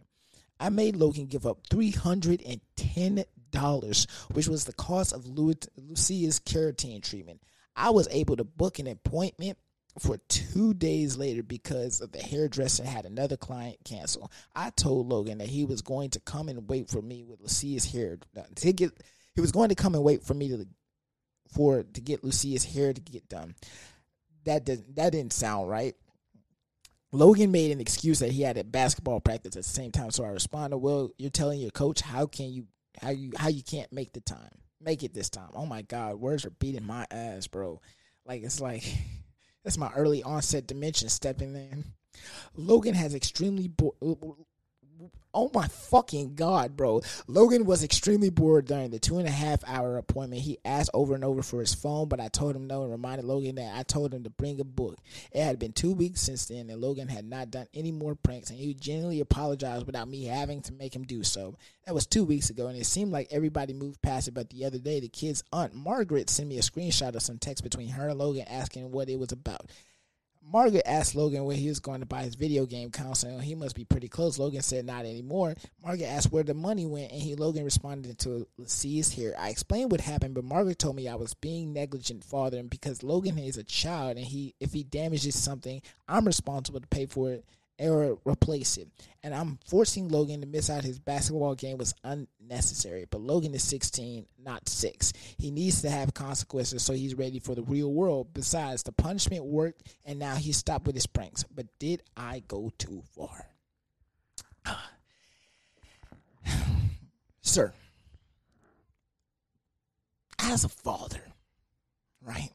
I 0.60 0.70
made 0.70 0.96
Logan 0.96 1.26
give 1.26 1.46
up 1.46 1.60
three 1.70 1.92
hundred 1.92 2.42
and 2.46 2.62
ten 2.76 3.26
dollars, 3.52 4.08
which 4.32 4.48
was 4.48 4.66
the 4.66 4.74
cost 4.74 5.14
of 5.14 5.26
Lucia's 5.26 6.40
keratin 6.40 7.04
treatment. 7.04 7.42
I 7.76 7.90
was 7.90 8.08
able 8.12 8.36
to 8.38 8.44
book 8.44 8.80
an 8.80 8.88
appointment 8.88 9.58
for 10.00 10.18
two 10.28 10.74
days 10.74 11.18
later 11.18 11.44
because 11.44 12.00
the 12.00 12.20
hairdresser 12.20 12.84
had 12.84 13.06
another 13.06 13.38
client 13.38 13.78
cancel. 13.86 14.32
I 14.56 14.72
told 14.72 15.08
Logan 15.08 15.38
that 15.38 15.50
he 15.50 15.66
was 15.66 15.82
going 15.82 16.10
to 16.12 16.20
come 16.20 16.50
and 16.50 16.68
wait 16.68 16.90
for 16.90 17.02
me 17.02 17.24
with 17.24 17.42
Lucia's 17.42 17.86
hair 17.86 18.18
done. 18.34 18.48
To 18.56 18.74
get, 18.74 18.92
he 19.36 19.42
was 19.42 19.52
going 19.52 19.70
to 19.70 19.76
come 19.76 19.94
and 19.94 20.04
wait 20.04 20.24
for 20.24 20.34
me 20.34 20.50
to 20.50 20.68
for 21.54 21.84
to 21.84 22.02
get 22.02 22.24
Lucia's 22.24 22.66
hair 22.66 22.94
to 22.94 23.02
get 23.02 23.30
done. 23.30 23.56
That 24.46 24.66
didn't 24.66 24.96
that 24.96 25.12
didn't 25.12 25.34
sound 25.34 25.70
right. 25.70 25.96
Logan 27.12 27.52
made 27.52 27.70
an 27.72 27.80
excuse 27.80 28.20
that 28.20 28.32
he 28.32 28.42
had 28.42 28.58
a 28.58 28.64
basketball 28.64 29.20
practice 29.20 29.56
at 29.56 29.64
the 29.64 29.70
same 29.70 29.92
time. 29.92 30.10
So 30.10 30.26
I 30.26 30.30
responded, 30.30 30.78
"Well, 30.78 31.12
you're 31.18 31.30
telling 31.30 31.60
your 31.60 31.72
coach 31.72 32.02
how 32.02 32.26
can 32.26 32.52
you 32.52 32.66
how 33.00 33.12
you 33.12 33.32
how 33.38 33.50
you 33.50 33.62
can't 33.62 33.94
make 33.94 34.14
the 34.14 34.22
time? 34.22 34.50
Make 34.82 35.04
it 35.04 35.14
this 35.14 35.30
time." 35.30 35.52
Oh 35.54 35.68
my 35.68 35.84
God, 35.84 36.16
words 36.16 36.46
are 36.46 36.50
beating 36.50 36.86
my 36.86 37.06
ass, 37.12 37.46
bro. 37.48 37.80
Like 38.26 38.42
it's 38.42 38.60
like 38.60 38.84
that's 39.64 39.78
my 39.78 39.92
early 39.94 40.24
onset 40.24 40.68
dementia 40.68 41.10
stepping 41.10 41.56
in. 41.56 41.86
Logan 42.56 42.94
has 42.96 43.16
extremely 43.16 43.68
bo- 43.68 43.96
oh 45.34 45.50
my 45.54 45.68
fucking 45.68 46.36
god, 46.36 46.78
bro. 46.78 47.02
Logan 47.28 47.66
was 47.66 47.84
extremely 47.84 48.30
bored 48.30 48.66
during 48.66 48.92
the 48.92 49.00
two 49.00 49.18
and 49.18 49.28
a 49.28 49.32
half 49.32 49.64
hour 49.68 49.98
appointment. 49.98 50.42
He 50.42 50.60
asked 50.64 50.92
over 50.94 51.16
and 51.16 51.24
over 51.24 51.42
for 51.42 51.60
his 51.60 51.74
phone, 51.74 52.08
but 52.08 52.20
I 52.20 52.28
told 52.28 52.56
him 52.56 52.68
no 52.68 52.84
and 52.84 52.92
reminded 52.92 53.26
Logan 53.26 53.56
that 53.56 53.78
I 53.78 53.84
told 53.84 54.14
him 54.14 54.24
to 54.24 54.30
bring 54.30 54.60
a 54.60 54.64
book. 54.64 54.98
It 55.32 55.44
had 55.44 55.60
been 55.60 55.74
two 55.74 55.94
weeks 55.94 56.22
since 56.22 56.46
then, 56.46 56.70
and 56.70 56.82
Logan 56.82 57.08
had 57.08 57.26
not 57.26 57.52
done 57.52 57.68
any 57.74 57.92
more 57.92 58.16
pranks, 58.16 58.50
and 58.50 58.60
he 58.60 58.74
genuinely 58.74 59.20
apologized 59.20 59.86
without 59.86 60.08
me 60.08 60.26
having 60.26 60.62
to 60.64 60.74
make 60.74 60.96
him 60.96 61.04
do 61.04 61.24
so. 61.24 61.58
That 61.86 61.96
was 61.96 62.06
two 62.06 62.24
weeks 62.24 62.50
ago, 62.50 62.68
and 62.68 62.78
it 62.78 62.86
seemed 62.86 63.12
like 63.12 63.28
everybody 63.32 63.74
moved 63.74 64.02
past 64.02 64.28
it. 64.28 64.34
But 64.34 64.50
the 64.50 64.66
other 64.66 64.80
day, 64.80 65.00
the 65.00 65.10
kid's 65.10 65.44
aunt 65.52 65.74
Margaret 65.74 66.30
sent 66.30 66.48
me 66.48 66.58
a 66.58 66.62
screenshot 66.62 67.16
of 67.16 67.22
some 67.22 67.40
text 67.40 67.64
between 67.64 67.90
her 67.90 68.10
and 68.10 68.20
Logan 68.20 68.46
asking 68.48 68.92
what 68.92 69.10
it 69.10 69.20
was 69.20 69.32
about. 69.32 69.70
Margaret 70.52 70.84
asked 70.86 71.16
Logan 71.16 71.46
where 71.46 71.56
he 71.56 71.70
was 71.70 71.80
going 71.80 72.02
to 72.02 72.06
buy 72.06 72.24
his 72.24 72.36
video 72.36 72.66
game 72.66 72.92
console. 72.92 73.40
He 73.40 73.56
must 73.56 73.76
be 73.76 73.86
pretty 73.86 74.08
close. 74.08 74.38
Logan 74.38 74.62
said 74.62 74.86
not 74.86 75.06
anymore. 75.06 75.56
Margaret 75.84 76.06
asked 76.06 76.32
where 76.32 76.44
the 76.44 76.54
money 76.54 76.86
went, 76.86 77.12
and 77.12 77.22
he 77.22 77.36
Logan 77.36 77.64
responded 77.64 78.20
to 78.20 78.48
see 78.66 78.98
his 78.98 79.12
here. 79.12 79.34
I 79.38 79.50
explained 79.50 79.92
what 79.92 80.02
happened, 80.02 80.36
but 80.36 80.44
Margaret 80.44 80.80
told 80.80 80.96
me 80.96 81.08
I 81.08 81.16
was 81.16 81.34
being 81.34 81.74
negligent 81.74 82.24
father, 82.24 82.58
and 82.58 82.70
because 82.70 83.04
Logan 83.04 83.38
is 83.40 83.58
a 83.58 83.64
child, 83.64 84.18
and 84.18 84.26
he 84.26 84.54
if 84.60 84.74
he 84.74 84.84
damages 84.84 85.42
something, 85.42 85.82
I'm 86.08 86.26
responsible 86.26 86.82
to 86.82 86.88
pay 86.88 87.06
for 87.06 87.32
it 87.32 87.46
or 87.80 88.20
replace 88.26 88.78
it. 88.78 88.88
And 89.24 89.34
I'm 89.34 89.58
forcing 89.68 90.10
Logan 90.10 90.42
to 90.42 90.48
miss 90.48 90.70
out 90.70 90.84
his 90.84 91.00
basketball 91.00 91.56
game 91.56 91.78
was 91.78 91.94
unnecessary. 92.04 93.06
But 93.10 93.22
Logan 93.22 93.54
is 93.54 93.64
16, 93.64 94.26
not 94.38 94.70
6. 94.70 95.14
He 95.38 95.52
needs 95.52 95.82
to 95.82 95.90
have 95.90 96.14
consequences 96.14 96.84
so 96.84 96.94
he's 96.94 97.16
ready 97.16 97.40
for 97.40 97.56
the 97.56 97.64
real 97.64 97.92
world. 97.92 98.34
Besides, 98.34 98.84
the 98.84 98.92
punishment 98.92 99.46
worked 99.46 99.94
and 100.06 100.20
now 100.20 100.36
he 100.36 100.52
stopped 100.52 100.86
with 100.86 100.96
his 100.96 101.08
pranks. 101.08 101.44
But 101.44 101.68
did 101.80 102.04
I 102.16 102.44
go 102.48 102.72
too 102.78 103.02
far? 103.16 103.48
Sir, 107.42 107.74
as 110.40 110.64
a 110.64 110.70
father, 110.70 111.22
right? 112.22 112.52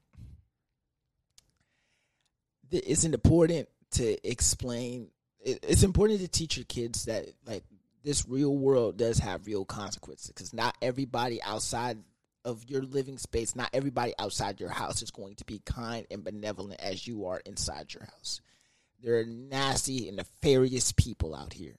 It's 2.70 3.04
important 3.04 3.68
to 3.92 4.28
explain 4.28 5.10
it's 5.40 5.82
important 5.82 6.20
to 6.20 6.28
teach 6.28 6.56
your 6.56 6.64
kids 6.64 7.04
that 7.04 7.26
like 7.46 7.64
this 8.04 8.26
real 8.28 8.56
world 8.56 8.96
does 8.96 9.18
have 9.18 9.46
real 9.46 9.64
consequences 9.64 10.28
because 10.28 10.52
not 10.52 10.76
everybody 10.82 11.42
outside 11.42 11.98
of 12.44 12.64
your 12.68 12.82
living 12.82 13.18
space, 13.18 13.54
not 13.54 13.70
everybody 13.72 14.14
outside 14.18 14.60
your 14.60 14.70
house 14.70 15.02
is 15.02 15.10
going 15.10 15.34
to 15.36 15.44
be 15.44 15.60
kind 15.64 16.06
and 16.10 16.24
benevolent 16.24 16.80
as 16.80 17.06
you 17.06 17.26
are 17.26 17.40
inside 17.44 17.92
your 17.92 18.04
house. 18.04 18.40
There 19.02 19.18
are 19.18 19.24
nasty 19.24 20.08
and 20.08 20.16
nefarious 20.16 20.92
people 20.92 21.34
out 21.34 21.52
here. 21.52 21.76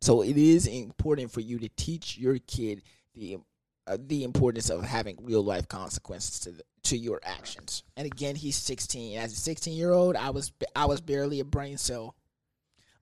So 0.00 0.22
it 0.22 0.36
is 0.36 0.66
important 0.66 1.30
for 1.30 1.40
you 1.40 1.58
to 1.60 1.68
teach 1.68 2.18
your 2.18 2.38
kid 2.38 2.82
the 3.14 3.38
uh, 3.86 3.96
the 4.00 4.24
importance 4.24 4.70
of 4.70 4.84
having 4.84 5.18
real 5.22 5.42
life 5.42 5.68
consequences 5.68 6.38
to 6.40 6.50
the, 6.50 6.62
to 6.84 6.96
your 6.96 7.20
actions. 7.24 7.82
And 7.96 8.06
again, 8.06 8.36
he's 8.36 8.56
16. 8.56 9.18
As 9.18 9.32
a 9.32 9.36
16 9.36 9.76
year 9.76 9.92
old, 9.92 10.16
I 10.16 10.30
was 10.30 10.52
I 10.74 10.86
was 10.86 11.00
barely 11.00 11.40
a 11.40 11.44
brain 11.44 11.78
cell. 11.78 12.14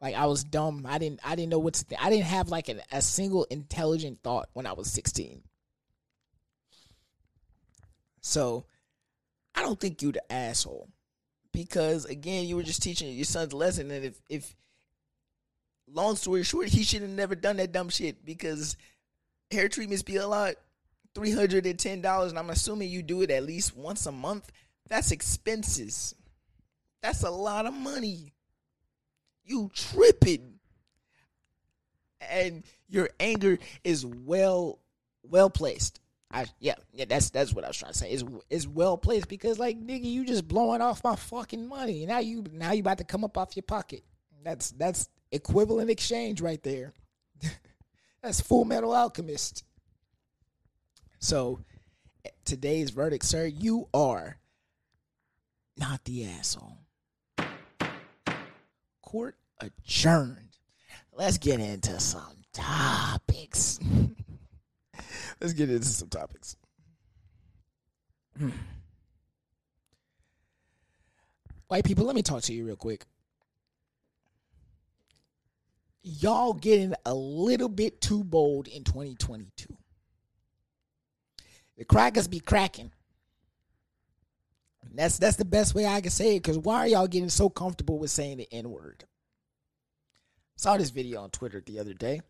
Like 0.00 0.14
I 0.14 0.26
was 0.26 0.44
dumb. 0.44 0.86
I 0.88 0.98
didn't 0.98 1.20
I 1.24 1.36
didn't 1.36 1.50
know 1.50 1.58
what 1.58 1.74
to 1.74 1.84
think. 1.84 2.04
I 2.04 2.10
didn't 2.10 2.26
have 2.26 2.48
like 2.48 2.68
an, 2.68 2.80
a 2.90 3.02
single 3.02 3.44
intelligent 3.44 4.20
thought 4.22 4.48
when 4.52 4.66
I 4.66 4.72
was 4.72 4.90
16. 4.90 5.42
So 8.22 8.64
I 9.54 9.62
don't 9.62 9.78
think 9.78 10.00
you're 10.00 10.12
the 10.12 10.32
asshole 10.32 10.88
because 11.52 12.04
again, 12.04 12.46
you 12.46 12.56
were 12.56 12.62
just 12.62 12.82
teaching 12.82 13.12
your 13.14 13.24
son's 13.24 13.52
lesson, 13.52 13.90
and 13.90 14.04
if 14.04 14.20
if 14.28 14.54
long 15.92 16.16
story 16.16 16.42
short, 16.42 16.68
he 16.68 16.82
should 16.82 17.02
have 17.02 17.10
never 17.10 17.34
done 17.34 17.56
that 17.56 17.72
dumb 17.72 17.88
shit 17.88 18.24
because 18.24 18.76
hair 19.50 19.68
treatments 19.68 20.02
be 20.02 20.16
a 20.16 20.26
lot, 20.26 20.54
three 21.14 21.32
hundred 21.32 21.66
and 21.66 21.78
ten 21.78 22.00
dollars, 22.00 22.30
and 22.30 22.38
I'm 22.38 22.50
assuming 22.50 22.90
you 22.90 23.02
do 23.02 23.22
it 23.22 23.30
at 23.30 23.44
least 23.44 23.76
once 23.76 24.06
a 24.06 24.12
month. 24.12 24.50
That's 24.88 25.10
expenses. 25.10 26.14
That's 27.02 27.22
a 27.22 27.30
lot 27.30 27.66
of 27.66 27.74
money. 27.74 28.34
You 29.44 29.70
tripping, 29.74 30.60
and 32.20 32.64
your 32.88 33.10
anger 33.18 33.58
is 33.84 34.04
well 34.04 34.78
well 35.22 35.50
placed. 35.50 36.00
I 36.32 36.46
yeah 36.60 36.74
yeah 36.92 37.06
that's 37.08 37.30
that's 37.30 37.52
what 37.52 37.64
I 37.64 37.68
was 37.68 37.76
trying 37.76 37.92
to 37.92 37.98
say. 37.98 38.12
Is 38.12 38.24
is 38.48 38.68
well 38.68 38.96
placed 38.96 39.28
because 39.28 39.58
like 39.58 39.80
nigga, 39.80 40.04
you 40.04 40.24
just 40.24 40.46
blowing 40.46 40.80
off 40.80 41.02
my 41.02 41.16
fucking 41.16 41.68
money. 41.68 42.06
Now 42.06 42.20
you 42.20 42.44
now 42.52 42.72
you 42.72 42.80
about 42.80 42.98
to 42.98 43.04
come 43.04 43.24
up 43.24 43.36
off 43.36 43.56
your 43.56 43.64
pocket. 43.64 44.04
That's 44.44 44.70
that's 44.72 45.08
equivalent 45.32 45.90
exchange 45.90 46.40
right 46.40 46.62
there. 46.62 46.92
that's 48.22 48.40
Full 48.40 48.64
Metal 48.64 48.92
Alchemist. 48.92 49.64
So 51.20 51.60
today's 52.44 52.90
verdict, 52.90 53.24
sir, 53.24 53.46
you 53.46 53.88
are 53.92 54.38
not 55.78 56.04
the 56.04 56.26
asshole. 56.26 56.78
Court 59.02 59.36
adjourned. 59.60 60.56
Let's 61.12 61.38
get 61.38 61.60
into 61.60 62.00
some 62.00 62.42
topics. 62.52 63.78
Let's 65.40 65.52
get 65.52 65.70
into 65.70 65.86
some 65.86 66.08
topics. 66.08 66.56
Hmm. 68.38 68.50
White 71.68 71.84
people, 71.84 72.04
let 72.04 72.16
me 72.16 72.22
talk 72.22 72.42
to 72.42 72.52
you 72.54 72.64
real 72.64 72.76
quick. 72.76 73.04
Y'all 76.02 76.54
getting 76.54 76.94
a 77.04 77.14
little 77.14 77.68
bit 77.68 78.00
too 78.00 78.24
bold 78.24 78.66
in 78.66 78.82
2022. 78.82 79.76
The 81.80 81.86
crackers 81.86 82.28
be 82.28 82.40
cracking. 82.40 82.92
That's 84.92 85.16
that's 85.16 85.36
the 85.36 85.46
best 85.46 85.74
way 85.74 85.86
I 85.86 86.02
can 86.02 86.10
say 86.10 86.36
it. 86.36 86.44
Cause 86.44 86.58
why 86.58 86.80
are 86.80 86.86
y'all 86.86 87.06
getting 87.06 87.30
so 87.30 87.48
comfortable 87.48 87.98
with 87.98 88.10
saying 88.10 88.36
the 88.36 88.48
N 88.52 88.70
word? 88.70 89.04
Saw 90.56 90.76
this 90.76 90.90
video 90.90 91.22
on 91.22 91.30
Twitter 91.30 91.62
the 91.64 91.78
other 91.78 91.94
day 91.94 92.20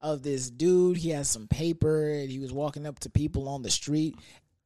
of 0.00 0.22
this 0.22 0.48
dude. 0.48 0.96
He 0.96 1.10
has 1.10 1.28
some 1.28 1.48
paper 1.48 2.08
and 2.08 2.30
he 2.30 2.38
was 2.38 2.50
walking 2.50 2.86
up 2.86 2.98
to 3.00 3.10
people 3.10 3.46
on 3.50 3.60
the 3.60 3.68
street. 3.68 4.16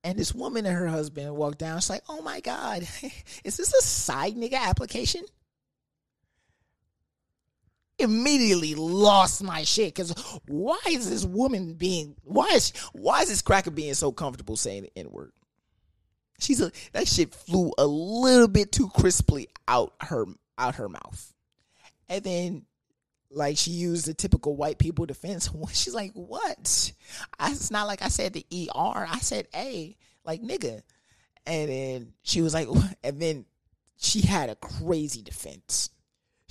And 0.04 0.16
this 0.16 0.32
woman 0.32 0.66
and 0.66 0.76
her 0.76 0.86
husband 0.86 1.34
walked 1.34 1.58
down. 1.58 1.80
She's 1.80 1.90
like, 1.90 2.04
oh 2.08 2.22
my 2.22 2.38
God, 2.38 2.82
is 3.44 3.56
this 3.56 3.74
a 3.74 3.82
side 3.82 4.36
nigga 4.36 4.54
application? 4.54 5.24
Immediately 8.02 8.74
lost 8.74 9.42
my 9.42 9.62
shit 9.62 9.94
because 9.94 10.10
why 10.46 10.80
is 10.88 11.08
this 11.08 11.24
woman 11.24 11.74
being 11.74 12.16
why 12.24 12.48
is 12.52 12.72
why 12.92 13.22
is 13.22 13.28
this 13.28 13.42
cracker 13.42 13.70
being 13.70 13.94
so 13.94 14.12
comfortable 14.12 14.56
saying 14.56 14.82
the 14.82 14.98
N 14.98 15.10
word? 15.10 15.32
She's 16.40 16.60
a 16.60 16.72
that 16.92 17.06
shit 17.06 17.34
flew 17.34 17.72
a 17.78 17.86
little 17.86 18.48
bit 18.48 18.72
too 18.72 18.88
crisply 18.88 19.48
out 19.68 19.94
her 20.00 20.26
out 20.58 20.76
her 20.76 20.88
mouth. 20.88 21.32
And 22.08 22.24
then 22.24 22.66
like 23.30 23.56
she 23.56 23.70
used 23.70 24.06
the 24.06 24.14
typical 24.14 24.56
white 24.56 24.78
people 24.78 25.06
defense. 25.06 25.48
She's 25.72 25.94
like, 25.94 26.12
"What? 26.14 26.92
I, 27.38 27.52
it's 27.52 27.70
not 27.70 27.86
like 27.86 28.02
I 28.02 28.08
said 28.08 28.32
the 28.32 28.44
er. 28.52 29.06
I 29.08 29.18
said 29.20 29.48
a, 29.54 29.96
like 30.24 30.42
nigga." 30.42 30.82
And 31.46 31.70
then 31.70 32.12
she 32.22 32.42
was 32.42 32.54
like, 32.54 32.68
and 33.04 33.20
then 33.20 33.46
she 33.96 34.20
had 34.20 34.50
a 34.50 34.56
crazy 34.56 35.22
defense. 35.22 35.90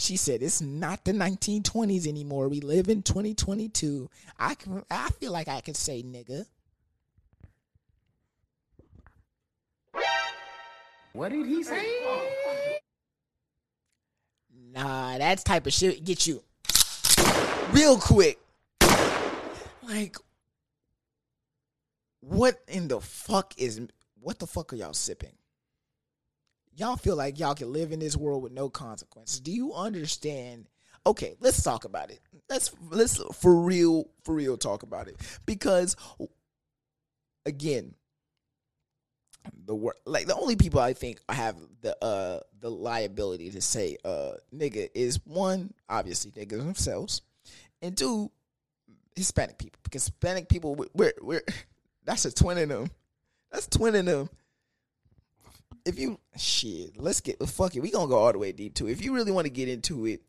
She 0.02 0.18
said, 0.18 0.42
"It's 0.42 0.62
not 0.62 1.06
the 1.06 1.12
1920s 1.12 2.08
anymore. 2.08 2.50
We 2.50 2.60
live 2.60 2.90
in 2.90 3.04
2022. 3.04 4.10
I 4.40 4.56
can, 4.56 4.84
I 4.90 5.12
feel 5.12 5.32
like 5.32 5.48
I 5.48 5.62
can 5.62 5.76
say 5.76 6.02
nigga." 6.02 6.46
What 11.14 11.32
did 11.32 11.46
he 11.46 11.62
say? 11.62 11.86
Nah, 14.74 15.20
that 15.20 15.46
type 15.46 15.68
of 15.68 15.74
shit 15.74 16.04
get 16.04 16.26
you 16.26 16.42
real 17.72 18.00
quick. 18.00 18.40
Like, 19.84 20.16
what 22.22 22.60
in 22.68 22.88
the 22.88 23.02
fuck 23.02 23.54
is 23.58 23.80
what 24.20 24.40
the 24.40 24.48
fuck 24.48 24.74
are 24.74 24.78
y'all 24.78 24.94
sipping? 24.94 25.36
Y'all 26.76 26.96
feel 26.96 27.16
like 27.16 27.40
y'all 27.40 27.56
can 27.56 27.72
live 27.72 27.92
in 27.92 28.00
this 28.00 28.16
world 28.16 28.42
with 28.42 28.52
no 28.52 28.70
consequences. 28.70 29.40
Do 29.40 29.52
you 29.52 29.74
understand? 29.74 30.68
Okay, 31.06 31.36
let's 31.40 31.62
talk 31.64 31.86
about 31.86 32.12
it. 32.12 32.20
Let's 32.50 32.72
let's 32.90 33.22
for 33.36 33.56
real 33.56 34.06
for 34.24 34.34
real 34.36 34.58
talk 34.58 34.84
about 34.84 35.08
it 35.08 35.18
because 35.46 35.96
again, 37.46 37.94
the 39.66 39.76
word 39.76 39.96
like 40.06 40.28
the 40.28 40.36
only 40.36 40.56
people 40.56 40.80
I 40.80 40.94
think 40.94 41.20
have 41.30 41.56
the 41.82 41.98
uh 42.04 42.40
the 42.60 42.70
liability 42.70 43.50
to 43.52 43.62
say 43.62 43.98
uh 44.06 44.34
nigga 44.54 44.90
is 44.94 45.20
one 45.26 45.74
obviously 45.90 46.32
niggas 46.32 46.58
themselves 46.58 47.22
and 47.82 47.98
two 47.98 48.32
Hispanic 49.16 49.58
people 49.58 49.80
because 49.84 50.04
Hispanic 50.04 50.48
people 50.48 50.76
we're 50.94 51.14
we're 51.22 51.44
that's 52.06 52.26
a 52.26 52.32
twin 52.32 52.58
in 52.58 52.70
them 52.70 52.90
that's 53.52 53.68
twin 53.68 53.96
in 53.96 54.06
them 54.06 54.30
if 55.86 56.00
you 56.00 56.20
shit 56.38 57.00
let's 57.00 57.22
get 57.22 57.42
fuck 57.48 57.76
it 57.76 57.82
we 57.82 57.92
gonna 57.92 58.08
go 58.08 58.18
all 58.18 58.32
the 58.32 58.40
way 58.40 58.52
deep 58.52 58.74
too 58.74 58.88
if 58.88 59.04
you 59.04 59.14
really 59.14 59.32
want 59.32 59.46
to 59.46 59.52
get 59.52 59.68
into 59.68 60.06
it 60.06 60.22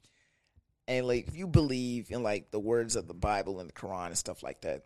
and 0.89 1.07
like 1.07 1.29
if 1.29 1.37
you 1.37 1.47
believe 1.47 2.11
in 2.11 2.23
like 2.23 2.51
the 2.51 2.61
words 2.61 2.97
of 2.97 3.07
the 3.07 3.15
Bible 3.15 3.61
and 3.61 3.69
the 3.69 3.75
Quran 3.75 4.07
and 4.07 4.19
stuff 4.19 4.43
like 4.43 4.61
that 4.63 4.85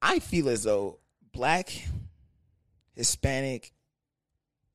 I 0.00 0.20
feel 0.20 0.48
as 0.48 0.62
though 0.62 1.00
black 1.32 1.72
Hispanic, 2.98 3.72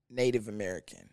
Native 0.09 0.47
American. 0.47 1.09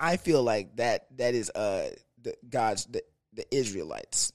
I 0.00 0.16
feel 0.16 0.42
like 0.42 0.76
that 0.76 1.06
that 1.18 1.34
is 1.34 1.50
uh 1.50 1.90
the 2.20 2.34
God's 2.48 2.86
the, 2.86 3.02
the 3.34 3.46
Israelites, 3.54 4.32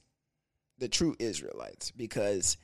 the 0.77 0.87
true 0.87 1.15
Israelites, 1.19 1.89
because 1.89 2.57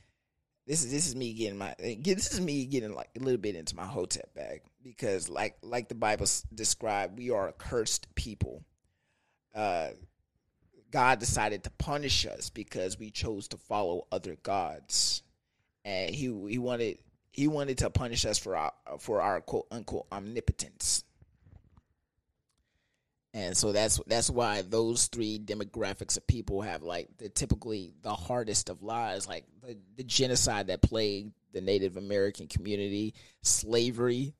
this 0.68 0.84
is 0.84 0.92
this 0.92 1.08
is 1.08 1.16
me 1.16 1.34
getting 1.34 1.58
my 1.58 1.76
this 1.80 2.32
is 2.32 2.40
me 2.40 2.66
getting 2.66 2.94
like 2.94 3.10
a 3.20 3.24
little 3.24 3.40
bit 3.40 3.56
into 3.56 3.76
my 3.76 3.86
hotep 3.86 4.34
bag 4.36 4.62
because 4.88 5.30
like 5.30 5.58
like 5.62 5.90
the 5.90 5.96
Bible 5.96 6.26
described, 6.54 7.18
we 7.18 7.30
are 7.32 7.50
a 7.50 7.54
cursed 7.54 8.14
people. 8.16 8.64
Uh, 9.54 9.90
God 10.92 11.20
decided 11.20 11.64
to 11.66 11.72
punish 11.72 12.26
us 12.26 12.50
because 12.50 12.98
we 12.98 13.12
chose 13.12 13.50
to 13.50 13.58
follow 13.58 14.08
other 14.12 14.38
gods, 14.42 15.24
and 15.84 16.14
he 16.14 16.26
he 16.50 16.58
wanted 16.58 17.00
he 17.32 17.48
wanted 17.48 17.80
to 17.80 17.90
punish 17.90 18.26
us 18.26 18.38
for 18.38 18.56
our 18.56 18.74
for 19.00 19.22
our 19.22 19.42
quote 19.42 19.68
unquote 19.72 20.08
omnipotence. 20.12 21.04
And 23.34 23.56
so 23.56 23.72
that's 23.72 24.00
that's 24.08 24.30
why 24.30 24.64
those 24.64 25.08
three 25.08 25.38
demographics 25.38 26.18
of 26.18 26.26
people 26.26 26.62
have 26.62 26.82
like 26.82 27.10
the 27.18 27.30
typically 27.30 27.94
the 28.02 28.16
hardest 28.16 28.70
of 28.70 28.82
lives, 28.82 29.28
like 29.28 29.44
the, 29.62 29.78
the 29.98 30.04
genocide 30.04 30.68
that 30.68 30.82
plagued 30.82 31.34
the 31.52 31.62
Native 31.62 31.98
American 31.98 32.48
community, 32.48 33.14
slavery, 33.44 34.34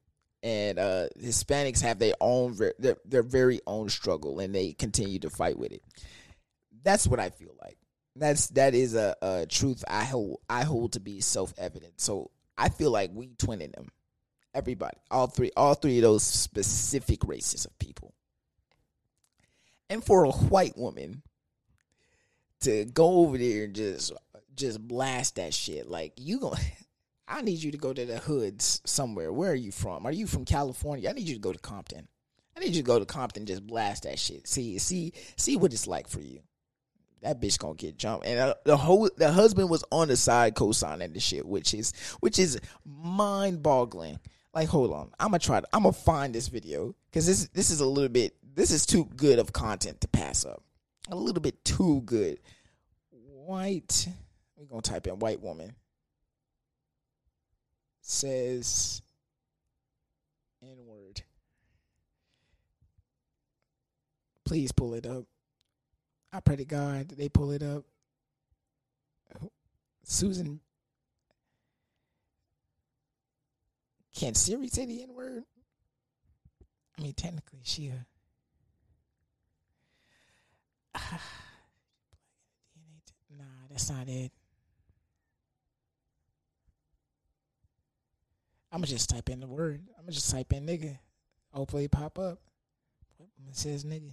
and 0.44 0.80
uh, 0.80 1.08
Hispanics 1.20 1.82
have 1.82 2.00
their 2.00 2.14
own 2.22 2.58
their, 2.80 2.98
their 3.06 3.24
very 3.24 3.60
own 3.68 3.90
struggle, 3.90 4.40
and 4.40 4.54
they 4.54 4.74
continue 4.74 5.20
to 5.20 5.30
fight 5.30 5.58
with 5.58 5.72
it. 5.72 5.84
That's 6.84 7.08
what 7.08 7.20
I 7.20 7.30
feel 7.30 7.56
like. 7.62 7.78
That's 8.16 8.48
that 8.50 8.74
is 8.74 8.96
a, 8.96 9.16
a 9.22 9.46
truth 9.48 9.84
I 9.88 10.04
hold 10.04 10.40
I 10.50 10.64
hold 10.64 10.94
to 10.94 11.00
be 11.00 11.22
self 11.22 11.54
evident. 11.58 12.00
So 12.00 12.32
I 12.58 12.70
feel 12.70 12.92
like 12.92 13.12
we 13.14 13.30
twinning 13.30 13.76
them. 13.76 13.90
Everybody, 14.54 14.98
all 15.12 15.28
three, 15.28 15.52
all 15.56 15.76
three 15.76 15.98
of 15.98 16.04
those 16.04 16.24
specific 16.24 17.24
races 17.28 17.66
of 17.66 17.78
people. 17.78 18.14
And 19.90 20.04
for 20.04 20.24
a 20.24 20.32
white 20.32 20.76
woman 20.76 21.22
to 22.62 22.86
go 22.86 23.20
over 23.20 23.38
there 23.38 23.66
and 23.66 23.76
just 23.76 24.12
just 24.56 24.86
blast 24.86 25.36
that 25.36 25.54
shit, 25.54 25.88
like 25.88 26.14
you 26.18 26.40
going 26.40 26.60
I 27.28 27.42
need 27.42 27.62
you 27.62 27.72
to 27.72 27.78
go 27.78 27.94
to 27.94 28.06
the 28.06 28.20
hoods 28.20 28.82
somewhere. 28.86 29.34
Where 29.34 29.52
are 29.52 29.56
you 29.56 29.72
from? 29.72 30.06
Are 30.06 30.12
you 30.12 30.28
from 30.28 30.46
California? 30.46 31.10
I 31.10 31.14
need 31.14 31.28
you 31.28 31.36
to 31.36 31.42
go 31.42 31.52
to 31.52 31.60
Compton. 31.60 32.08
I 32.56 32.62
need 32.62 32.76
you 32.76 32.82
to 32.82 32.88
go 32.88 33.00
to 33.00 33.06
Compton 33.06 33.42
and 33.42 33.48
just 33.48 33.68
blast 33.68 34.04
that 34.04 34.18
shit. 34.18 34.48
See, 34.48 34.78
see, 34.80 35.14
see 35.36 35.58
what 35.58 35.74
it's 35.74 35.88
like 35.88 36.08
for 36.08 36.22
you. 36.22 36.40
That 37.22 37.42
bitch 37.42 37.58
gonna 37.58 37.74
get 37.74 37.98
jumped, 37.98 38.28
and 38.28 38.40
uh, 38.40 38.54
the 38.64 38.78
whole 38.78 39.10
the 39.18 39.32
husband 39.32 39.70
was 39.70 39.84
on 39.92 40.08
the 40.08 40.16
side 40.16 40.54
co-signing 40.54 41.14
the 41.14 41.20
shit, 41.20 41.46
which 41.46 41.74
is 41.74 41.92
which 42.20 42.38
is 42.38 42.60
mind 42.86 43.64
boggling. 43.64 44.20
Like, 44.54 44.70
hold 44.70 44.94
on, 44.94 45.12
I'm 45.20 45.30
gonna 45.30 45.40
try. 45.40 45.60
To, 45.60 45.68
I'm 45.74 45.84
gonna 45.84 45.94
find 45.94 46.34
this 46.34 46.48
video 46.48 46.96
because 47.10 47.26
this 47.26 47.48
this 47.50 47.72
is 47.72 47.80
a 47.80 47.88
little 47.88 48.10
bit. 48.10 48.36
This 48.56 48.70
is 48.70 48.86
too 48.86 49.06
good 49.16 49.40
of 49.40 49.52
content 49.52 50.00
to 50.02 50.08
pass 50.08 50.46
up. 50.46 50.64
A 51.10 51.16
little 51.16 51.42
bit 51.42 51.66
too 51.66 52.02
good. 52.06 52.40
White. 53.10 54.08
We're 54.56 54.66
gonna 54.66 54.82
type 54.84 55.08
in 55.08 55.18
white 55.18 55.42
woman. 55.42 55.74
Says 58.10 59.02
N 60.64 60.78
word. 60.86 61.24
Please 64.46 64.72
pull 64.72 64.94
it 64.94 65.06
up. 65.06 65.26
I 66.32 66.40
pray 66.40 66.56
to 66.56 66.64
God 66.64 67.10
that 67.10 67.18
they 67.18 67.28
pull 67.28 67.52
it 67.52 67.62
up. 67.62 67.84
Susan. 70.06 70.62
Can 74.16 74.36
Siri 74.36 74.70
say 74.70 74.86
the 74.86 75.04
N 75.04 75.14
word? 75.14 75.44
I 76.98 77.02
mean, 77.02 77.12
technically, 77.12 77.60
she 77.64 77.90
a. 77.90 78.06
nah, 83.38 83.44
that's 83.70 83.90
not 83.90 84.08
it. 84.08 84.32
I'm 88.72 88.80
gonna 88.80 88.88
just 88.88 89.10
type 89.10 89.30
in 89.30 89.40
the 89.40 89.48
word. 89.48 89.82
I'm 89.98 90.04
gonna 90.04 90.12
just 90.12 90.30
type 90.32 90.52
in 90.54 90.66
nigga. 90.66 90.98
Hopefully, 91.52 91.86
it 91.86 91.92
pop 91.92 92.20
up. 92.20 92.40
It 93.48 93.56
says 93.56 93.86
nigga. 93.86 94.12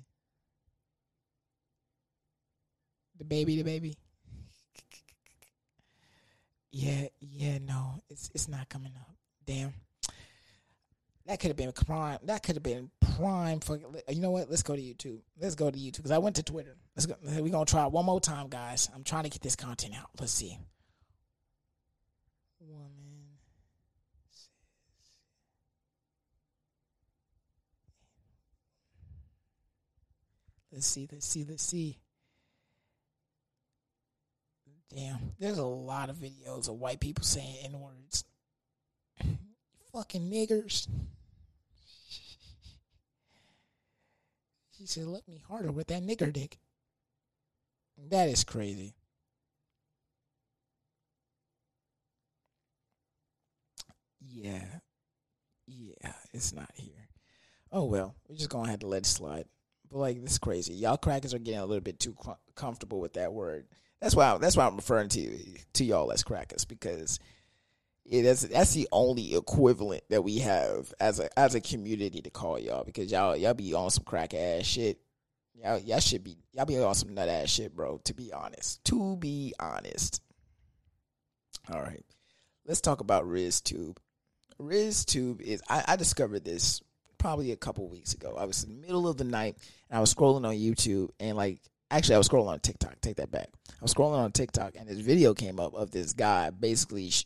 The 3.18 3.24
baby, 3.24 3.56
the 3.56 3.64
baby. 3.64 3.96
Yeah, 6.76 7.06
yeah, 7.20 7.58
no, 7.58 8.02
it's 8.10 8.32
it's 8.34 8.48
not 8.48 8.68
coming 8.68 8.90
up. 8.98 9.14
Damn. 9.46 9.72
That 11.26 11.38
could 11.38 11.48
have 11.48 11.56
been 11.56 11.70
prime. 11.70 12.18
That 12.24 12.42
could 12.42 12.56
have 12.56 12.64
been 12.64 12.90
prime 13.16 13.60
for. 13.60 13.78
You 14.08 14.20
know 14.20 14.32
what? 14.32 14.50
Let's 14.50 14.64
go 14.64 14.74
to 14.74 14.82
YouTube. 14.82 15.20
Let's 15.40 15.54
go 15.54 15.70
to 15.70 15.78
YouTube 15.78 15.98
because 15.98 16.10
I 16.10 16.18
went 16.18 16.36
to 16.36 16.42
Twitter. 16.42 16.76
Let's 16.96 17.06
go. 17.06 17.14
We're 17.22 17.48
gonna 17.48 17.64
try 17.64 17.86
one 17.86 18.04
more 18.04 18.20
time, 18.20 18.48
guys. 18.48 18.90
I'm 18.94 19.04
trying 19.04 19.22
to 19.22 19.30
get 19.30 19.40
this 19.40 19.56
content 19.56 19.94
out. 19.96 20.10
Let's 20.18 20.32
see. 20.32 20.58
Woman. 22.60 22.93
Let's 30.74 30.86
see. 30.86 31.08
Let's 31.10 31.26
see. 31.26 31.46
Let's 31.48 31.62
see. 31.62 31.98
Damn, 34.92 35.32
there's 35.38 35.58
a 35.58 35.64
lot 35.64 36.10
of 36.10 36.16
videos 36.16 36.68
of 36.68 36.74
white 36.74 36.98
people 36.98 37.24
saying 37.24 37.58
N 37.64 37.80
words. 37.80 38.24
Fucking 39.92 40.30
niggers. 40.30 40.88
She 44.76 44.86
said, 44.86 45.06
"Let 45.06 45.26
me 45.28 45.40
harder 45.48 45.70
with 45.70 45.86
that 45.86 46.02
nigger 46.02 46.32
dick." 46.32 46.58
That 48.10 48.28
is 48.28 48.42
crazy. 48.42 48.96
Yeah, 54.20 54.80
yeah, 55.68 56.12
it's 56.32 56.52
not 56.52 56.70
here. 56.74 57.08
Oh 57.70 57.84
well, 57.84 58.16
we're 58.28 58.34
just 58.34 58.50
gonna 58.50 58.68
have 58.68 58.80
to 58.80 58.88
let 58.88 59.02
it 59.02 59.06
slide. 59.06 59.46
But 59.90 59.98
like, 59.98 60.22
this 60.22 60.32
is 60.32 60.38
crazy. 60.38 60.74
Y'all 60.74 60.96
crackers 60.96 61.34
are 61.34 61.38
getting 61.38 61.60
a 61.60 61.66
little 61.66 61.82
bit 61.82 62.00
too 62.00 62.16
comfortable 62.54 63.00
with 63.00 63.14
that 63.14 63.32
word. 63.32 63.66
That's 64.00 64.14
why 64.14 64.36
that's 64.38 64.56
why 64.56 64.66
I'm 64.66 64.76
referring 64.76 65.08
to 65.10 65.38
to 65.74 65.84
y'all 65.84 66.12
as 66.12 66.22
crackers 66.22 66.64
because 66.64 67.18
yeah, 68.04 68.22
that's 68.22 68.42
that's 68.42 68.74
the 68.74 68.86
only 68.92 69.34
equivalent 69.34 70.02
that 70.10 70.22
we 70.22 70.38
have 70.38 70.92
as 71.00 71.20
a 71.20 71.38
as 71.38 71.54
a 71.54 71.60
community 71.60 72.20
to 72.20 72.30
call 72.30 72.58
y'all 72.58 72.84
because 72.84 73.10
y'all 73.10 73.34
y'all 73.34 73.54
be 73.54 73.72
on 73.72 73.88
some 73.90 74.04
crack 74.04 74.34
ass 74.34 74.66
shit. 74.66 74.98
Y'all 75.54 75.78
y'all 75.78 76.00
should 76.00 76.22
be 76.22 76.36
y'all 76.52 76.66
be 76.66 76.78
on 76.78 76.94
some 76.94 77.14
nut 77.14 77.30
ass 77.30 77.48
shit, 77.48 77.74
bro. 77.74 77.98
To 78.04 78.12
be 78.12 78.30
honest, 78.32 78.84
to 78.84 79.16
be 79.16 79.54
honest. 79.58 80.20
All 81.72 81.80
right, 81.80 82.04
let's 82.66 82.82
talk 82.82 83.00
about 83.00 83.24
RizTube. 83.24 83.96
RizTube 84.60 85.40
is 85.40 85.62
I, 85.70 85.84
I 85.88 85.96
discovered 85.96 86.44
this 86.44 86.82
probably 87.24 87.52
a 87.52 87.56
couple 87.56 87.88
weeks 87.88 88.12
ago. 88.12 88.36
I 88.38 88.44
was 88.44 88.64
in 88.64 88.68
the 88.68 88.86
middle 88.86 89.08
of 89.08 89.16
the 89.16 89.24
night 89.24 89.56
and 89.88 89.96
I 89.96 90.00
was 90.00 90.14
scrolling 90.14 90.46
on 90.46 90.56
YouTube 90.56 91.08
and 91.18 91.38
like 91.38 91.58
actually 91.90 92.16
I 92.16 92.18
was 92.18 92.28
scrolling 92.28 92.48
on 92.48 92.60
TikTok. 92.60 93.00
Take 93.00 93.16
that 93.16 93.30
back. 93.30 93.48
I 93.70 93.78
was 93.80 93.94
scrolling 93.94 94.18
on 94.18 94.30
TikTok 94.30 94.74
and 94.78 94.86
this 94.86 94.98
video 94.98 95.32
came 95.32 95.58
up 95.58 95.72
of 95.72 95.90
this 95.90 96.12
guy 96.12 96.50
basically 96.50 97.08
sh- 97.08 97.24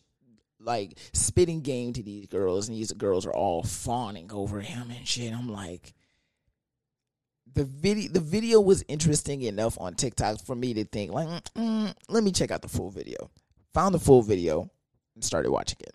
like 0.60 0.96
spitting 1.12 1.62
game 1.62 1.94
to 1.94 2.02
these 2.04 2.26
girls, 2.26 2.68
and 2.68 2.76
these 2.76 2.92
girls 2.92 3.26
are 3.26 3.34
all 3.34 3.64
fawning 3.64 4.30
over 4.32 4.60
him 4.60 4.88
and 4.96 5.06
shit. 5.06 5.32
I'm 5.32 5.48
like, 5.48 5.94
the 7.52 7.64
video 7.64 8.12
the 8.12 8.20
video 8.20 8.60
was 8.60 8.84
interesting 8.86 9.42
enough 9.42 9.76
on 9.80 9.94
TikTok 9.94 10.44
for 10.44 10.54
me 10.54 10.74
to 10.74 10.84
think 10.84 11.10
like, 11.10 11.26
mm, 11.26 11.42
mm, 11.56 11.94
let 12.08 12.22
me 12.22 12.30
check 12.30 12.52
out 12.52 12.62
the 12.62 12.68
full 12.68 12.90
video. 12.90 13.30
Found 13.74 13.96
the 13.96 13.98
full 13.98 14.22
video 14.22 14.70
and 15.16 15.24
started 15.24 15.50
watching 15.50 15.78
it. 15.80 15.94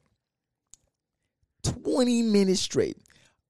Twenty 1.63 2.21
minutes 2.21 2.59
straight 2.59 2.97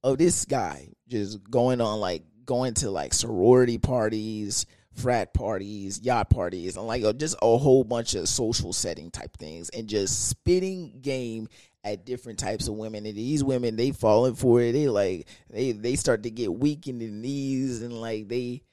of 0.04 0.18
this 0.18 0.45
guy 0.45 0.89
just 1.08 1.49
going 1.49 1.82
on 1.82 1.99
like 1.99 2.24
going 2.45 2.74
to 2.76 2.91
like 2.91 3.14
sorority 3.14 3.78
parties 3.78 4.66
frat 4.95 5.34
parties, 5.34 6.01
yacht 6.01 6.30
parties, 6.30 6.78
and 6.78 6.88
like 6.88 7.04
just 7.18 7.36
a 7.41 7.58
whole 7.58 7.84
bunch 7.84 8.16
of 8.16 8.28
social 8.28 8.74
setting 8.74 9.12
type 9.12 9.36
things, 9.38 9.70
and 9.70 9.88
just 9.88 10.30
spitting 10.30 10.99
game 11.01 11.47
at 11.84 12.06
different 12.06 12.39
types 12.39 12.68
of 12.68 12.76
women. 12.76 13.06
And 13.06 13.16
these 13.16 13.43
women, 13.43 13.76
they 13.76 13.91
falling 13.91 14.36
for 14.36 14.62
it. 14.62 14.74
They 14.74 14.88
like 14.88 15.28
they 15.49 15.72
they 15.72 15.95
start 15.95 16.24
to 16.24 16.32
get 16.32 16.54
weak 16.54 16.88
in 16.88 16.99
the 16.99 17.08
knees, 17.08 17.82
and 17.82 17.93
like 17.93 18.28
they 18.28 18.64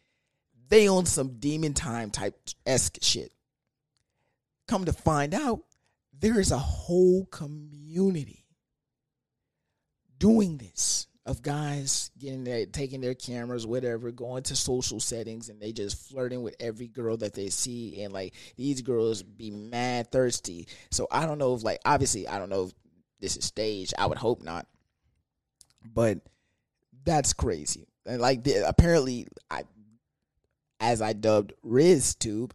they 0.68 0.88
on 0.88 1.06
some 1.06 1.38
demon 1.38 1.74
time 1.74 2.10
type 2.10 2.38
esque 2.66 2.98
shit. 3.02 3.32
Come 4.68 4.84
to 4.84 4.92
find 4.92 5.34
out, 5.34 5.62
there 6.18 6.38
is 6.38 6.52
a 6.52 6.58
whole 6.58 7.26
community 7.26 8.44
doing 10.18 10.58
this 10.58 11.08
of 11.30 11.42
guys 11.42 12.10
getting 12.18 12.44
their 12.44 12.66
taking 12.66 13.00
their 13.00 13.14
cameras, 13.14 13.66
whatever, 13.66 14.10
going 14.10 14.42
to 14.44 14.56
social 14.56 15.00
settings 15.00 15.48
and 15.48 15.60
they 15.60 15.72
just 15.72 16.10
flirting 16.10 16.42
with 16.42 16.56
every 16.60 16.88
girl 16.88 17.16
that 17.16 17.34
they 17.34 17.48
see 17.48 18.02
and 18.02 18.12
like 18.12 18.34
these 18.56 18.82
girls 18.82 19.22
be 19.22 19.50
mad 19.50 20.10
thirsty. 20.10 20.66
So 20.90 21.06
I 21.10 21.26
don't 21.26 21.38
know 21.38 21.54
if 21.54 21.62
like 21.62 21.80
obviously 21.84 22.26
I 22.28 22.38
don't 22.38 22.50
know 22.50 22.64
if 22.64 22.72
this 23.20 23.36
is 23.36 23.44
staged. 23.44 23.94
I 23.96 24.06
would 24.06 24.18
hope 24.18 24.42
not. 24.42 24.66
But 25.94 26.18
that's 27.04 27.32
crazy. 27.32 27.86
And 28.04 28.20
like 28.20 28.44
the, 28.44 28.68
apparently 28.68 29.28
I 29.50 29.62
as 30.80 31.00
I 31.00 31.12
dubbed 31.12 31.52
RizTube, 31.64 32.50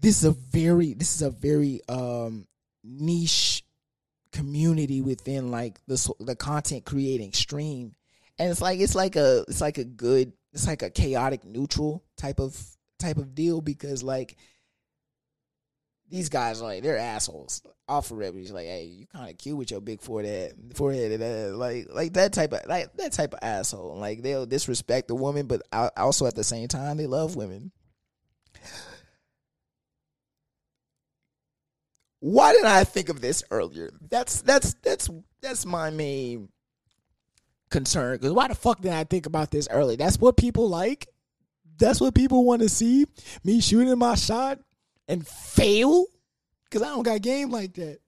this 0.00 0.18
is 0.18 0.24
a 0.24 0.30
very 0.30 0.94
this 0.94 1.14
is 1.14 1.22
a 1.22 1.30
very 1.30 1.80
um 1.88 2.46
niche 2.82 3.64
community 4.38 5.00
within 5.00 5.50
like 5.50 5.80
the 5.88 6.14
the 6.20 6.36
content 6.36 6.84
creating 6.84 7.32
stream, 7.32 7.96
and 8.38 8.50
it's 8.50 8.60
like 8.60 8.78
it's 8.78 8.94
like 8.94 9.16
a 9.16 9.44
it's 9.48 9.60
like 9.60 9.78
a 9.78 9.84
good 9.84 10.32
it's 10.52 10.66
like 10.66 10.82
a 10.82 10.90
chaotic 10.90 11.44
neutral 11.44 12.04
type 12.16 12.38
of 12.38 12.56
type 13.00 13.16
of 13.16 13.34
deal 13.34 13.60
because 13.60 14.04
like 14.04 14.36
these 16.08 16.28
guys 16.28 16.62
like 16.62 16.84
they're 16.84 16.98
assholes 16.98 17.62
off 17.88 18.12
of 18.12 18.18
rip. 18.18 18.34
He's 18.36 18.52
like, 18.52 18.66
hey, 18.66 18.84
you 18.84 19.06
kind 19.06 19.28
of 19.28 19.38
cute 19.38 19.56
with 19.56 19.72
your 19.72 19.80
big 19.80 20.00
forehead, 20.00 20.54
forehead, 20.74 21.20
and 21.20 21.22
uh, 21.22 21.56
like 21.56 21.88
like 21.90 22.12
that 22.12 22.32
type 22.32 22.52
of 22.52 22.60
like 22.68 22.94
that 22.96 23.12
type 23.12 23.34
of 23.34 23.40
asshole. 23.42 23.96
Like 23.96 24.22
they'll 24.22 24.46
disrespect 24.46 25.08
the 25.08 25.16
woman, 25.16 25.46
but 25.46 25.62
also 25.96 26.26
at 26.26 26.36
the 26.36 26.44
same 26.44 26.68
time 26.68 26.96
they 26.96 27.06
love 27.06 27.34
women. 27.34 27.72
Why 32.20 32.52
didn't 32.52 32.66
I 32.66 32.84
think 32.84 33.08
of 33.08 33.20
this 33.20 33.44
earlier? 33.50 33.90
That's 34.08 34.42
that's 34.42 34.74
that's 34.82 35.08
that's 35.40 35.64
my 35.64 35.90
main 35.90 36.48
concern. 37.70 38.16
Because 38.16 38.32
why 38.32 38.48
the 38.48 38.54
fuck 38.54 38.80
did 38.80 38.92
I 38.92 39.04
think 39.04 39.26
about 39.26 39.50
this 39.50 39.68
early? 39.70 39.96
That's 39.96 40.18
what 40.18 40.36
people 40.36 40.68
like. 40.68 41.06
That's 41.78 42.00
what 42.00 42.14
people 42.14 42.44
want 42.44 42.62
to 42.62 42.68
see. 42.68 43.06
Me 43.44 43.60
shooting 43.60 43.96
my 43.98 44.16
shot 44.16 44.58
and 45.06 45.26
fail. 45.26 46.06
Because 46.64 46.82
I 46.82 46.86
don't 46.86 47.04
got 47.04 47.22
game 47.22 47.50
like 47.50 47.74
that. 47.74 48.00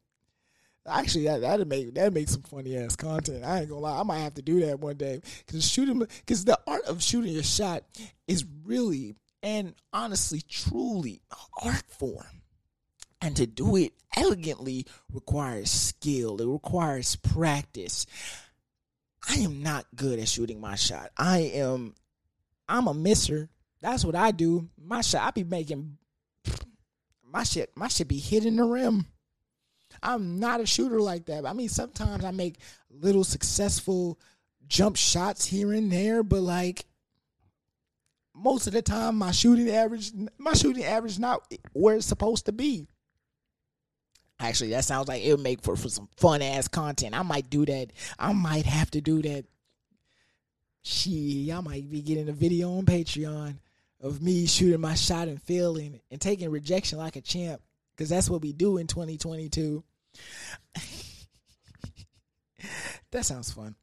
Actually, 0.89 1.25
that 1.25 1.43
that'd 1.43 1.69
make 1.69 1.95
that 1.95 2.13
make 2.13 2.29
some 2.29 2.43
funny 2.43 2.77
ass 2.77 2.97
content. 2.97 3.45
I 3.45 3.61
ain't 3.61 3.69
gonna 3.69 3.81
lie, 3.81 4.01
I 4.01 4.03
might 4.03 4.19
have 4.19 4.35
to 4.35 4.43
do 4.43 4.61
that 4.67 4.81
one 4.81 4.97
day. 4.97 5.21
Because 5.47 5.69
shooting, 5.71 5.99
because 5.99 6.45
the 6.45 6.59
art 6.67 6.85
of 6.87 7.03
shooting 7.03 7.37
a 7.37 7.43
shot 7.43 7.85
is 8.27 8.45
really 8.65 9.15
and 9.43 9.75
honestly, 9.93 10.43
truly 10.49 11.21
art 11.63 11.85
form 11.89 12.43
and 13.21 13.37
to 13.37 13.47
do 13.47 13.77
it 13.77 13.93
elegantly 14.17 14.87
requires 15.13 15.71
skill, 15.71 16.41
it 16.41 16.47
requires 16.47 17.17
practice. 17.17 18.07
I 19.29 19.37
am 19.37 19.63
not 19.63 19.87
good 19.95 20.19
at 20.19 20.29
shooting 20.29 20.61
my 20.61 20.77
shot. 20.77 21.11
I 21.17 21.39
am 21.55 21.95
I'm 22.69 22.87
a 22.87 22.95
misser. 22.95 23.49
That's 23.81 24.05
what 24.05 24.15
I 24.17 24.31
do. 24.31 24.69
My 24.81 25.01
shot 25.01 25.27
I 25.27 25.31
be 25.31 25.45
making 25.45 25.99
my 27.23 27.43
shit 27.45 27.71
my 27.77 27.89
shit 27.89 28.09
be 28.09 28.19
hitting 28.19 28.57
the 28.57 28.65
rim. 28.65 29.07
I'm 30.03 30.39
not 30.39 30.61
a 30.61 30.67
shooter 30.67 31.01
like 31.01 31.27
that. 31.27 31.45
I 31.45 31.53
mean, 31.53 31.69
sometimes 31.69 32.25
I 32.25 32.31
make 32.31 32.57
little 32.91 33.25
successful 33.25 34.19
jump 34.67 34.97
shots 34.97 35.45
here 35.47 35.73
and 35.73 35.93
there, 35.93 36.23
but 36.23 36.41
like 36.41 36.87
most 38.35 38.67
of 38.67 38.73
the 38.73 38.83
time 38.83 39.17
my 39.17 39.33
shooting 39.33 39.69
average 39.71 40.13
my 40.39 40.55
shooting 40.55 40.85
average 40.85 41.19
not 41.19 41.43
where 41.73 41.97
it's 41.97 42.07
supposed 42.07 42.47
to 42.47 42.53
be. 42.53 42.87
Actually, 44.41 44.71
that 44.71 44.85
sounds 44.87 45.07
like 45.07 45.23
it 45.23 45.33
would 45.33 45.43
make 45.43 45.63
for, 45.63 45.77
for 45.77 45.91
some 45.91 46.09
fun 46.17 46.41
ass 46.41 46.67
content. 46.67 47.15
I 47.15 47.23
might 47.23 47.51
do 47.51 47.67
that. 47.67 47.89
I 48.19 48.33
might 48.33 48.65
have 48.65 48.91
to 48.93 49.03
do 49.03 49.21
that. 49.21 49.45
She, 50.83 51.53
I 51.53 51.61
might 51.61 51.91
be 51.91 52.01
getting 52.01 52.31
a 52.31 52.33
video 52.33 52.79
on 52.79 52.87
Patreon 52.87 53.59
of 54.01 54.23
me 54.23 54.47
shooting 54.47 54.81
my 54.81 54.95
shot 54.95 55.29
and 55.29 55.43
failing 55.43 56.01
and 56.11 56.19
taking 56.19 56.51
rejection 56.51 56.99
like 56.99 57.17
a 57.17 57.21
champ. 57.21 57.61
Because 57.95 58.09
that's 58.09 58.31
what 58.31 58.41
we 58.41 58.55
do 58.55 58.79
in 58.79 58.87
2022. 58.87 59.85
that 63.11 63.27
sounds 63.27 63.53
fun. 63.53 63.75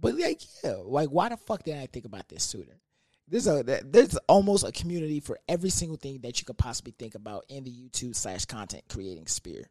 But 0.00 0.16
like, 0.18 0.40
yeah, 0.64 0.74
like 0.84 1.10
why 1.10 1.28
the 1.28 1.36
fuck 1.36 1.62
did 1.62 1.76
I 1.76 1.86
think 1.86 2.04
about 2.04 2.28
this 2.28 2.42
sooner? 2.42 2.80
There's 3.28 3.46
a 3.46 3.62
there's 3.62 4.16
almost 4.26 4.66
a 4.66 4.72
community 4.72 5.20
for 5.20 5.38
every 5.48 5.70
single 5.70 5.98
thing 5.98 6.18
that 6.22 6.40
you 6.40 6.46
could 6.46 6.58
possibly 6.58 6.92
think 6.98 7.14
about 7.14 7.44
in 7.48 7.62
the 7.62 7.70
YouTube 7.70 8.16
slash 8.16 8.44
content 8.44 8.82
creating 8.88 9.28
sphere 9.28 9.66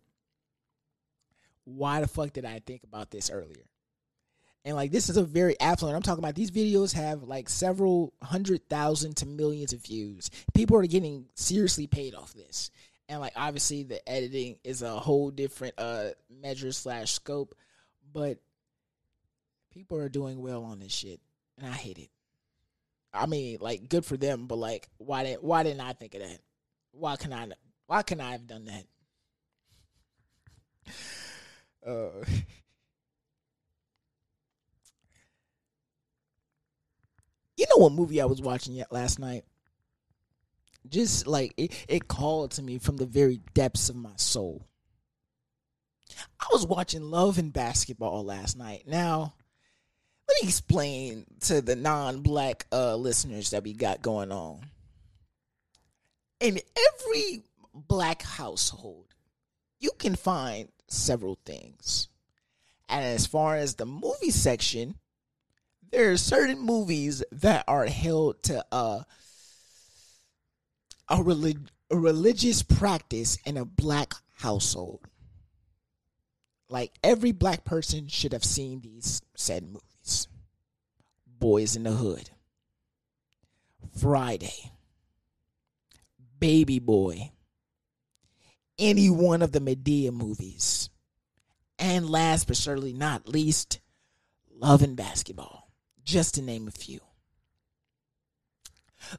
why 1.75 2.01
the 2.01 2.07
fuck 2.07 2.33
did 2.33 2.45
I 2.45 2.59
think 2.59 2.83
about 2.83 3.11
this 3.11 3.29
earlier? 3.29 3.65
And 4.65 4.75
like 4.75 4.91
this 4.91 5.09
is 5.09 5.17
a 5.17 5.23
very 5.23 5.59
affluent. 5.59 5.95
I'm 5.95 6.01
talking 6.01 6.23
about 6.23 6.35
these 6.35 6.51
videos 6.51 6.93
have 6.93 7.23
like 7.23 7.47
several 7.47 8.13
hundred 8.21 8.67
thousand 8.69 9.17
to 9.17 9.25
millions 9.25 9.73
of 9.73 9.83
views. 9.83 10.29
People 10.53 10.77
are 10.77 10.85
getting 10.85 11.25
seriously 11.35 11.87
paid 11.87 12.13
off 12.13 12.33
this. 12.33 12.69
And 13.07 13.21
like 13.21 13.33
obviously 13.35 13.83
the 13.83 14.07
editing 14.07 14.57
is 14.63 14.81
a 14.81 14.99
whole 14.99 15.31
different 15.31 15.75
uh 15.77 16.09
measure 16.29 16.71
slash 16.71 17.13
scope, 17.13 17.55
but 18.13 18.37
people 19.73 19.97
are 19.97 20.09
doing 20.09 20.41
well 20.41 20.63
on 20.63 20.79
this 20.79 20.91
shit. 20.91 21.21
And 21.57 21.67
I 21.67 21.73
hate 21.73 21.97
it. 21.97 22.09
I 23.13 23.25
mean, 23.25 23.57
like 23.61 23.89
good 23.89 24.05
for 24.05 24.17
them, 24.17 24.45
but 24.47 24.57
like 24.57 24.89
why 24.97 25.23
did 25.23 25.37
why 25.41 25.63
didn't 25.63 25.81
I 25.81 25.93
think 25.93 26.15
of 26.15 26.21
that? 26.21 26.39
Why 26.91 27.15
can 27.15 27.31
I 27.31 27.47
why 27.87 28.03
can 28.03 28.19
I 28.19 28.31
have 28.33 28.45
done 28.45 28.65
that? 28.65 28.83
Uh, 31.89 32.09
you 37.57 37.65
know 37.69 37.77
what 37.77 37.93
movie 37.93 38.21
I 38.21 38.25
was 38.25 38.41
watching 38.41 38.75
yet 38.75 38.91
last 38.91 39.17
night? 39.17 39.43
Just 40.87 41.25
like 41.25 41.53
it, 41.57 41.73
it 41.87 42.07
called 42.07 42.51
to 42.51 42.61
me 42.61 42.77
from 42.77 42.97
the 42.97 43.07
very 43.07 43.41
depths 43.53 43.89
of 43.89 43.95
my 43.95 44.13
soul. 44.17 44.67
I 46.39 46.45
was 46.51 46.65
watching 46.65 47.01
Love 47.03 47.37
and 47.37 47.51
Basketball 47.51 48.23
last 48.23 48.57
night. 48.57 48.83
Now, 48.87 49.33
let 50.27 50.43
me 50.43 50.47
explain 50.47 51.25
to 51.41 51.61
the 51.61 51.75
non-black 51.75 52.65
uh, 52.71 52.95
listeners 52.95 53.49
that 53.51 53.63
we 53.63 53.73
got 53.73 54.01
going 54.01 54.31
on. 54.31 54.61
In 56.39 56.59
every 56.93 57.43
black 57.73 58.21
household, 58.21 59.08
you 59.79 59.91
can 59.97 60.15
find 60.15 60.69
several 60.87 61.37
things. 61.45 62.07
And 62.87 63.05
as 63.05 63.27
far 63.27 63.55
as 63.55 63.75
the 63.75 63.85
movie 63.85 64.31
section, 64.31 64.95
there 65.91 66.11
are 66.11 66.17
certain 66.17 66.59
movies 66.59 67.23
that 67.31 67.63
are 67.67 67.85
held 67.85 68.43
to 68.43 68.65
uh, 68.71 69.03
a, 71.07 71.23
relig- 71.23 71.69
a 71.89 71.97
religious 71.97 72.61
practice 72.63 73.37
in 73.45 73.57
a 73.57 73.65
black 73.65 74.13
household. 74.37 75.01
Like 76.69 76.91
every 77.03 77.31
black 77.31 77.65
person 77.65 78.07
should 78.07 78.33
have 78.33 78.43
seen 78.43 78.81
these 78.81 79.21
said 79.35 79.63
movies 79.63 80.27
Boys 81.39 81.75
in 81.75 81.83
the 81.83 81.91
Hood, 81.91 82.29
Friday, 83.97 84.71
Baby 86.37 86.79
Boy, 86.79 87.31
any 88.79 89.09
one 89.09 89.41
of 89.41 89.51
the 89.51 89.59
Madea 89.59 90.11
movies. 90.11 90.89
And 91.77 92.09
last 92.09 92.47
but 92.47 92.57
certainly 92.57 92.93
not 92.93 93.27
least, 93.27 93.79
Love 94.51 94.81
and 94.81 94.95
Basketball, 94.95 95.71
just 96.03 96.35
to 96.35 96.41
name 96.41 96.67
a 96.67 96.71
few. 96.71 96.99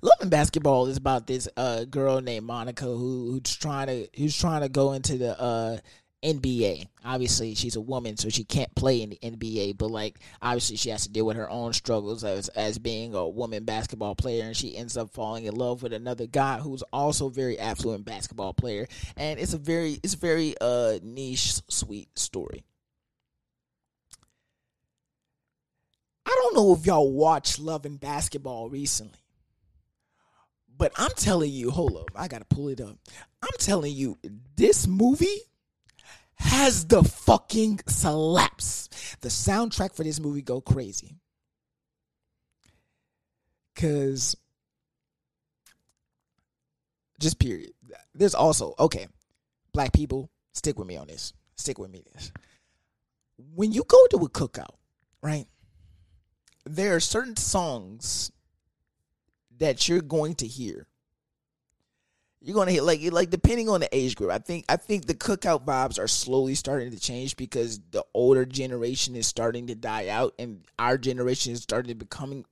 Love 0.02 0.18
and 0.20 0.30
Basketball 0.30 0.86
is 0.86 0.96
about 0.96 1.26
this 1.26 1.48
uh, 1.56 1.84
girl 1.84 2.20
named 2.20 2.46
Monica 2.46 2.84
who, 2.84 3.32
who's 3.32 3.56
trying 3.56 3.86
to 3.86 4.08
who's 4.16 4.36
trying 4.36 4.60
to 4.60 4.68
go 4.68 4.92
into 4.92 5.16
the 5.16 5.40
uh, 5.40 5.78
NBA. 6.22 6.86
Obviously, 7.04 7.54
she's 7.54 7.76
a 7.76 7.80
woman, 7.80 8.16
so 8.16 8.28
she 8.28 8.44
can't 8.44 8.74
play 8.74 9.02
in 9.02 9.10
the 9.10 9.18
NBA. 9.22 9.78
But 9.78 9.90
like, 9.90 10.18
obviously, 10.42 10.76
she 10.76 10.90
has 10.90 11.04
to 11.04 11.08
deal 11.08 11.26
with 11.26 11.36
her 11.36 11.48
own 11.48 11.72
struggles 11.72 12.24
as 12.24 12.48
as 12.50 12.78
being 12.78 13.14
a 13.14 13.28
woman 13.28 13.64
basketball 13.64 14.14
player, 14.14 14.44
and 14.44 14.56
she 14.56 14.76
ends 14.76 14.96
up 14.96 15.10
falling 15.10 15.44
in 15.44 15.54
love 15.54 15.82
with 15.82 15.92
another 15.92 16.26
guy 16.26 16.58
who's 16.58 16.82
also 16.92 17.28
very 17.28 17.58
affluent 17.58 18.04
basketball 18.04 18.52
player. 18.52 18.86
And 19.16 19.40
it's 19.40 19.54
a 19.54 19.58
very 19.58 19.98
it's 20.02 20.14
a 20.14 20.18
very 20.18 20.54
uh 20.60 20.98
niche, 21.02 21.54
sweet 21.68 22.18
story. 22.18 22.64
I 26.26 26.30
don't 26.42 26.54
know 26.54 26.74
if 26.74 26.86
y'all 26.86 27.10
watched 27.10 27.58
Love 27.58 27.86
and 27.86 27.98
Basketball 27.98 28.68
recently. 28.68 29.18
But 30.76 30.92
I'm 30.96 31.10
telling 31.16 31.50
you, 31.50 31.70
hold 31.70 31.96
up, 31.96 32.10
I 32.14 32.28
gotta 32.28 32.46
pull 32.46 32.68
it 32.68 32.80
up. 32.80 32.96
I'm 33.42 33.58
telling 33.58 33.92
you, 33.92 34.18
this 34.56 34.86
movie 34.86 35.40
has 36.40 36.86
the 36.86 37.04
fucking 37.04 37.80
slaps. 37.86 38.88
The 39.20 39.28
soundtrack 39.28 39.94
for 39.94 40.02
this 40.02 40.18
movie 40.18 40.42
go 40.42 40.60
crazy. 40.60 41.16
Cause 43.76 44.36
just 47.18 47.38
period. 47.38 47.72
There's 48.14 48.34
also 48.34 48.74
okay, 48.78 49.06
black 49.72 49.92
people, 49.92 50.30
stick 50.52 50.78
with 50.78 50.88
me 50.88 50.96
on 50.96 51.06
this. 51.06 51.32
Stick 51.56 51.78
with 51.78 51.90
me 51.90 52.02
this. 52.14 52.32
When 53.54 53.72
you 53.72 53.84
go 53.86 54.06
to 54.10 54.16
a 54.16 54.28
cookout, 54.28 54.76
right? 55.22 55.46
There 56.64 56.96
are 56.96 57.00
certain 57.00 57.36
songs 57.36 58.32
that 59.58 59.88
you're 59.88 60.00
going 60.00 60.34
to 60.36 60.46
hear 60.46 60.86
you're 62.42 62.54
gonna 62.54 62.70
hit 62.70 62.82
like 62.82 63.00
like 63.12 63.30
depending 63.30 63.68
on 63.68 63.80
the 63.80 63.96
age 63.96 64.16
group. 64.16 64.30
I 64.30 64.38
think 64.38 64.64
I 64.68 64.76
think 64.76 65.06
the 65.06 65.14
cookout 65.14 65.64
vibes 65.64 65.98
are 65.98 66.08
slowly 66.08 66.54
starting 66.54 66.90
to 66.90 66.98
change 66.98 67.36
because 67.36 67.80
the 67.90 68.04
older 68.14 68.46
generation 68.46 69.14
is 69.14 69.26
starting 69.26 69.66
to 69.66 69.74
die 69.74 70.08
out, 70.08 70.34
and 70.38 70.64
our 70.78 70.96
generation 70.96 71.52
is 71.52 71.62
starting 71.62 71.88
to 71.90 71.94
becoming 71.94 72.44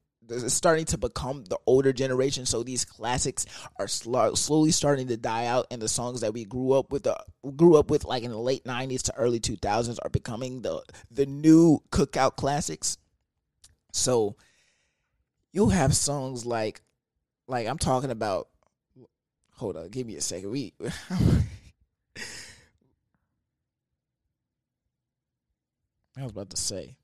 starting 0.49 0.85
to 0.85 0.99
become 0.99 1.45
the 1.45 1.59
older 1.67 1.93
generation. 1.93 2.45
So 2.45 2.63
these 2.63 2.85
classics 2.85 3.47
are 3.79 3.89
sl- 3.89 4.35
slowly 4.35 4.73
starting 4.73 5.09
to 5.09 5.17
die 5.17 5.47
out, 5.47 5.67
and 5.71 5.81
the 5.81 5.89
songs 5.89 6.21
that 6.21 6.35
we 6.35 6.45
grew 6.45 6.73
up 6.73 6.93
with, 6.93 7.07
uh, 7.07 7.17
grew 7.57 7.77
up 7.77 7.91
with 7.91 8.05
like 8.05 8.25
in 8.25 8.31
the 8.31 8.39
late 8.39 8.65
'90s 8.65 9.03
to 9.05 9.15
early 9.17 9.41
2000s, 9.41 9.99
are 10.03 10.11
becoming 10.11 10.61
the 10.61 10.83
the 11.11 11.25
new 11.25 11.83
cookout 11.91 12.37
classics. 12.37 12.99
So 13.93 14.37
you'll 15.53 15.71
have 15.71 15.97
songs 15.97 16.45
like 16.45 16.83
like 17.47 17.67
I'm 17.67 17.79
talking 17.79 18.11
about 18.11 18.49
Hold 19.59 19.77
on, 19.77 19.89
give 19.89 20.07
me 20.07 20.15
a 20.15 20.21
second. 20.21 20.51
We 20.51 20.73
I 26.17 26.23
was 26.23 26.31
about 26.31 26.51
to 26.51 26.57
say. 26.57 26.97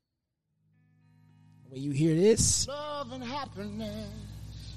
When 1.68 1.82
you 1.82 1.90
hear 1.90 2.14
this, 2.14 2.68
love 2.68 3.10
and 3.10 3.24
happiness. 3.24 4.08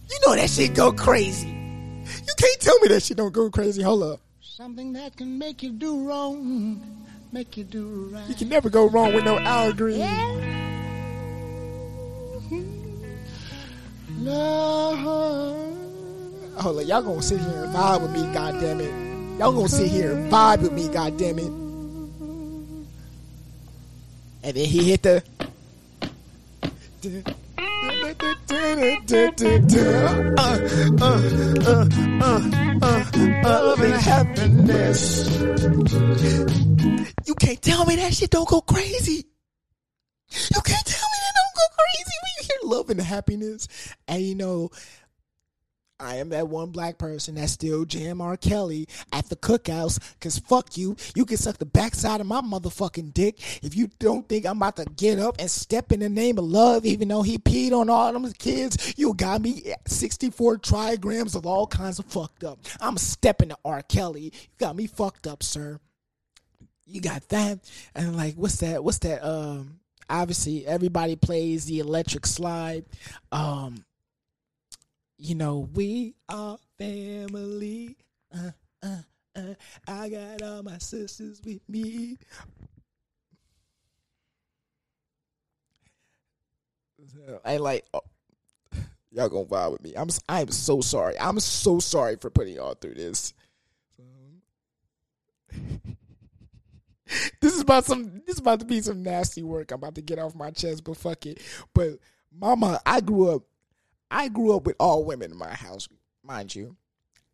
You 0.10 0.18
know 0.26 0.36
that 0.36 0.50
shit 0.50 0.74
go 0.74 0.92
crazy. 0.92 1.50
You 1.50 2.34
can't 2.38 2.60
tell 2.60 2.80
me 2.80 2.88
that 2.88 3.04
shit 3.04 3.18
don't 3.18 3.32
go 3.32 3.52
crazy. 3.52 3.84
Hold 3.84 4.04
up. 4.04 4.22
Something 4.42 4.94
that 4.94 5.16
can 5.16 5.38
make 5.38 5.62
you 5.62 5.72
do 5.72 6.08
wrong, 6.08 7.06
make 7.32 7.58
you 7.58 7.64
do 7.64 8.10
right. 8.12 8.28
You 8.28 8.34
can 8.34 8.50
never 8.50 8.72
go 8.72 8.90
wrong 8.90 9.14
with 9.14 9.24
no 9.24 9.38
Al 9.38 9.72
Green. 9.72 10.00
Love. 14.20 15.77
Hold 16.60 16.80
on, 16.80 16.88
y'all 16.88 17.02
gonna 17.04 17.22
sit 17.22 17.40
here 17.40 17.66
and 17.66 17.76
vibe 17.76 18.02
with 18.02 18.12
me, 18.12 18.34
goddamn 18.34 18.82
it. 18.82 19.40
Y'all 19.40 19.52
gonna 19.52 19.70
sit 19.70 19.92
here 19.92 20.14
and 20.14 20.32
vibe 20.32 20.62
with 20.62 20.72
me, 20.72 20.88
goddamn 20.90 21.38
it. 21.38 21.52
And 24.44 24.56
then 24.56 24.66
he 24.66 24.84
hit 24.90 25.04
the. 25.04 25.24
Uh, 27.06 27.24
uh, 31.00 31.22
uh, 31.62 31.88
uh, 32.22 32.42
uh, 32.82 33.04
love 33.44 33.82
and 33.82 33.94
happiness. 34.02 35.30
You 37.26 37.36
can't 37.36 37.62
tell 37.62 37.86
me 37.86 37.98
that 37.98 38.14
shit 38.14 38.32
don't 38.32 38.48
go 38.50 38.62
crazy. 38.62 39.26
You 40.30 40.62
can't 40.62 40.86
tell 40.86 41.08
me 41.08 41.18
that 41.22 41.34
don't 41.36 41.56
go 41.56 41.68
crazy 41.78 42.16
when 42.24 42.32
you 42.38 42.44
hear 42.48 42.60
love 42.64 42.90
and 42.90 43.02
happiness. 43.02 43.68
And 44.08 44.24
you 44.24 44.34
know, 44.36 44.72
I 46.00 46.18
am 46.18 46.30
that 46.30 46.48
one 46.48 46.70
black 46.70 46.98
person 46.98 47.36
that 47.36 47.50
still 47.50 47.84
jam 47.84 48.22
R. 48.22 48.38
Kelly 48.38 48.88
at 49.12 49.30
the 49.30 49.36
cookouts. 49.36 50.00
Cause 50.20 50.38
fuck 50.38 50.78
you. 50.78 50.96
You 51.16 51.26
can 51.26 51.38
suck 51.38 51.58
the 51.58 51.66
backside 51.66 52.22
of 52.22 52.28
my 52.28 52.42
motherfucking 52.42 53.14
dick 53.14 53.40
if 53.64 53.76
you 53.76 53.90
don't 54.00 54.28
think 54.30 54.46
I'm 54.46 54.58
about 54.58 54.76
to 54.76 54.86
get 54.86 55.18
up 55.18 55.38
and 55.40 55.50
step 55.50 55.92
in 55.92 56.02
the 56.02 56.10
name 56.10 56.38
of 56.38 56.46
love, 56.46 56.86
even 56.86 57.08
though 57.08 57.24
he 57.24 57.38
peed 57.40 57.72
on 57.72 57.90
all 57.90 58.14
them 58.14 58.32
kids. 58.34 58.94
You 58.98 59.14
got 59.16 59.42
me 59.42 59.74
64 59.88 60.58
trigrams 60.60 61.36
of 61.36 61.46
all 61.46 61.66
kinds 61.66 61.98
of 61.98 62.06
fucked 62.06 62.44
up. 62.44 62.60
I'm 62.80 62.98
stepping 62.98 63.50
to 63.50 63.58
R. 63.66 63.82
Kelly. 63.82 64.26
You 64.26 64.58
got 64.60 64.76
me 64.76 64.86
fucked 64.88 65.26
up, 65.26 65.42
sir. 65.42 65.80
You 66.86 67.02
got 67.02 67.28
that. 67.30 67.60
And 67.96 68.16
like, 68.16 68.36
what's 68.36 68.58
that? 68.58 68.84
What's 68.84 69.00
that? 69.00 69.28
Um, 69.28 69.80
obviously 70.10 70.66
everybody 70.66 71.16
plays 71.16 71.66
the 71.66 71.80
electric 71.80 72.26
slide. 72.26 72.86
Um, 73.32 73.84
you 75.18 75.36
know, 75.36 75.70
we 75.74 76.16
are 76.30 76.58
family. 76.78 77.98
Uh, 78.34 78.52
uh, 78.84 79.02
uh, 79.36 79.54
I 79.88 80.10
got 80.10 80.42
all 80.42 80.64
my 80.64 80.78
sisters 80.78 81.42
with 81.44 81.62
me. 81.68 82.18
I 87.44 87.58
like 87.58 87.86
oh, 87.94 88.02
y'all 89.12 89.30
gonna 89.30 89.46
vibe 89.46 89.72
with 89.74 89.84
me. 89.84 89.94
I'm 89.96 90.10
I'm 90.30 90.52
so 90.52 90.82
sorry. 90.82 91.18
I'm 91.20 91.40
so 91.40 91.80
sorry 91.80 92.16
for 92.18 92.30
putting 92.30 92.56
y'all 92.56 92.76
through 92.76 92.96
this. 92.96 93.34
this 97.42 97.54
is 97.56 97.62
about 97.62 97.86
some. 97.86 98.22
This 98.26 98.36
is 98.36 98.40
about 98.40 98.60
to 98.60 98.66
be 98.66 98.82
some 98.82 99.02
nasty 99.02 99.42
work. 99.42 99.72
I'm 99.72 99.78
about 99.78 99.96
to 99.96 100.02
get 100.02 100.20
off 100.20 100.36
my 100.36 100.52
chest, 100.52 100.84
but 100.84 100.98
fuck 100.98 101.26
it. 101.26 101.42
But 101.74 102.00
mama, 102.32 102.80
I 102.86 103.02
grew 103.02 103.32
up 103.32 103.44
I 104.10 104.30
grew 104.30 104.56
up 104.56 104.66
with 104.66 104.76
all 104.80 105.04
women 105.04 105.32
in 105.32 105.38
my 105.38 105.54
house, 105.54 105.88
mind 106.24 106.56
you. 106.56 106.76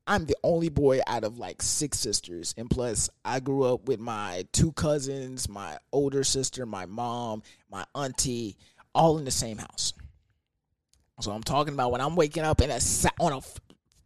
I'm 0.06 0.26
the 0.26 0.36
only 0.44 0.70
boy 0.70 1.00
out 1.08 1.24
of 1.24 1.38
like 1.38 1.62
six 1.62 2.00
sisters. 2.00 2.54
And 2.58 2.70
plus, 2.70 3.10
I 3.24 3.40
grew 3.40 3.64
up 3.64 3.88
with 3.88 4.00
my 4.00 4.46
two 4.52 4.74
cousins, 4.74 5.48
my 5.48 5.78
older 5.92 6.24
sister, 6.24 6.66
my 6.66 6.86
mom, 6.86 7.44
my 7.72 7.86
auntie, 7.96 8.58
all 8.94 9.18
in 9.18 9.26
the 9.26 9.32
same 9.32 9.58
house. 9.58 9.94
So 11.22 11.32
I'm 11.32 11.44
talking 11.44 11.74
about 11.74 11.92
when 11.92 12.02
I'm 12.02 12.16
waking 12.16 12.44
up 12.44 12.60
in 12.60 12.70
a 12.70 12.80
on 13.20 13.34
a 13.34 13.42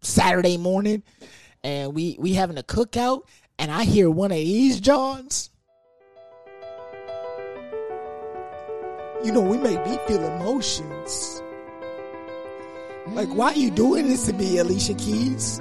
Saturday 0.01 0.57
morning 0.57 1.03
and 1.63 1.95
we 1.95 2.15
we 2.20 2.34
having 2.34 2.57
a 2.57 2.63
cookout 2.63 3.24
and 3.57 3.72
I 3.72 3.86
hear 3.86 4.09
one 4.09 4.32
of 4.32 4.38
these 4.38 4.80
Johns. 4.80 5.49
You 9.24 9.32
know, 9.32 9.41
we 9.41 9.57
make 9.57 9.84
me 9.88 9.97
feel 10.05 10.24
emotions. 10.24 11.41
Like, 13.13 13.29
why 13.29 13.47
are 13.47 13.55
you 13.55 13.71
doing 13.71 14.07
this 14.07 14.25
to 14.27 14.33
me, 14.33 14.57
Alicia 14.57 14.93
Keys? 14.95 15.59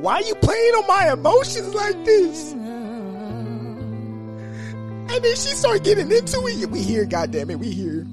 Why 0.00 0.16
are 0.16 0.22
you 0.22 0.34
playing 0.34 0.74
on 0.74 0.86
my 0.86 1.12
emotions 1.12 1.74
like 1.74 2.04
this? 2.04 2.52
And 2.52 5.08
then 5.08 5.36
she 5.36 5.54
started 5.54 5.84
getting 5.84 6.10
into 6.10 6.40
it. 6.46 6.70
We 6.70 6.82
hear, 6.82 7.04
goddamn 7.04 7.50
it, 7.50 7.58
we 7.58 7.70
hear. 7.70 8.06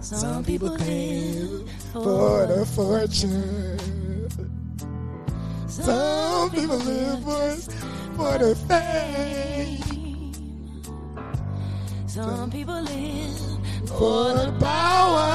Some 0.00 0.44
people 0.44 0.68
live 0.68 1.68
for 1.92 2.46
the 2.46 2.64
fortune. 2.74 3.78
Some 5.68 6.50
people 6.50 6.76
live 6.76 7.22
for, 7.24 7.56
for 8.16 8.38
the 8.38 8.54
fame. 8.68 9.80
Some 12.06 12.50
people 12.50 12.80
live 12.80 13.53
for 13.88 14.32
the 14.34 14.52
power. 14.60 15.30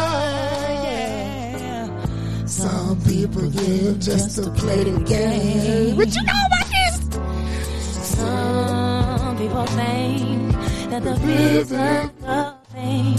Yeah. 0.83 2.45
Some 2.45 3.01
people 3.01 3.49
give 3.49 3.99
just 3.99 4.35
to 4.37 4.49
play 4.51 4.83
the 4.83 4.99
game. 5.01 5.95
What 5.97 6.13
you 6.15 6.23
know 6.23 6.41
about 6.47 6.67
this? 6.75 6.95
Some 8.17 9.37
people 9.37 9.65
think 9.67 10.51
that 10.91 11.03
the 11.03 11.15
physical 11.15 12.57
things 12.73 13.18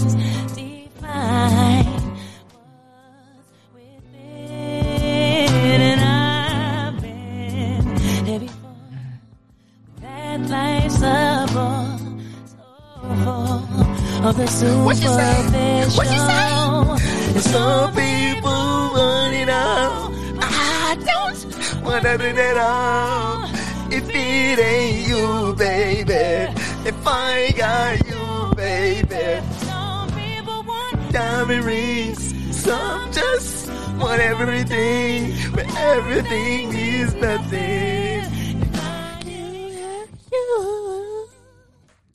the 15.01 15.07
What 15.07 15.07
you 15.07 15.09
say? 15.09 15.89
superficial. 15.89 15.97
What 15.97 16.07
you 16.11 16.19
say? 16.19 17.33
And 17.33 17.43
some 17.43 17.89
people 17.93 18.51
want 18.95 19.33
it 19.33 19.49
all. 19.49 20.11
I 20.41 20.97
don't. 21.09 21.83
Want 21.83 22.03
to 22.03 22.17
do 22.17 22.25
it 22.25 22.57
all. 22.57 23.45
If 23.91 24.09
it 24.09 24.59
ain't 24.59 25.07
you, 25.07 25.55
baby. 25.55 26.53
If 26.87 27.07
I 27.07 27.51
got 27.57 28.05
you, 28.07 28.55
baby. 28.55 29.47
Some 29.59 30.09
people 30.11 30.63
want 30.63 31.11
diamond 31.11 31.63
rings. 31.65 32.55
Some 32.63 33.11
just 33.11 33.69
want 33.99 34.21
everything. 34.21 35.33
But 35.53 35.65
everything 35.77 36.69
means 36.69 37.13
nothing. 37.15 38.21
If 38.61 38.75
I 38.75 39.21
didn't 39.23 40.09
you. 40.31 41.27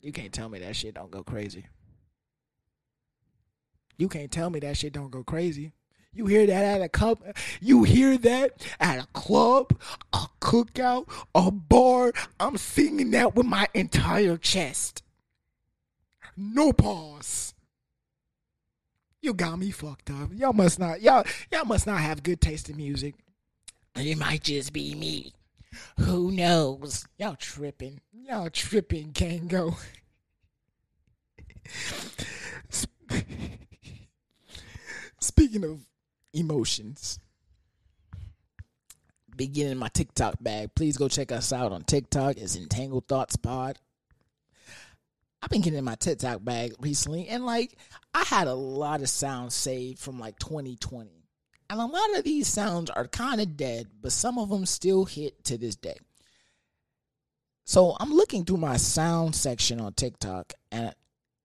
You 0.01 0.11
can't 0.11 0.31
tell 0.33 0.49
me 0.49 0.59
that 0.59 0.75
shit 0.75 0.93
don't 0.95 1.11
go 1.11 1.23
crazy. 1.23 1.65
You 3.97 4.07
can't 4.07 4.31
tell 4.31 4.49
me 4.49 4.59
that 4.59 4.77
shit 4.77 4.93
don't 4.93 5.11
go 5.11 5.23
crazy. 5.23 5.73
You 6.13 6.25
hear 6.25 6.47
that 6.47 6.63
at 6.63 6.81
a 6.81 6.89
cup? 6.89 7.21
You 7.61 7.83
hear 7.83 8.17
that 8.17 8.65
at 8.79 9.03
a 9.03 9.07
club, 9.13 9.79
a 10.13 10.25
cookout, 10.41 11.07
a 11.35 11.51
bar? 11.51 12.11
I'm 12.39 12.57
singing 12.57 13.11
that 13.11 13.35
with 13.35 13.45
my 13.45 13.67
entire 13.73 14.37
chest. 14.37 15.03
No 16.35 16.73
pause. 16.73 17.53
You 19.21 19.33
got 19.33 19.59
me 19.59 19.71
fucked 19.71 20.09
up. 20.09 20.29
Y'all 20.33 20.53
must 20.53 20.79
not 20.79 21.01
y'all 21.01 21.25
y'all 21.51 21.65
must 21.65 21.85
not 21.85 21.99
have 21.99 22.23
good 22.23 22.39
taste 22.39 22.69
in 22.69 22.77
music. 22.77 23.15
It 23.95 24.17
might 24.17 24.43
just 24.43 24.73
be 24.73 24.95
me. 24.95 25.33
Who 25.99 26.31
knows? 26.31 27.07
Y'all 27.17 27.35
tripping. 27.35 28.01
Y'all 28.11 28.49
tripping, 28.49 29.11
Kango. 29.13 29.75
Speaking 35.19 35.63
of 35.63 35.85
emotions, 36.33 37.19
beginning 39.35 39.77
my 39.77 39.87
TikTok 39.89 40.35
bag. 40.41 40.71
Please 40.75 40.97
go 40.97 41.07
check 41.07 41.31
us 41.31 41.53
out 41.53 41.71
on 41.71 41.83
TikTok. 41.83 42.37
It's 42.37 42.55
Entangled 42.55 43.07
Thoughts 43.07 43.35
Pod. 43.35 43.77
I've 45.41 45.49
been 45.49 45.61
getting 45.61 45.79
in 45.79 45.85
my 45.85 45.95
TikTok 45.95 46.43
bag 46.43 46.73
recently, 46.79 47.27
and 47.27 47.45
like 47.45 47.77
I 48.13 48.23
had 48.23 48.47
a 48.47 48.53
lot 48.53 49.01
of 49.01 49.09
sounds 49.09 49.53
saved 49.53 49.99
from 49.99 50.19
like 50.19 50.37
2020. 50.39 51.09
And 51.69 51.79
a 51.79 51.85
lot 51.85 52.17
of 52.17 52.23
these 52.23 52.47
sounds 52.47 52.89
are 52.89 53.07
kind 53.07 53.41
of 53.41 53.57
dead, 53.57 53.87
but 54.01 54.11
some 54.11 54.37
of 54.37 54.49
them 54.49 54.65
still 54.65 55.05
hit 55.05 55.43
to 55.45 55.57
this 55.57 55.75
day. 55.75 55.97
So 57.65 57.95
I'm 57.99 58.13
looking 58.13 58.45
through 58.45 58.57
my 58.57 58.77
sound 58.77 59.35
section 59.35 59.79
on 59.81 59.93
TikTok, 59.93 60.53
and 60.71 60.95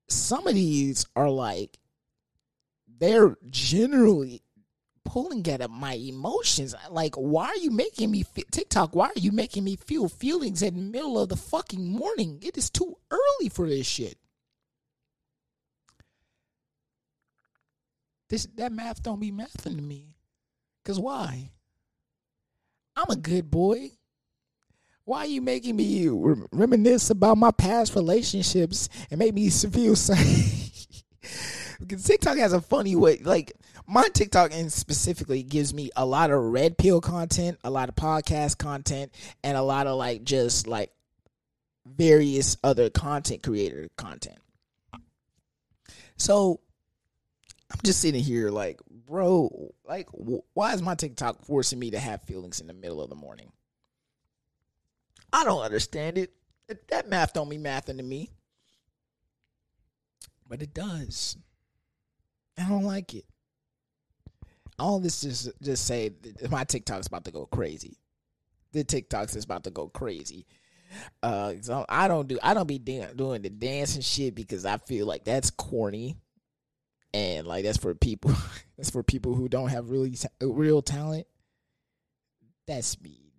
some 0.08 0.46
of 0.46 0.54
these 0.54 1.06
are 1.16 1.28
like 1.28 1.78
they're 3.02 3.36
generally 3.50 4.42
pulling 5.04 5.44
at 5.48 5.68
my 5.68 5.94
emotions. 5.94 6.72
Like, 6.88 7.16
why 7.16 7.46
are 7.48 7.56
you 7.56 7.72
making 7.72 8.12
me 8.12 8.24
TikTok? 8.52 8.94
Why 8.94 9.06
are 9.06 9.18
you 9.18 9.32
making 9.32 9.64
me 9.64 9.74
feel 9.74 10.08
feelings 10.08 10.62
in 10.62 10.76
the 10.76 10.80
middle 10.82 11.18
of 11.18 11.28
the 11.28 11.34
fucking 11.34 11.84
morning? 11.84 12.38
It 12.42 12.56
is 12.56 12.70
too 12.70 12.96
early 13.10 13.48
for 13.48 13.68
this 13.68 13.88
shit. 13.88 14.18
This 18.28 18.46
that 18.54 18.70
math 18.70 19.02
don't 19.02 19.18
be 19.18 19.32
mathing 19.32 19.76
to 19.76 19.82
me. 19.82 20.14
Cause 20.84 21.00
why? 21.00 21.50
I'm 22.94 23.10
a 23.10 23.16
good 23.16 23.50
boy. 23.50 23.90
Why 25.04 25.18
are 25.18 25.26
you 25.26 25.42
making 25.42 25.74
me 25.74 26.08
reminisce 26.52 27.10
about 27.10 27.36
my 27.36 27.50
past 27.50 27.96
relationships 27.96 28.88
and 29.10 29.18
make 29.18 29.34
me 29.34 29.50
feel 29.50 29.96
sad? 29.96 30.61
Because 31.82 32.04
TikTok 32.04 32.36
has 32.38 32.52
a 32.52 32.60
funny 32.60 32.96
way. 32.96 33.18
Like 33.18 33.52
my 33.86 34.06
TikTok 34.14 34.52
and 34.52 34.72
specifically 34.72 35.42
gives 35.42 35.74
me 35.74 35.90
a 35.96 36.06
lot 36.06 36.30
of 36.30 36.40
red 36.42 36.78
pill 36.78 37.00
content, 37.00 37.58
a 37.64 37.70
lot 37.70 37.88
of 37.88 37.94
podcast 37.94 38.58
content, 38.58 39.12
and 39.44 39.56
a 39.56 39.62
lot 39.62 39.86
of 39.86 39.96
like 39.96 40.24
just 40.24 40.66
like 40.66 40.90
various 41.84 42.56
other 42.64 42.90
content 42.90 43.42
creator 43.42 43.88
content. 43.96 44.38
So 46.16 46.60
I'm 47.70 47.80
just 47.84 48.00
sitting 48.00 48.22
here 48.22 48.50
like, 48.50 48.80
bro, 48.88 49.72
like, 49.84 50.08
wh- 50.10 50.44
why 50.54 50.74
is 50.74 50.82
my 50.82 50.94
TikTok 50.94 51.44
forcing 51.44 51.78
me 51.78 51.90
to 51.90 51.98
have 51.98 52.22
feelings 52.22 52.60
in 52.60 52.66
the 52.66 52.74
middle 52.74 53.00
of 53.02 53.08
the 53.08 53.16
morning? 53.16 53.50
I 55.32 55.44
don't 55.44 55.62
understand 55.62 56.18
it. 56.18 56.32
That 56.88 57.08
math 57.08 57.32
don't 57.32 57.48
mean 57.48 57.62
mathing 57.64 57.96
to 57.96 58.02
me. 58.02 58.30
but 60.48 60.62
it 60.62 60.74
does. 60.74 61.36
I 62.58 62.68
don't 62.68 62.84
like 62.84 63.14
it. 63.14 63.24
All 64.78 65.00
this 65.00 65.20
just 65.20 65.50
just 65.62 65.86
say 65.86 66.10
my 66.50 66.64
TikTok's 66.64 67.06
about 67.06 67.24
to 67.24 67.30
go 67.30 67.46
crazy. 67.46 67.98
The 68.72 68.84
TikToks 68.84 69.36
is 69.36 69.44
about 69.44 69.64
to 69.64 69.70
go 69.70 69.88
crazy. 69.88 70.46
Uh, 71.22 71.54
so 71.60 71.84
I 71.88 72.08
don't 72.08 72.28
do 72.28 72.38
I 72.42 72.54
don't 72.54 72.66
be 72.66 72.78
doing 72.78 73.42
the 73.42 73.50
dancing 73.50 74.02
shit 74.02 74.34
because 74.34 74.66
I 74.66 74.78
feel 74.78 75.06
like 75.06 75.24
that's 75.24 75.50
corny, 75.50 76.16
and 77.14 77.46
like 77.46 77.64
that's 77.64 77.78
for 77.78 77.94
people 77.94 78.32
that's 78.76 78.90
for 78.90 79.02
people 79.02 79.34
who 79.34 79.48
don't 79.48 79.68
have 79.68 79.90
really 79.90 80.16
ta- 80.16 80.28
real 80.40 80.82
talent. 80.82 81.26
That's 82.66 83.00
me. 83.00 83.32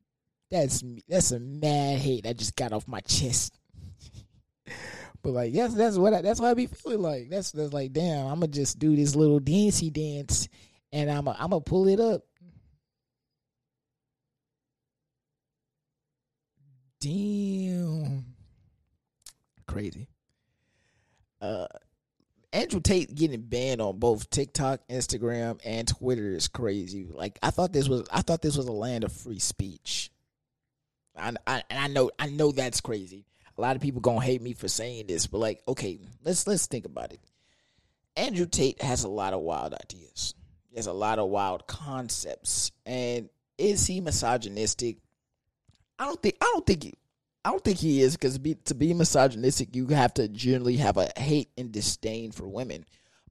That's 0.51 0.83
me. 0.83 1.01
That's 1.07 1.31
a 1.31 1.39
mad 1.39 1.99
hate 1.99 2.27
I 2.27 2.33
just 2.33 2.55
got 2.55 2.73
off 2.73 2.87
my 2.87 2.99
chest. 3.01 3.57
but 5.23 5.31
like 5.31 5.53
yes, 5.53 5.73
that's 5.73 5.97
what 5.97 6.13
I, 6.13 6.21
that's 6.21 6.39
what 6.39 6.49
I 6.49 6.53
be 6.53 6.67
feeling 6.67 7.01
like. 7.01 7.29
That's 7.29 7.51
that's 7.51 7.73
like 7.73 7.93
damn. 7.93 8.27
I'm 8.27 8.39
gonna 8.41 8.47
just 8.47 8.77
do 8.77 8.95
this 8.95 9.15
little 9.15 9.39
dancey 9.39 9.89
dance, 9.89 10.49
and 10.91 11.09
I'm 11.09 11.27
I'm 11.27 11.49
gonna 11.49 11.61
pull 11.61 11.87
it 11.87 11.99
up. 11.99 12.23
Damn, 16.99 18.25
crazy. 19.65 20.07
Uh, 21.41 21.67
Andrew 22.53 22.79
Tate 22.79 23.13
getting 23.15 23.41
banned 23.41 23.81
on 23.81 23.97
both 23.97 24.29
TikTok, 24.29 24.81
Instagram, 24.89 25.59
and 25.65 25.87
Twitter 25.87 26.35
is 26.35 26.47
crazy. 26.47 27.09
Like 27.11 27.39
I 27.41 27.49
thought 27.49 27.73
this 27.73 27.89
was 27.89 28.07
I 28.11 28.21
thought 28.21 28.41
this 28.41 28.55
was 28.55 28.67
a 28.67 28.71
land 28.71 29.03
of 29.03 29.11
free 29.11 29.39
speech. 29.39 30.11
I, 31.17 31.33
I 31.47 31.63
and 31.69 31.79
I 31.79 31.87
know 31.87 32.11
I 32.19 32.27
know 32.27 32.51
that's 32.51 32.81
crazy. 32.81 33.25
A 33.57 33.61
lot 33.61 33.75
of 33.75 33.81
people 33.81 34.01
gonna 34.01 34.21
hate 34.21 34.41
me 34.41 34.53
for 34.53 34.67
saying 34.67 35.07
this, 35.07 35.27
but 35.27 35.37
like, 35.37 35.61
okay, 35.67 35.99
let's 36.23 36.47
let's 36.47 36.65
think 36.65 36.85
about 36.85 37.13
it. 37.13 37.19
Andrew 38.15 38.45
Tate 38.45 38.81
has 38.81 39.03
a 39.03 39.09
lot 39.09 39.33
of 39.33 39.41
wild 39.41 39.73
ideas. 39.73 40.35
He 40.69 40.77
has 40.77 40.87
a 40.87 40.93
lot 40.93 41.19
of 41.19 41.29
wild 41.29 41.67
concepts, 41.67 42.71
and 42.85 43.29
is 43.57 43.85
he 43.85 44.01
misogynistic? 44.01 44.97
I 45.99 46.05
don't 46.05 46.21
think 46.21 46.35
I 46.41 46.45
don't 46.53 46.65
think 46.65 46.83
he, 46.83 46.93
I 47.45 47.51
don't 47.51 47.63
think 47.63 47.77
he 47.77 48.01
is 48.01 48.15
because 48.15 48.37
be, 48.37 48.55
to 48.55 48.73
be 48.73 48.93
misogynistic, 48.93 49.75
you 49.75 49.87
have 49.87 50.13
to 50.15 50.27
generally 50.27 50.77
have 50.77 50.97
a 50.97 51.09
hate 51.17 51.49
and 51.57 51.71
disdain 51.71 52.31
for 52.31 52.47
women. 52.47 52.85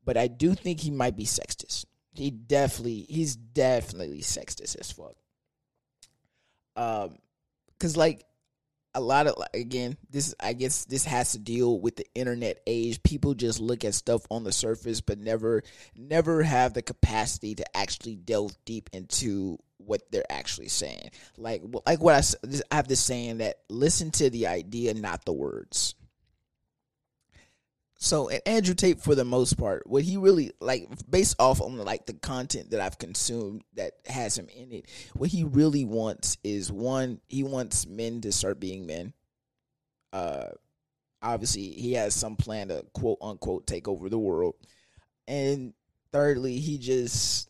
But 0.04 0.16
I 0.16 0.28
do 0.28 0.54
think 0.54 0.80
he 0.80 0.90
might 0.90 1.16
be 1.16 1.24
sexist. 1.24 1.86
He 2.14 2.30
definitely 2.30 3.06
he's 3.08 3.36
definitely 3.36 4.20
sexist 4.20 4.78
as 4.78 4.92
fuck. 4.92 5.16
Um, 6.76 7.18
because 7.68 7.96
like 7.96 8.24
a 8.94 9.00
lot 9.00 9.26
of 9.26 9.34
again 9.54 9.96
this 10.10 10.34
i 10.40 10.52
guess 10.52 10.84
this 10.84 11.04
has 11.04 11.32
to 11.32 11.38
deal 11.38 11.80
with 11.80 11.96
the 11.96 12.06
internet 12.14 12.60
age. 12.66 13.02
People 13.02 13.34
just 13.34 13.60
look 13.60 13.84
at 13.84 13.94
stuff 13.94 14.26
on 14.30 14.44
the 14.44 14.52
surface 14.52 15.00
but 15.00 15.18
never 15.18 15.62
never 15.96 16.42
have 16.42 16.74
the 16.74 16.82
capacity 16.82 17.54
to 17.54 17.76
actually 17.76 18.16
delve 18.16 18.56
deep 18.64 18.90
into 18.92 19.58
what 19.78 20.02
they're 20.10 20.30
actually 20.30 20.68
saying. 20.68 21.10
Like 21.36 21.62
like 21.86 22.00
what 22.00 22.14
I 22.70 22.74
have 22.74 22.88
this 22.88 23.00
saying 23.00 23.38
that 23.38 23.58
listen 23.68 24.10
to 24.12 24.30
the 24.30 24.46
idea 24.46 24.94
not 24.94 25.24
the 25.24 25.32
words 25.32 25.94
so 28.02 28.28
and 28.28 28.42
Andrew 28.46 28.74
Tate, 28.74 29.00
for 29.00 29.14
the 29.14 29.24
most 29.24 29.56
part, 29.56 29.86
what 29.86 30.02
he 30.02 30.16
really 30.16 30.50
like, 30.58 30.88
based 31.08 31.36
off 31.38 31.60
on 31.60 31.78
like 31.78 32.04
the 32.04 32.14
content 32.14 32.70
that 32.70 32.80
I've 32.80 32.98
consumed 32.98 33.62
that 33.74 33.92
has 34.06 34.36
him 34.36 34.48
in 34.48 34.72
it, 34.72 34.86
what 35.14 35.30
he 35.30 35.44
really 35.44 35.84
wants 35.84 36.36
is 36.42 36.72
one, 36.72 37.20
he 37.28 37.44
wants 37.44 37.86
men 37.86 38.20
to 38.22 38.32
start 38.32 38.58
being 38.58 38.86
men. 38.86 39.12
Uh, 40.12 40.48
obviously, 41.22 41.70
he 41.70 41.92
has 41.92 42.12
some 42.12 42.34
plan 42.34 42.68
to 42.68 42.84
quote 42.92 43.18
unquote 43.22 43.68
take 43.68 43.86
over 43.86 44.08
the 44.08 44.18
world, 44.18 44.56
and 45.28 45.72
thirdly, 46.10 46.58
he 46.58 46.78
just, 46.78 47.48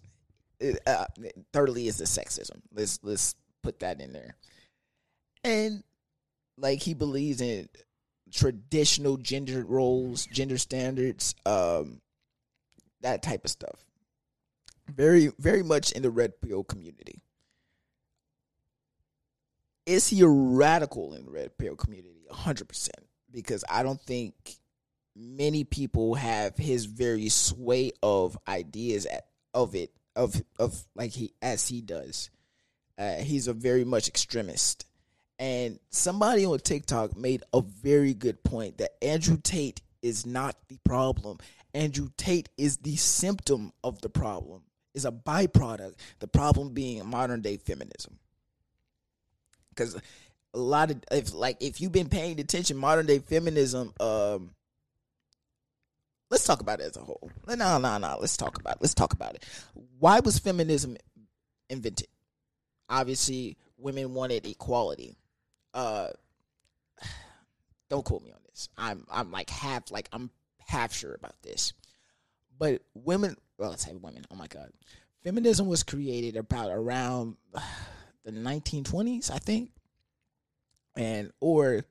uh, 0.86 1.06
thirdly 1.54 1.88
is 1.88 1.96
the 1.96 2.04
sexism. 2.04 2.60
Let's 2.74 2.98
let's 3.02 3.36
put 3.62 3.80
that 3.80 4.02
in 4.02 4.12
there, 4.12 4.36
and 5.44 5.82
like 6.58 6.82
he 6.82 6.92
believes 6.92 7.40
in 7.40 7.70
traditional 8.32 9.16
gender 9.16 9.64
roles, 9.64 10.26
gender 10.26 10.58
standards, 10.58 11.34
um, 11.46 12.00
that 13.00 13.22
type 13.22 13.44
of 13.44 13.50
stuff. 13.50 13.84
Very, 14.88 15.30
very 15.38 15.62
much 15.62 15.92
in 15.92 16.02
the 16.02 16.10
red 16.10 16.40
pill 16.40 16.64
community. 16.64 17.20
Is 19.86 20.08
he 20.08 20.22
a 20.22 20.28
radical 20.28 21.14
in 21.14 21.24
the 21.26 21.30
red 21.30 21.56
pill 21.58 21.76
community? 21.76 22.08
hundred 22.30 22.68
percent. 22.68 23.06
Because 23.30 23.64
I 23.68 23.82
don't 23.82 24.00
think 24.00 24.34
many 25.14 25.64
people 25.64 26.14
have 26.14 26.56
his 26.56 26.86
very 26.86 27.28
sway 27.28 27.92
of 28.02 28.38
ideas 28.48 29.06
at, 29.06 29.26
of 29.54 29.74
it 29.74 29.90
of 30.16 30.42
of 30.58 30.84
like 30.94 31.12
he 31.12 31.32
as 31.40 31.68
he 31.68 31.80
does. 31.80 32.30
Uh, 32.98 33.16
he's 33.16 33.48
a 33.48 33.52
very 33.52 33.84
much 33.84 34.08
extremist. 34.08 34.86
And 35.42 35.80
somebody 35.90 36.46
on 36.46 36.60
TikTok 36.60 37.16
made 37.16 37.42
a 37.52 37.62
very 37.62 38.14
good 38.14 38.44
point 38.44 38.78
that 38.78 38.92
Andrew 39.02 39.36
Tate 39.42 39.82
is 40.00 40.24
not 40.24 40.54
the 40.68 40.78
problem. 40.84 41.38
Andrew 41.74 42.10
Tate 42.16 42.48
is 42.56 42.76
the 42.76 42.94
symptom 42.94 43.72
of 43.82 44.00
the 44.02 44.08
problem, 44.08 44.62
is 44.94 45.04
a 45.04 45.10
byproduct. 45.10 45.94
The 46.20 46.28
problem 46.28 46.74
being 46.74 47.04
modern 47.04 47.40
day 47.40 47.56
feminism. 47.56 48.20
Because 49.70 49.96
a 50.54 50.58
lot 50.58 50.92
of 50.92 51.02
if 51.10 51.34
like 51.34 51.56
if 51.58 51.80
you've 51.80 51.90
been 51.90 52.08
paying 52.08 52.38
attention, 52.38 52.76
modern 52.76 53.06
day 53.06 53.18
feminism, 53.18 53.92
um, 53.98 54.50
let's 56.30 56.46
talk 56.46 56.60
about 56.60 56.78
it 56.78 56.84
as 56.84 56.96
a 56.96 57.00
whole. 57.00 57.32
No, 57.48 57.78
no, 57.78 57.98
no. 57.98 58.16
Let's 58.20 58.36
talk 58.36 58.60
about 58.60 58.76
it. 58.76 58.78
Let's 58.80 58.94
talk 58.94 59.12
about 59.12 59.34
it. 59.34 59.44
Why 59.98 60.20
was 60.20 60.38
feminism 60.38 60.96
invented? 61.68 62.06
Obviously, 62.88 63.56
women 63.76 64.14
wanted 64.14 64.46
equality 64.46 65.16
uh 65.74 66.08
don't 67.90 68.04
quote 68.04 68.22
me 68.22 68.32
on 68.32 68.40
this. 68.48 68.68
I'm 68.76 69.06
I'm 69.10 69.30
like 69.30 69.50
half 69.50 69.90
like 69.90 70.08
I'm 70.12 70.30
half 70.66 70.92
sure 70.94 71.14
about 71.14 71.34
this. 71.42 71.72
But 72.58 72.82
women 72.94 73.36
well 73.58 73.70
let's 73.70 73.84
say 73.84 73.94
women, 73.94 74.24
oh 74.30 74.36
my 74.36 74.46
god. 74.46 74.70
Feminism 75.22 75.68
was 75.68 75.82
created 75.82 76.36
about 76.36 76.70
around 76.70 77.36
the 78.24 78.32
1920s, 78.32 79.30
I 79.30 79.38
think. 79.38 79.70
And 80.96 81.32
or 81.40 81.74
a 81.74 81.84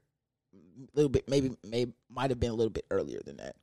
little 0.93 1.09
bit 1.09 1.29
maybe 1.29 1.55
maybe 1.63 1.93
might 2.09 2.29
have 2.31 2.39
been 2.39 2.51
a 2.51 2.55
little 2.55 2.71
bit 2.71 2.85
earlier 2.91 3.21
than 3.25 3.37
that. 3.37 3.55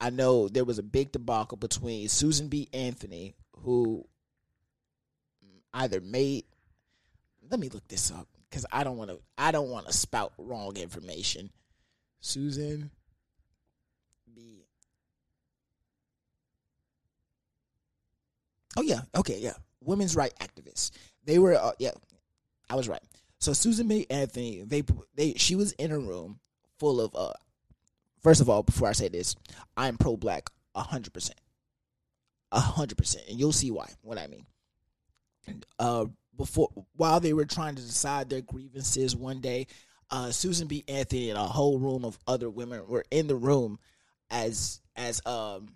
I 0.00 0.10
know 0.10 0.48
there 0.48 0.64
was 0.64 0.78
a 0.78 0.82
big 0.82 1.12
debacle 1.12 1.56
between 1.56 2.08
Susan 2.08 2.48
B. 2.48 2.68
Anthony, 2.74 3.34
who 3.62 4.06
either 5.72 6.00
made 6.00 6.44
let 7.50 7.60
me 7.60 7.68
look 7.68 7.86
this 7.88 8.10
up 8.10 8.28
because 8.50 8.66
I 8.72 8.84
don't 8.84 8.96
want 8.96 9.10
to. 9.10 9.18
I 9.36 9.50
don't 9.52 9.70
want 9.70 9.86
to 9.86 9.92
spout 9.92 10.32
wrong 10.38 10.76
information. 10.76 11.50
Susan 12.20 12.90
B. 14.34 14.64
Oh 18.76 18.82
yeah, 18.82 19.00
okay, 19.14 19.38
yeah. 19.38 19.54
Women's 19.82 20.16
right 20.16 20.32
activists. 20.40 20.90
They 21.24 21.38
were. 21.38 21.54
Uh, 21.54 21.72
yeah, 21.78 21.92
I 22.70 22.74
was 22.74 22.88
right. 22.88 23.02
So 23.38 23.52
Susan 23.52 23.88
B. 23.88 24.06
Anthony, 24.10 24.62
they 24.66 24.82
they 25.14 25.34
she 25.34 25.54
was 25.54 25.72
in 25.72 25.92
a 25.92 25.98
room 25.98 26.40
full 26.78 27.00
of. 27.00 27.14
uh 27.14 27.32
First 28.22 28.40
of 28.40 28.50
all, 28.50 28.64
before 28.64 28.88
I 28.88 28.92
say 28.92 29.06
this, 29.06 29.36
I'm 29.76 29.96
pro 29.96 30.16
black 30.16 30.50
hundred 30.74 31.12
percent, 31.12 31.38
hundred 32.52 32.98
percent, 32.98 33.24
and 33.28 33.38
you'll 33.38 33.52
see 33.52 33.70
why. 33.70 33.88
What 34.02 34.18
I 34.18 34.26
mean. 34.26 34.46
Uh, 35.78 36.06
before 36.36 36.70
while 36.94 37.20
they 37.20 37.32
were 37.32 37.44
trying 37.44 37.74
to 37.74 37.82
decide 37.82 38.28
their 38.28 38.40
grievances 38.40 39.16
one 39.16 39.40
day, 39.40 39.66
uh, 40.10 40.30
Susan 40.30 40.66
B. 40.66 40.84
Anthony 40.88 41.30
and 41.30 41.38
a 41.38 41.44
whole 41.44 41.78
room 41.78 42.04
of 42.04 42.18
other 42.26 42.50
women 42.50 42.86
were 42.86 43.04
in 43.10 43.26
the 43.26 43.36
room 43.36 43.78
as 44.30 44.80
as 44.96 45.24
um 45.26 45.68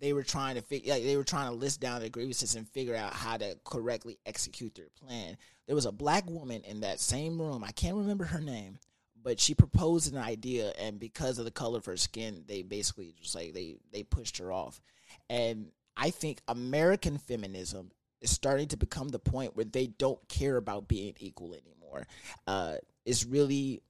they 0.00 0.12
were 0.12 0.22
trying 0.22 0.54
to 0.54 0.62
figure 0.62 0.92
like, 0.92 1.02
they 1.02 1.16
were 1.16 1.24
trying 1.24 1.50
to 1.50 1.56
list 1.56 1.80
down 1.80 2.00
their 2.00 2.08
grievances 2.08 2.54
and 2.54 2.68
figure 2.68 2.94
out 2.94 3.12
how 3.12 3.36
to 3.36 3.58
correctly 3.64 4.18
execute 4.26 4.74
their 4.74 4.88
plan. 5.00 5.36
There 5.66 5.74
was 5.74 5.86
a 5.86 5.92
black 5.92 6.28
woman 6.30 6.62
in 6.62 6.80
that 6.80 7.00
same 7.00 7.40
room. 7.40 7.64
I 7.64 7.72
can't 7.72 7.96
remember 7.96 8.24
her 8.24 8.40
name, 8.40 8.78
but 9.22 9.40
she 9.40 9.54
proposed 9.54 10.12
an 10.12 10.18
idea 10.18 10.72
and 10.78 11.00
because 11.00 11.38
of 11.38 11.44
the 11.44 11.50
color 11.50 11.78
of 11.78 11.86
her 11.86 11.96
skin, 11.96 12.44
they 12.46 12.62
basically 12.62 13.14
just 13.20 13.34
like 13.34 13.52
they 13.54 13.76
they 13.92 14.02
pushed 14.02 14.38
her 14.38 14.52
off. 14.52 14.80
And 15.28 15.70
I 15.98 16.10
think 16.10 16.40
American 16.46 17.18
feminism 17.18 17.90
is 18.20 18.30
starting 18.30 18.68
to 18.68 18.76
become 18.76 19.08
the 19.08 19.18
point 19.18 19.56
where 19.56 19.64
they 19.64 19.88
don't 19.88 20.26
care 20.28 20.56
about 20.56 20.88
being 20.88 21.14
equal 21.18 21.54
anymore. 21.54 22.06
Uh, 22.46 22.76
it's 23.04 23.24
really, 23.24 23.82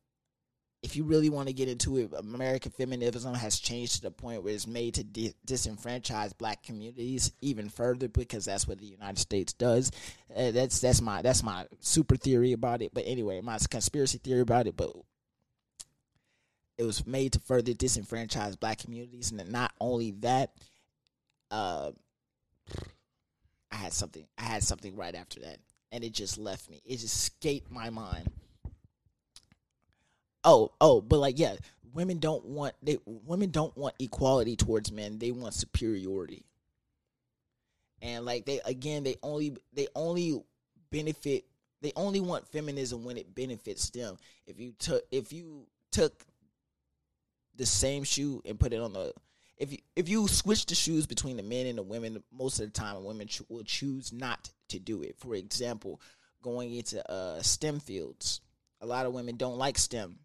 if 0.83 0.97
you 0.97 1.05
really 1.05 1.29
want 1.29 1.49
to 1.49 1.53
get 1.53 1.69
into 1.69 1.99
it, 1.99 2.11
American 2.17 2.73
feminism 2.73 3.35
has 3.35 3.59
changed 3.59 3.97
to 3.97 4.03
the 4.03 4.11
point 4.11 4.43
where 4.43 4.55
it's 4.55 4.67
made 4.67 4.95
to 4.95 5.05
di- 5.05 5.35
disenfranchise 5.47 6.37
black 6.39 6.63
communities 6.63 7.33
even 7.43 7.69
further 7.69 8.09
because 8.09 8.47
that's 8.47 8.67
what 8.67 8.79
the 8.79 8.87
United 8.87 9.19
States 9.19 9.53
does. 9.53 9.91
Uh, 10.35 10.51
that's 10.51 10.81
that's 10.81 11.03
my 11.03 11.21
that's 11.21 11.43
my 11.43 11.67
super 11.81 12.17
theory 12.17 12.53
about 12.53 12.81
it. 12.81 12.93
But 12.95 13.05
anyway, 13.07 13.41
my 13.41 13.59
conspiracy 13.71 14.19
theory 14.19 14.41
about 14.41 14.67
it. 14.67 14.77
But 14.77 14.93
it 16.79 16.85
was 16.85 17.07
made 17.07 17.33
to 17.33 17.41
further 17.41 17.73
disenfranchise 17.73 18.59
black 18.59 18.79
communities, 18.79 19.33
and 19.33 19.51
not 19.51 19.73
only 19.81 20.13
that, 20.21 20.53
uh, 21.51 21.91
I 23.71 23.77
had 23.77 23.93
something. 23.93 24.27
I 24.37 24.43
had 24.43 24.63
something 24.63 24.97
right 24.97 25.15
after 25.15 25.41
that, 25.41 25.59
and 25.93 26.05
it 26.05 26.13
just 26.13 26.39
left 26.39 26.71
me. 26.71 26.81
It 26.85 27.03
escaped 27.03 27.71
my 27.71 27.91
mind. 27.91 28.29
Oh, 30.45 30.73
oh, 30.81 31.01
but 31.01 31.19
like, 31.19 31.39
yeah, 31.39 31.57
women 31.93 32.19
don't 32.19 32.45
want 32.45 32.75
they 32.83 32.99
women 33.05 33.51
don't 33.51 33.77
want 33.77 33.95
equality 33.99 34.57
towards 34.57 34.93
men. 34.93 35.19
They 35.19 35.33
want 35.33 35.55
superiority. 35.55 36.45
And 38.01 38.25
like 38.25 38.47
they 38.47 38.61
again, 38.65 39.03
they 39.03 39.17
only 39.23 39.57
they 39.73 39.89
only 39.95 40.41
benefit 40.91 41.45
they 41.81 41.93
only 41.97 42.21
want 42.21 42.47
feminism 42.49 43.05
when 43.05 43.17
it 43.17 43.35
benefits 43.35 43.91
them. 43.91 44.17
If 44.47 44.61
you 44.61 44.75
took 44.79 45.03
if 45.11 45.33
you 45.33 45.67
took 45.91 46.25
the 47.57 47.67
same 47.67 48.05
shoe 48.05 48.43
and 48.45 48.59
put 48.59 48.73
it 48.73 48.81
on 48.81 48.93
the 48.93 49.13
if 49.59 49.73
you, 49.73 49.79
if 49.97 50.09
you 50.09 50.29
switch 50.29 50.67
the 50.67 50.75
shoes 50.75 51.07
between 51.07 51.37
the 51.37 51.43
men 51.43 51.67
and 51.67 51.79
the 51.79 51.83
women, 51.83 52.23
most 52.33 52.61
of 52.61 52.67
the 52.67 52.73
time 52.73 53.03
women 53.05 53.29
will 53.49 53.65
choose 53.65 54.13
not 54.13 54.51
to 54.69 54.79
do 54.79 55.03
it. 55.03 55.17
For 55.19 55.35
example, 55.35 56.01
going 56.43 56.75
into 56.75 57.09
uh, 57.11 57.43
STEM 57.43 57.81
fields, 57.81 58.41
a 58.81 58.87
lot 58.87 59.07
of 59.07 59.13
women 59.13 59.37
don't 59.37 59.59
like 59.59 59.77
STEM, 59.79 60.19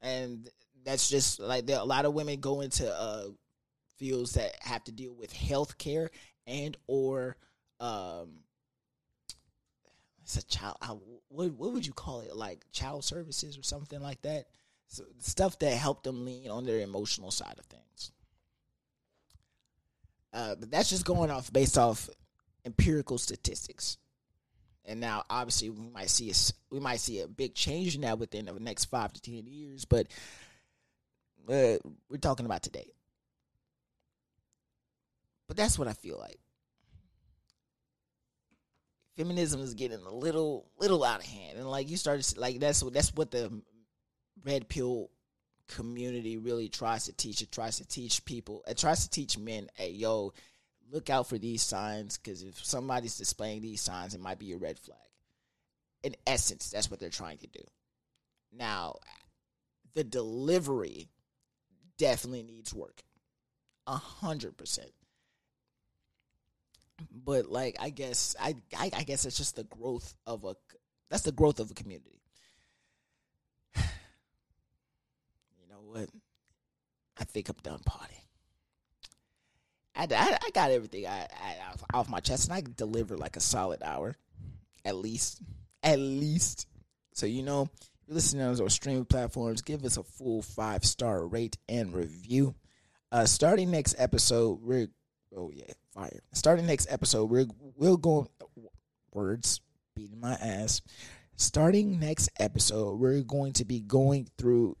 and 0.00 0.48
that's 0.84 1.08
just 1.08 1.38
like 1.38 1.66
there. 1.66 1.78
A 1.78 1.84
lot 1.84 2.06
of 2.06 2.14
women 2.14 2.40
go 2.40 2.62
into 2.62 2.90
uh, 2.90 3.26
fields 3.98 4.32
that 4.32 4.56
have 4.62 4.82
to 4.84 4.92
deal 4.92 5.14
with 5.14 5.32
healthcare 5.32 6.08
and 6.46 6.76
or 6.86 7.36
um, 7.80 8.30
it's 10.22 10.36
a 10.36 10.46
child. 10.46 10.76
what 11.28 11.52
what 11.52 11.72
would 11.72 11.86
you 11.86 11.92
call 11.92 12.20
it? 12.20 12.34
Like 12.34 12.64
child 12.72 13.04
services 13.04 13.58
or 13.58 13.62
something 13.62 14.00
like 14.00 14.22
that. 14.22 14.46
So 14.88 15.04
stuff 15.18 15.58
that 15.60 15.72
help 15.72 16.02
them 16.02 16.24
lean 16.24 16.50
on 16.50 16.64
their 16.64 16.80
emotional 16.80 17.30
side 17.30 17.56
of 17.58 17.64
things. 17.66 18.12
Uh, 20.32 20.54
but 20.54 20.70
that's 20.70 20.88
just 20.90 21.04
going 21.04 21.30
off 21.30 21.52
based 21.52 21.76
off 21.76 22.08
empirical 22.64 23.18
statistics. 23.18 23.98
And 24.84 25.00
now, 25.00 25.24
obviously, 25.30 25.70
we 25.70 25.90
might 25.90 26.10
see 26.10 26.30
a, 26.30 26.34
we 26.70 26.80
might 26.80 27.00
see 27.00 27.20
a 27.20 27.28
big 27.28 27.54
change 27.54 27.94
in 27.94 28.00
that 28.00 28.18
within 28.18 28.46
the 28.46 28.52
next 28.58 28.86
five 28.86 29.12
to 29.12 29.20
ten 29.20 29.46
years. 29.46 29.84
But 29.84 30.08
uh, 31.48 31.76
we're 32.08 32.18
talking 32.20 32.46
about 32.46 32.62
today. 32.62 32.90
But 35.46 35.56
that's 35.56 35.78
what 35.78 35.88
I 35.88 35.92
feel 35.92 36.18
like. 36.18 36.38
Feminism 39.16 39.60
is 39.60 39.74
getting 39.74 40.00
a 40.00 40.10
little 40.10 40.70
little 40.78 41.04
out 41.04 41.20
of 41.20 41.26
hand, 41.26 41.58
and 41.58 41.70
like 41.70 41.90
you 41.90 41.98
started 41.98 42.26
like 42.38 42.58
that's 42.58 42.82
what 42.82 42.94
that's 42.94 43.14
what 43.14 43.30
the 43.30 43.62
red 44.42 44.68
pill 44.68 45.10
community 45.68 46.36
really 46.38 46.68
tries 46.68 47.06
to 47.06 47.12
teach. 47.12 47.42
It 47.42 47.52
tries 47.52 47.78
to 47.78 47.86
teach 47.86 48.24
people. 48.24 48.62
It 48.66 48.78
tries 48.78 49.04
to 49.04 49.10
teach 49.10 49.38
men, 49.38 49.68
hey, 49.74 49.90
yo, 49.90 50.32
look 50.90 51.10
out 51.10 51.28
for 51.28 51.38
these 51.38 51.62
signs 51.62 52.18
because 52.18 52.42
if 52.42 52.64
somebody's 52.64 53.16
displaying 53.16 53.62
these 53.62 53.80
signs, 53.80 54.14
it 54.14 54.20
might 54.20 54.38
be 54.38 54.52
a 54.52 54.58
red 54.58 54.78
flag. 54.78 54.98
In 56.02 56.14
essence, 56.26 56.70
that's 56.70 56.90
what 56.90 57.00
they're 57.00 57.10
trying 57.10 57.38
to 57.38 57.46
do. 57.46 57.62
Now, 58.52 58.96
the 59.94 60.04
delivery 60.04 61.08
definitely 61.98 62.42
needs 62.42 62.74
work. 62.74 63.02
A 63.86 63.96
hundred 63.96 64.56
percent. 64.56 64.90
But 67.10 67.46
like 67.46 67.76
I 67.80 67.90
guess 67.90 68.36
I, 68.40 68.54
I 68.76 68.90
I 68.94 69.02
guess 69.02 69.24
it's 69.24 69.36
just 69.36 69.56
the 69.56 69.64
growth 69.64 70.14
of 70.26 70.44
a 70.44 70.54
that's 71.10 71.24
the 71.24 71.32
growth 71.32 71.58
of 71.58 71.70
a 71.70 71.74
community. 71.74 72.20
you 73.76 73.82
know 75.68 75.81
what? 75.92 76.08
I 77.18 77.24
think 77.24 77.48
I'm 77.48 77.56
done 77.62 77.80
partying. 77.86 78.22
I, 79.94 80.06
I, 80.10 80.38
I 80.42 80.50
got 80.54 80.70
everything 80.70 81.06
I, 81.06 81.26
I 81.30 81.56
off 81.92 82.08
my 82.08 82.20
chest, 82.20 82.48
and 82.48 82.54
I 82.54 82.62
delivered 82.76 83.18
like 83.18 83.36
a 83.36 83.40
solid 83.40 83.82
hour, 83.82 84.16
at 84.84 84.96
least, 84.96 85.42
at 85.82 85.98
least. 85.98 86.66
So 87.12 87.26
you 87.26 87.42
know, 87.42 87.68
you're 88.06 88.14
listening 88.14 88.42
on 88.42 88.58
our 88.60 88.70
streaming 88.70 89.04
platforms. 89.04 89.60
Give 89.60 89.84
us 89.84 89.98
a 89.98 90.02
full 90.02 90.42
five 90.42 90.84
star 90.84 91.26
rate 91.26 91.58
and 91.68 91.92
review. 91.92 92.54
Uh, 93.10 93.26
starting 93.26 93.70
next 93.70 93.94
episode, 93.98 94.62
we're 94.62 94.88
oh 95.36 95.50
yeah, 95.54 95.72
fire. 95.92 96.20
Starting 96.32 96.66
next 96.66 96.90
episode, 96.90 97.26
we're 97.26 97.46
we'll 97.76 97.98
go 97.98 98.28
words 99.12 99.60
beating 99.94 100.20
my 100.20 100.32
ass. 100.34 100.80
Starting 101.36 101.98
next 102.00 102.30
episode, 102.40 102.98
we're 102.98 103.20
going 103.22 103.52
to 103.54 103.64
be 103.64 103.80
going 103.80 104.28
through 104.38 104.76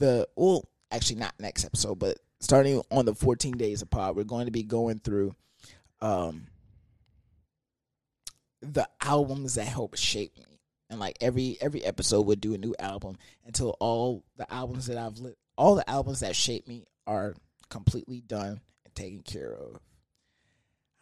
the 0.00 0.28
well, 0.34 0.64
actually 0.90 1.20
not 1.20 1.34
next 1.38 1.64
episode, 1.64 1.98
but 1.98 2.18
starting 2.40 2.82
on 2.90 3.04
the 3.04 3.14
14 3.14 3.52
days 3.56 3.84
pod, 3.84 4.16
we're 4.16 4.24
going 4.24 4.46
to 4.46 4.52
be 4.52 4.64
going 4.64 4.98
through 4.98 5.34
um 6.02 6.46
the 8.62 8.88
albums 9.00 9.54
that 9.54 9.66
help 9.66 9.96
shape 9.96 10.36
me. 10.36 10.60
And 10.88 10.98
like 10.98 11.16
every 11.20 11.56
every 11.60 11.84
episode 11.84 12.22
would 12.22 12.40
do 12.40 12.54
a 12.54 12.58
new 12.58 12.74
album 12.80 13.16
until 13.46 13.76
all 13.78 14.24
the 14.36 14.52
albums 14.52 14.86
that 14.86 14.98
I've 14.98 15.18
lit 15.18 15.38
all 15.56 15.76
the 15.76 15.88
albums 15.88 16.20
that 16.20 16.34
shape 16.34 16.66
me 16.66 16.84
are 17.06 17.34
completely 17.68 18.20
done 18.20 18.60
and 18.84 18.94
taken 18.94 19.20
care 19.20 19.54
of. 19.54 19.78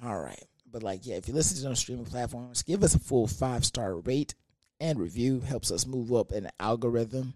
All 0.05 0.19
right. 0.21 0.45
But 0.71 0.83
like 0.83 1.07
yeah, 1.07 1.17
if 1.17 1.27
you 1.27 1.35
listen 1.35 1.57
to 1.57 1.63
those 1.63 1.79
streaming 1.79 2.05
platforms, 2.05 2.63
give 2.63 2.83
us 2.83 2.95
a 2.95 2.99
full 2.99 3.27
five 3.27 3.65
star 3.65 3.97
rate 3.97 4.35
and 4.79 5.01
review. 5.01 5.41
Helps 5.41 5.71
us 5.71 5.87
move 5.87 6.13
up 6.13 6.33
in 6.33 6.45
the 6.45 6.53
algorithm 6.61 7.35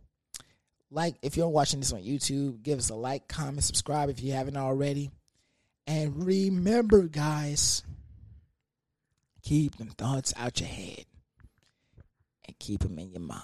like 0.93 1.16
if 1.22 1.36
you're 1.36 1.49
watching 1.49 1.80
this 1.80 1.93
on 1.93 2.03
YouTube, 2.03 2.62
give 2.62 2.78
us 2.78 2.90
a 2.90 2.95
like, 2.95 3.26
comment, 3.26 3.64
subscribe 3.64 4.11
if 4.11 4.22
you 4.22 4.32
haven't 4.32 4.57
already. 4.57 5.11
And 5.86 6.26
remember, 6.26 7.03
guys, 7.09 7.82
keep 9.43 9.76
them 9.76 9.88
thoughts 9.88 10.32
out 10.36 10.61
your 10.61 10.68
head 10.68 11.05
and 12.47 12.59
keep 12.59 12.80
them 12.80 12.99
in 12.99 13.11
your 13.11 13.20
mind. 13.20 13.43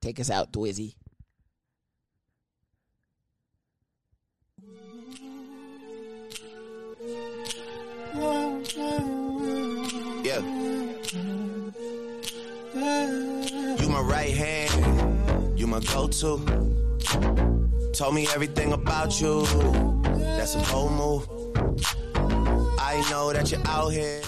Take 0.00 0.20
us 0.20 0.30
out, 0.30 0.52
Dwizzy. 0.52 0.94
Yeah. 10.24 10.40
You 13.80 13.88
my 13.88 14.00
right 14.00 14.34
hand 14.34 14.97
my 15.68 15.80
go-to. 15.80 16.38
Told 17.92 18.14
me 18.14 18.26
everything 18.34 18.72
about 18.72 19.20
you. 19.20 19.44
That's 20.36 20.54
a 20.54 20.72
bold 20.72 20.92
move. 20.92 21.28
I 22.78 23.04
know 23.10 23.32
that 23.32 23.50
you're 23.50 23.66
out 23.66 23.88
here. 23.88 24.22